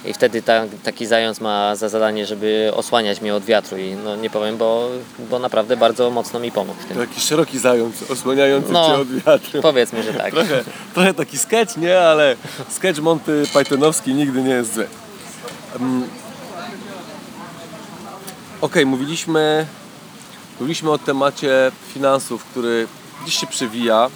i 0.07 0.13
wtedy 0.13 0.41
ta, 0.41 0.63
taki 0.83 1.05
zając 1.05 1.41
ma 1.41 1.75
za 1.75 1.89
zadanie, 1.89 2.25
żeby 2.25 2.71
osłaniać 2.75 3.21
mnie 3.21 3.35
od 3.35 3.45
wiatru 3.45 3.77
i 3.77 3.95
no 4.03 4.15
nie 4.15 4.29
powiem, 4.29 4.57
bo, 4.57 4.89
bo 5.29 5.39
naprawdę 5.39 5.77
bardzo 5.77 6.11
mocno 6.11 6.39
mi 6.39 6.51
pomógł 6.51 6.81
w 6.81 6.85
tym. 6.85 6.95
To 6.95 7.01
jakiś 7.01 7.23
szeroki 7.23 7.59
zając, 7.59 8.11
osłaniający 8.11 8.71
No. 8.71 8.87
Cię 8.87 8.93
od 8.93 9.11
wiatru. 9.11 9.61
Powiedzmy, 9.61 10.03
że 10.03 10.13
tak. 10.13 10.33
Trochę, 10.33 10.63
trochę 10.93 11.13
taki 11.13 11.37
sketch, 11.37 11.77
nie? 11.77 11.99
Ale 11.99 12.35
sketch 12.69 12.99
Monty 12.99 13.43
Pythonowski 13.53 14.13
nigdy 14.13 14.41
nie 14.41 14.53
jest 14.53 14.73
zły. 14.73 14.87
Um, 15.73 16.07
Okej, 18.61 18.85
mówiliśmy, 18.85 19.65
mówiliśmy 20.59 20.91
o 20.91 20.97
temacie 20.97 21.71
finansów, 21.93 22.45
który 22.45 22.87
dziś 23.25 23.39
się 23.39 23.47
przewija. 23.47 24.09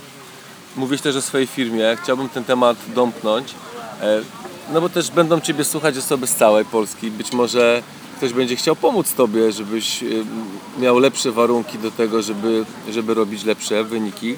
Mówisz 0.76 1.02
też 1.02 1.16
o 1.16 1.22
swojej 1.22 1.48
firmie. 1.48 1.98
Chciałbym 2.04 2.30
ten 2.30 2.44
temat 2.44 2.78
domknąć. 2.96 3.54
No 4.74 4.82
bo 4.82 4.90
też 4.90 5.12
będą 5.12 5.40
Ciebie 5.42 5.64
słuchać 5.64 5.98
osoby 5.98 6.28
z 6.28 6.36
całej 6.36 6.66
Polski. 6.66 7.12
Być 7.12 7.32
może 7.34 7.84
ktoś 8.18 8.34
będzie 8.34 8.56
chciał 8.56 8.76
pomóc 8.76 9.14
Tobie, 9.14 9.52
żebyś 9.52 10.04
em, 10.04 10.10
miał 10.80 11.00
lepsze 11.00 11.32
warunki 11.32 11.78
do 11.78 11.92
tego, 11.92 12.22
żeby, 12.22 12.66
żeby 12.90 13.14
robić 13.14 13.44
lepsze 13.44 13.84
wyniki. 13.84 14.36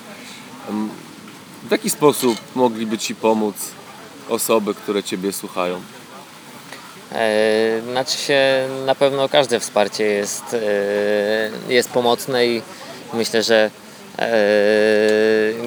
W 1.68 1.72
jaki 1.72 1.90
sposób 1.90 2.38
mogliby 2.56 2.98
Ci 2.98 3.16
pomóc 3.16 3.56
osoby, 4.30 4.74
które 4.74 5.04
Ciebie 5.04 5.34
słuchają? 5.34 5.82
E, 7.12 7.82
Znaczy 7.92 8.18
się 8.18 8.68
na 8.86 8.96
pewno 8.96 9.30
każde 9.30 9.60
wsparcie 9.60 10.04
jest, 10.04 10.54
e, 10.54 11.74
jest 11.74 11.90
pomocne 11.90 12.48
i 12.48 12.62
myślę, 13.14 13.44
że 13.44 13.72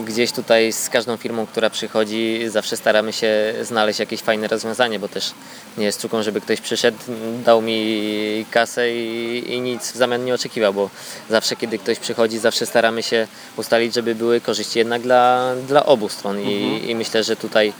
gdzieś 0.04 0.32
tutaj 0.32 0.72
z 0.72 0.88
każdą 0.88 1.16
firmą, 1.16 1.46
która 1.46 1.70
przychodzi, 1.70 2.40
zawsze 2.48 2.76
staramy 2.76 3.12
się 3.12 3.54
znaleźć 3.62 3.98
jakieś 4.00 4.20
fajne 4.20 4.48
rozwiązanie, 4.48 4.98
bo 4.98 5.08
też 5.08 5.32
nie 5.78 5.84
jest 5.84 5.98
sztuką, 5.98 6.22
żeby 6.22 6.40
ktoś 6.40 6.60
przyszedł, 6.60 6.98
dał 7.44 7.62
mi 7.62 8.46
kasę 8.50 8.94
i, 8.94 9.44
i 9.54 9.60
nic 9.60 9.92
w 9.92 9.96
zamian 9.96 10.24
nie 10.24 10.34
oczekiwał, 10.34 10.74
bo 10.74 10.90
zawsze 11.30 11.56
kiedy 11.56 11.78
ktoś 11.78 11.98
przychodzi, 11.98 12.38
zawsze 12.38 12.66
staramy 12.66 13.02
się 13.02 13.26
ustalić, 13.56 13.94
żeby 13.94 14.14
były 14.14 14.40
korzyści 14.40 14.78
jednak 14.78 15.02
dla, 15.02 15.54
dla 15.68 15.86
obu 15.86 16.08
stron. 16.08 16.40
I, 16.40 16.82
i 16.90 16.94
myślę, 16.94 17.24
że 17.24 17.36
tutaj 17.36 17.72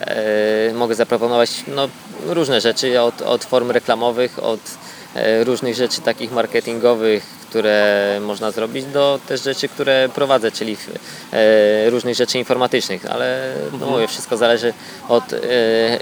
e, 0.00 0.74
mogę 0.74 0.94
zaproponować 0.94 1.50
no, 1.66 1.88
różne 2.26 2.60
rzeczy, 2.60 3.00
od, 3.00 3.22
od 3.22 3.44
form 3.44 3.70
reklamowych, 3.70 4.38
od 4.38 4.60
e, 5.14 5.44
różnych 5.44 5.74
rzeczy 5.74 6.00
takich 6.00 6.32
marketingowych, 6.32 7.41
które 7.52 8.20
można 8.20 8.50
zrobić, 8.50 8.84
do 8.84 9.20
też 9.28 9.42
rzeczy, 9.42 9.68
które 9.68 10.08
prowadzę, 10.14 10.52
czyli 10.52 10.76
e, 11.32 11.90
różnych 11.90 12.14
rzeczy 12.14 12.38
informatycznych, 12.38 13.06
ale 13.06 13.54
no 13.80 13.86
mówię, 13.86 14.08
wszystko 14.08 14.36
zależy 14.36 14.72
od 15.08 15.32
e, 15.32 15.38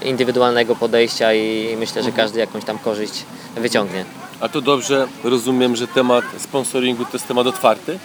indywidualnego 0.05 0.77
podejścia 0.77 1.35
i 1.35 1.77
myślę, 1.77 2.03
że 2.03 2.13
każdy 2.13 2.41
jakąś 2.41 2.65
tam 2.65 2.79
korzyść 2.79 3.25
wyciągnie. 3.57 4.05
A 4.41 4.49
to 4.49 4.61
dobrze 4.61 5.09
rozumiem, 5.25 5.77
że 5.77 5.87
temat 5.87 6.25
sponsoringu 6.39 7.05
to 7.05 7.11
jest 7.13 7.29
temat 7.29 7.47
otwarty? 7.47 7.99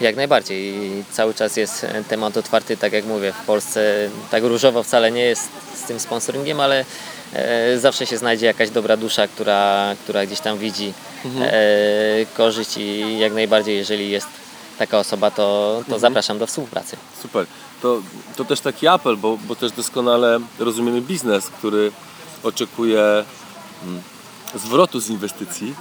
Jak 0.00 0.16
najbardziej. 0.16 0.58
I 0.58 1.04
cały 1.10 1.34
czas 1.34 1.56
jest 1.56 1.86
temat 2.08 2.36
otwarty, 2.36 2.76
tak 2.76 2.92
jak 2.92 3.04
mówię, 3.04 3.32
w 3.42 3.46
Polsce 3.46 4.08
tak 4.30 4.44
różowo 4.44 4.82
wcale 4.82 5.10
nie 5.10 5.24
jest 5.24 5.48
z 5.74 5.82
tym 5.82 6.00
sponsoringiem, 6.00 6.60
ale 6.60 6.84
zawsze 7.76 8.06
się 8.06 8.18
znajdzie 8.18 8.46
jakaś 8.46 8.70
dobra 8.70 8.96
dusza, 8.96 9.28
która, 9.28 9.94
która 10.04 10.26
gdzieś 10.26 10.40
tam 10.40 10.58
widzi 10.58 10.92
e, 11.40 12.26
korzyść 12.36 12.76
i 12.76 13.18
jak 13.18 13.32
najbardziej, 13.32 13.76
jeżeli 13.76 14.10
jest 14.10 14.26
taka 14.78 14.98
osoba, 14.98 15.30
to, 15.30 15.82
to 15.88 15.98
zapraszam 15.98 16.38
do 16.38 16.46
współpracy. 16.46 16.96
Super. 17.22 17.46
To, 17.82 18.02
to 18.36 18.44
też 18.44 18.60
taki 18.60 18.88
apel, 18.88 19.16
bo, 19.16 19.38
bo 19.48 19.56
też 19.56 19.72
doskonale 19.72 20.40
rozumiemy 20.58 21.00
biznes, 21.00 21.46
który 21.46 21.92
oczekuje 22.42 23.02
mm, 23.84 24.02
zwrotu 24.54 25.00
z 25.00 25.08
inwestycji, 25.08 25.74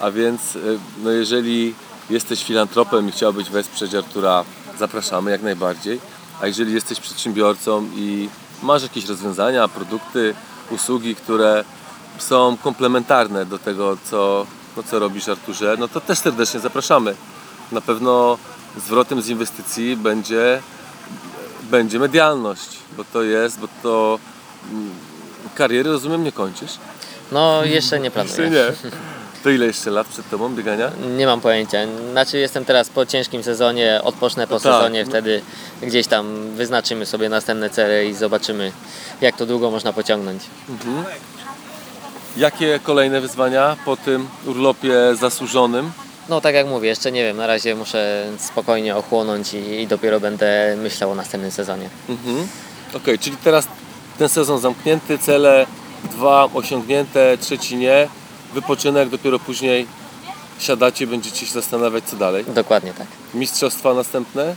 a 0.00 0.10
więc 0.10 0.56
y, 0.56 0.78
no 1.02 1.10
jeżeli 1.10 1.74
jesteś 2.10 2.44
filantropem 2.44 3.08
i 3.08 3.12
chciałbyś 3.12 3.50
wesprzeć 3.50 3.94
Artura, 3.94 4.44
zapraszamy 4.78 5.30
jak 5.30 5.42
najbardziej. 5.42 6.00
A 6.40 6.46
jeżeli 6.46 6.74
jesteś 6.74 7.00
przedsiębiorcą 7.00 7.88
i 7.96 8.28
masz 8.62 8.82
jakieś 8.82 9.06
rozwiązania, 9.06 9.68
produkty, 9.68 10.34
usługi, 10.70 11.14
które 11.14 11.64
są 12.18 12.56
komplementarne 12.56 13.46
do 13.46 13.58
tego, 13.58 13.96
co, 14.10 14.46
no, 14.76 14.82
co 14.82 14.98
robisz 14.98 15.28
Arturze, 15.28 15.76
no 15.78 15.88
to 15.88 16.00
też 16.00 16.18
serdecznie 16.18 16.60
zapraszamy. 16.60 17.14
Na 17.72 17.80
pewno 17.80 18.38
zwrotem 18.76 19.22
z 19.22 19.28
inwestycji 19.28 19.96
będzie 19.96 20.62
będzie 21.70 21.98
medialność, 21.98 22.68
bo 22.96 23.04
to 23.04 23.22
jest, 23.22 23.58
bo 23.60 23.68
to 23.82 24.18
mm, 24.72 24.90
kariery 25.54 25.90
rozumiem 25.92 26.24
nie 26.24 26.32
kończysz? 26.32 26.72
No 27.32 27.64
jeszcze 27.64 28.00
nie 28.00 28.10
Jeszcze 28.16 28.24
planuję. 28.36 28.50
nie. 28.50 28.90
To 29.48 29.52
ile 29.52 29.66
jeszcze 29.66 29.90
lat 29.90 30.06
przed 30.06 30.30
tobą 30.30 30.54
biegania? 30.54 30.90
Nie 31.16 31.26
mam 31.26 31.40
pojęcia. 31.40 31.78
Znaczy 32.12 32.38
jestem 32.38 32.64
teraz 32.64 32.88
po 32.88 33.06
ciężkim 33.06 33.42
sezonie, 33.42 34.00
odpocznę 34.04 34.46
po 34.46 34.54
No 34.54 34.60
tak, 34.60 34.72
sezonie, 34.72 35.04
no. 35.04 35.10
wtedy 35.10 35.42
gdzieś 35.82 36.06
tam 36.06 36.50
wyznaczymy 36.54 37.06
sobie 37.06 37.28
następne 37.28 37.70
cele 37.70 38.06
i 38.06 38.14
zobaczymy 38.14 38.72
jak 39.20 39.36
to 39.36 39.46
długo 39.46 39.70
można 39.70 39.92
pociągnąć. 39.92 40.42
Jakie 42.36 42.80
kolejne 42.82 43.20
wyzwania 43.20 43.76
po 43.84 43.96
tym 43.96 44.28
urlopie 44.46 44.94
zasłużonym? 45.20 45.92
No 46.28 46.40
tak 46.40 46.54
jak 46.54 46.66
mówię, 46.66 46.88
jeszcze 46.88 47.12
nie 47.12 47.24
wiem, 47.24 47.36
na 47.36 47.46
razie 47.46 47.74
muszę 47.74 48.26
spokojnie 48.38 48.96
ochłonąć 48.96 49.54
i, 49.54 49.58
i 49.80 49.86
dopiero 49.86 50.20
będę 50.20 50.76
myślał 50.82 51.10
o 51.10 51.14
następnym 51.14 51.50
sezonie. 51.52 51.88
Mhm. 52.08 52.48
Okej, 52.94 53.18
czyli 53.18 53.36
teraz 53.36 53.68
ten 54.18 54.28
sezon 54.28 54.58
zamknięty, 54.58 55.18
cele 55.18 55.66
dwa 56.12 56.48
osiągnięte, 56.54 57.38
trzeci 57.38 57.76
nie, 57.76 58.08
wypoczynek, 58.54 59.08
dopiero 59.08 59.38
później 59.38 59.86
siadacie, 60.58 61.06
będziecie 61.06 61.46
się 61.46 61.52
zastanawiać 61.52 62.04
co 62.04 62.16
dalej. 62.16 62.44
Dokładnie 62.48 62.92
tak. 62.92 63.06
Mistrzostwa 63.34 63.94
następne, 63.94 64.54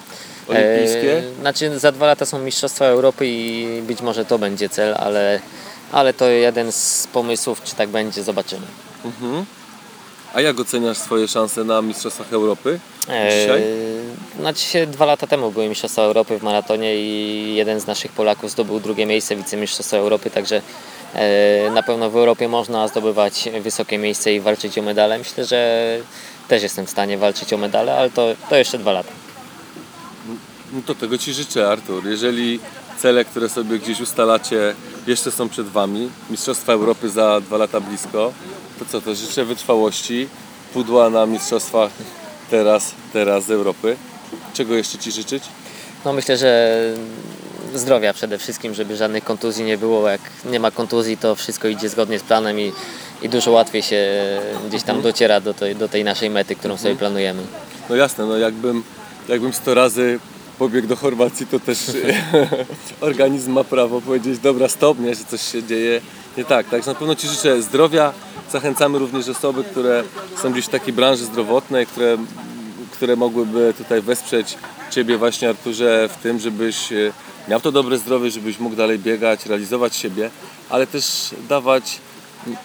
olimpijskie. 0.48 1.18
E, 1.18 1.42
znaczy 1.42 1.80
za 1.80 1.92
dwa 1.92 2.06
lata 2.06 2.26
są 2.26 2.40
Mistrzostwa 2.40 2.86
Europy 2.86 3.28
i 3.28 3.82
być 3.82 4.02
może 4.02 4.26
to 4.26 4.40
będzie 4.40 4.70
cel, 4.70 4.96
ale, 5.00 5.40
ale 5.92 6.14
to 6.14 6.26
jeden 6.26 6.72
z 6.72 7.08
pomysłów, 7.14 7.64
czy 7.64 7.76
tak 7.76 7.90
będzie, 7.90 8.24
zobaczymy. 8.24 8.66
Mhm. 9.06 9.46
A 10.34 10.42
jak 10.42 10.60
oceniasz 10.60 10.98
swoje 10.98 11.28
szanse 11.28 11.64
na 11.64 11.82
Mistrzostwach 11.82 12.34
Europy 12.34 12.80
E, 13.10 13.42
dzisiaj? 13.42 13.64
Znaczy 14.40 14.64
się 14.64 14.88
dwa 14.88 15.06
lata 15.06 15.28
temu 15.28 15.52
były 15.52 15.70
Mistrzostwa 15.70 16.02
Europy 16.02 16.40
w 16.40 16.44
maratonie 16.44 16.96
i 16.96 17.56
jeden 17.56 17.80
z 17.80 17.88
naszych 17.88 18.12
Polaków 18.12 18.52
zdobył 18.52 18.80
drugie 18.80 19.06
miejsce 19.06 19.36
wicemistrzostwa 19.36 19.98
Europy, 19.98 20.30
także 20.30 20.56
e, 20.58 20.62
na 21.72 21.84
pewno 21.84 22.10
w 22.10 22.16
Europie 22.16 22.48
można 22.48 22.88
zdobywać 22.88 23.50
wysokie 23.62 23.98
miejsce 23.98 24.34
i 24.34 24.40
walczyć 24.40 24.78
o 24.78 24.82
medale. 24.82 25.18
Myślę, 25.18 25.46
że 25.46 26.00
też 26.48 26.64
jestem 26.64 26.86
w 26.86 26.90
stanie 26.90 27.18
walczyć 27.18 27.54
o 27.54 27.58
medale, 27.58 27.98
ale 27.98 28.10
to, 28.10 28.28
to 28.50 28.56
jeszcze 28.56 28.78
dwa 28.78 28.92
lata. 28.92 29.12
No 30.74 30.82
to 30.86 30.96
tego 30.96 31.18
Ci 31.18 31.34
życzę, 31.34 31.70
Artur. 31.70 32.08
Jeżeli 32.08 32.60
cele, 32.98 33.26
które 33.26 33.50
sobie 33.50 33.80
gdzieś 33.80 34.00
ustalacie, 34.02 34.76
jeszcze 35.08 35.32
są 35.32 35.50
przed 35.50 35.68
Wami, 35.68 36.10
Mistrzostwa 36.30 36.74
Europy 36.74 37.10
za 37.10 37.42
dwa 37.42 37.58
lata 37.58 37.80
blisko, 37.80 38.34
to 38.80 38.86
co, 38.86 39.02
to 39.02 39.16
życzę 39.16 39.46
wytrwałości, 39.46 40.28
pudła 40.74 41.10
na 41.10 41.26
Mistrzostwach 41.26 41.92
teraz, 42.50 42.92
teraz 43.14 43.46
z 43.46 43.52
Europy. 43.52 43.98
Czego 44.54 44.76
jeszcze 44.76 44.98
Ci 44.98 45.12
życzyć? 45.12 45.44
No 46.06 46.14
myślę, 46.14 46.38
że 46.38 46.80
zdrowia 47.76 48.14
przede 48.14 48.38
wszystkim, 48.38 48.74
żeby 48.74 48.96
żadnych 48.96 49.24
kontuzji 49.24 49.66
nie 49.66 49.78
było. 49.78 50.10
Jak 50.10 50.22
nie 50.46 50.60
ma 50.60 50.72
kontuzji, 50.72 51.18
to 51.18 51.36
wszystko 51.36 51.68
idzie 51.68 51.90
zgodnie 51.90 52.20
z 52.20 52.24
planem 52.24 52.60
i, 52.60 52.72
i 53.22 53.30
dużo 53.30 53.52
łatwiej 53.52 53.82
się 53.82 54.06
gdzieś 54.68 54.84
tam 54.84 55.02
dociera 55.02 55.40
do 55.42 55.54
tej, 55.54 55.76
do 55.76 55.88
tej 55.88 56.04
naszej 56.04 56.30
mety, 56.30 56.56
którą 56.56 56.78
sobie 56.78 56.96
planujemy. 56.96 57.44
No 57.90 57.96
jasne, 57.96 58.26
no 58.26 58.38
jakbym, 58.38 58.84
jakbym 59.28 59.54
100 59.54 59.74
razy 59.74 60.20
pobiegł 60.60 60.88
do 60.88 60.96
Chorwacji, 60.96 61.48
to 61.48 61.60
też 61.60 61.78
organizm 63.02 63.52
ma 63.52 63.64
prawo 63.64 64.02
powiedzieć, 64.02 64.40
dobra, 64.40 64.68
stop, 64.68 65.00
nie, 65.00 65.16
że 65.16 65.26
coś 65.26 65.42
się 65.52 65.64
dzieje 65.64 66.02
nie 66.38 66.46
tak. 66.46 66.70
Także 66.70 66.92
na 66.92 66.96
pewno 66.96 67.16
Ci 67.16 67.28
życzę 67.28 67.62
zdrowia. 67.62 68.14
Zachęcamy 68.52 69.00
również 69.00 69.30
osoby, 69.30 69.64
które 69.64 70.04
są 70.42 70.52
gdzieś 70.52 70.66
w 70.66 70.70
takiej 70.70 70.94
branży 70.94 71.26
zdrowotnej, 71.26 71.86
które, 71.86 72.18
które 72.92 73.16
mogłyby 73.16 73.74
tutaj 73.78 74.02
wesprzeć 74.02 74.58
Ciebie 74.90 75.18
właśnie 75.18 75.50
Arturze 75.50 76.10
w 76.14 76.24
tym, 76.24 76.40
żebyś 76.40 76.92
e, 76.92 77.12
miał 77.48 77.62
to 77.62 77.72
dobre 77.72 77.98
zdrowie, 77.98 78.32
żebyś 78.32 78.60
mógł 78.60 78.76
dalej 78.76 79.00
biegać, 79.00 79.46
realizować 79.46 79.96
siebie, 79.96 80.30
ale 80.70 80.88
też 80.88 81.36
dawać 81.50 82.00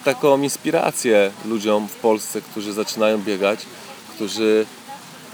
taką 0.04 0.42
inspirację 0.42 1.30
ludziom 1.44 1.88
w 1.88 1.94
Polsce, 1.94 2.40
którzy 2.40 2.72
zaczynają 2.72 3.18
biegać, 3.18 3.60
którzy 4.14 4.66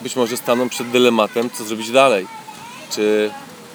być 0.03 0.17
może 0.17 0.37
staną 0.37 0.69
przed 0.69 0.91
dylematem, 0.91 1.51
co 1.51 1.65
zrobić 1.65 1.91
dalej. 1.91 2.27
Czy 2.91 3.31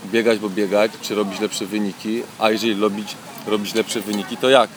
biegać, 0.05 0.39
bo 0.39 0.49
biegać, 0.49 0.91
czy 1.01 1.15
robić 1.15 1.39
lepsze 1.39 1.65
wyniki, 1.65 2.23
a 2.39 2.51
jeżeli 2.51 2.81
robić, 2.81 3.15
robić 3.47 3.73
lepsze 3.73 4.01
wyniki, 4.01 4.37
to 4.37 4.49
jak? 4.49 4.69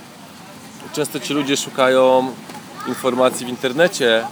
Często 0.92 1.20
ci 1.20 1.34
ludzie 1.34 1.56
szukają 1.56 2.34
informacji 2.88 3.46
w 3.46 3.48
internecie, 3.48 4.26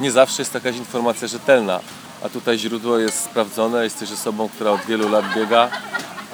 nie 0.00 0.10
zawsze 0.10 0.42
jest 0.42 0.54
jakaś 0.54 0.76
informacja 0.76 1.28
rzetelna, 1.28 1.80
a 2.24 2.28
tutaj 2.28 2.58
źródło 2.58 2.98
jest 2.98 3.24
sprawdzone, 3.24 3.84
jesteś 3.84 4.12
osobą, 4.12 4.48
która 4.48 4.70
od 4.70 4.80
wielu 4.80 5.08
lat 5.08 5.24
biega. 5.36 5.70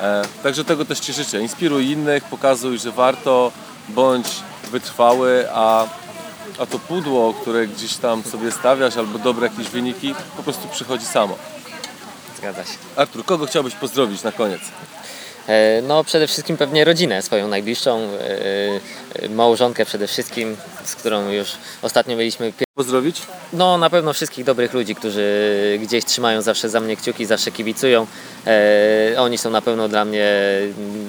E, 0.01 0.23
także 0.43 0.65
tego 0.65 0.85
też 0.85 1.01
Ci 1.01 1.13
życzę. 1.13 1.41
Inspiruj 1.41 1.91
innych, 1.91 2.25
pokazuj, 2.25 2.79
że 2.79 2.93
warto, 2.93 3.53
bądź 3.89 4.27
wytrwały, 4.71 5.49
a, 5.53 5.87
a 6.59 6.67
to 6.67 6.79
pudło, 6.79 7.35
które 7.35 7.67
gdzieś 7.67 7.97
tam 7.97 8.23
sobie 8.23 8.53
stawiasz, 8.53 8.97
albo 8.97 9.19
dobre 9.19 9.49
jakieś 9.49 9.69
wyniki, 9.69 10.15
po 10.37 10.43
prostu 10.43 10.69
przychodzi 10.69 11.07
samo. 11.07 11.37
Zgadza 12.39 12.65
się. 12.65 12.79
Artur, 12.97 13.25
kogo 13.25 13.47
chciałbyś 13.47 13.75
pozdrowić 13.75 14.23
na 14.23 14.33
koniec? 14.33 14.61
E, 15.49 15.83
No 15.83 16.05
przede 16.05 16.27
wszystkim 16.27 16.57
pewnie 16.57 16.85
rodzinę 16.85 17.23
swoją 17.23 17.49
najbliższą, 17.49 18.01
e, 18.01 19.25
e, 19.25 19.29
małżonkę 19.29 19.85
przede 19.85 20.07
wszystkim, 20.07 20.57
z 20.85 20.95
którą 20.95 21.31
już 21.31 21.49
ostatnio 21.83 22.17
mieliśmy 22.17 22.53
Pozdrowić? 22.75 23.23
no 23.53 23.79
na 23.79 23.91
pewno 23.91 24.13
wszystkich 24.13 24.45
dobrych 24.45 24.73
ludzi, 24.75 24.95
którzy 24.95 25.79
gdzieś 25.83 26.05
trzymają 26.05 26.43
zawsze 26.43 26.69
za 26.69 26.81
mnie 26.81 26.97
kciuki, 26.97 27.27
zawsze 27.27 27.51
kibicują. 27.53 28.07
Oni 29.19 29.39
są 29.39 29.51
na 29.51 29.63
pewno 29.63 29.89
dla 29.89 30.05
mnie 30.05 30.27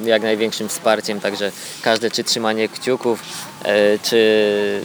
jak 0.06 0.22
największym 0.22 0.70
wsparciem, 0.70 1.20
także 1.20 1.52
każde 1.82 2.12
czy 2.12 2.24
trzymanie 2.24 2.70
kciuków, 2.70 3.24
czy, 4.04 4.82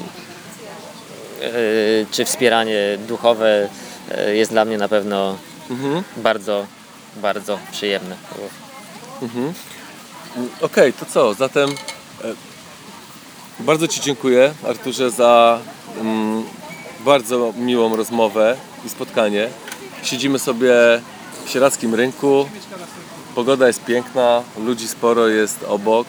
czy 2.11 2.25
wspieranie 2.25 2.99
duchowe 3.09 3.69
jest 4.33 4.51
dla 4.51 4.65
mnie 4.65 4.79
na 4.79 4.89
pewno 4.89 5.39
Mhm. 5.71 6.03
bardzo, 6.17 6.67
bardzo 7.17 7.59
przyjemne. 7.73 8.17
Okej, 10.61 10.93
to 10.93 11.07
co? 11.07 11.35
Zatem 11.35 11.71
e, 12.25 12.35
bardzo 13.61 13.89
Ci 13.89 14.01
dziękuję, 14.01 14.55
Arturze, 14.69 15.11
za 15.11 15.61
mm, 16.01 16.45
bardzo 17.05 17.53
miłą 17.57 17.97
rozmowę 17.97 18.57
i 18.87 18.89
spotkanie. 18.89 19.49
Siedzimy 20.03 20.39
sobie 20.39 20.73
w 21.45 21.51
sieradzkim 21.51 21.95
rynku. 21.95 22.49
Pogoda 23.35 23.67
jest 23.67 23.85
piękna, 23.85 24.43
ludzi 24.59 24.89
sporo 24.89 25.29
jest 25.29 25.63
obok. 25.69 26.07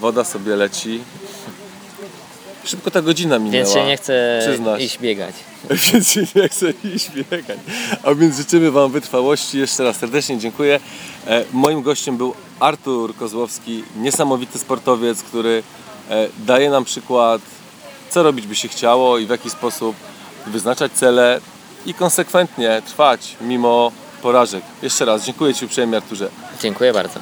Woda 0.00 0.24
sobie 0.24 0.56
leci. 0.56 1.00
Szybko 2.66 2.90
ta 2.90 3.02
godzina 3.02 3.38
minęła. 3.38 3.64
Więc 3.64 3.74
się 3.74 3.86
nie 3.86 3.96
chcę 3.96 4.38
Przyznasz. 4.48 4.80
iść 4.82 4.98
biegać. 4.98 5.34
Więc 5.92 6.08
się 6.08 6.20
nie 6.34 6.48
chcę 6.48 6.70
iść 6.84 7.10
biegać. 7.10 7.58
A 8.02 8.14
więc 8.14 8.36
życzymy 8.36 8.70
Wam 8.70 8.92
wytrwałości. 8.92 9.58
Jeszcze 9.58 9.84
raz 9.84 9.96
serdecznie 9.96 10.38
dziękuję. 10.38 10.80
E, 11.26 11.44
moim 11.52 11.82
gościem 11.82 12.16
był 12.16 12.34
Artur 12.60 13.16
Kozłowski, 13.16 13.84
niesamowity 13.96 14.58
sportowiec, 14.58 15.22
który 15.22 15.62
e, 16.10 16.28
daje 16.46 16.70
nam 16.70 16.84
przykład 16.84 17.42
co 18.10 18.22
robić 18.22 18.46
by 18.46 18.54
się 18.54 18.68
chciało 18.68 19.18
i 19.18 19.26
w 19.26 19.30
jaki 19.30 19.50
sposób 19.50 19.96
wyznaczać 20.46 20.92
cele 20.92 21.40
i 21.86 21.94
konsekwentnie 21.94 22.82
trwać 22.86 23.36
mimo 23.40 23.92
porażek. 24.22 24.64
Jeszcze 24.82 25.04
raz 25.04 25.24
dziękuję 25.24 25.54
Ci 25.54 25.64
uprzejmie 25.64 25.96
Arturze. 25.96 26.28
Dziękuję 26.62 26.92
bardzo. 26.92 27.20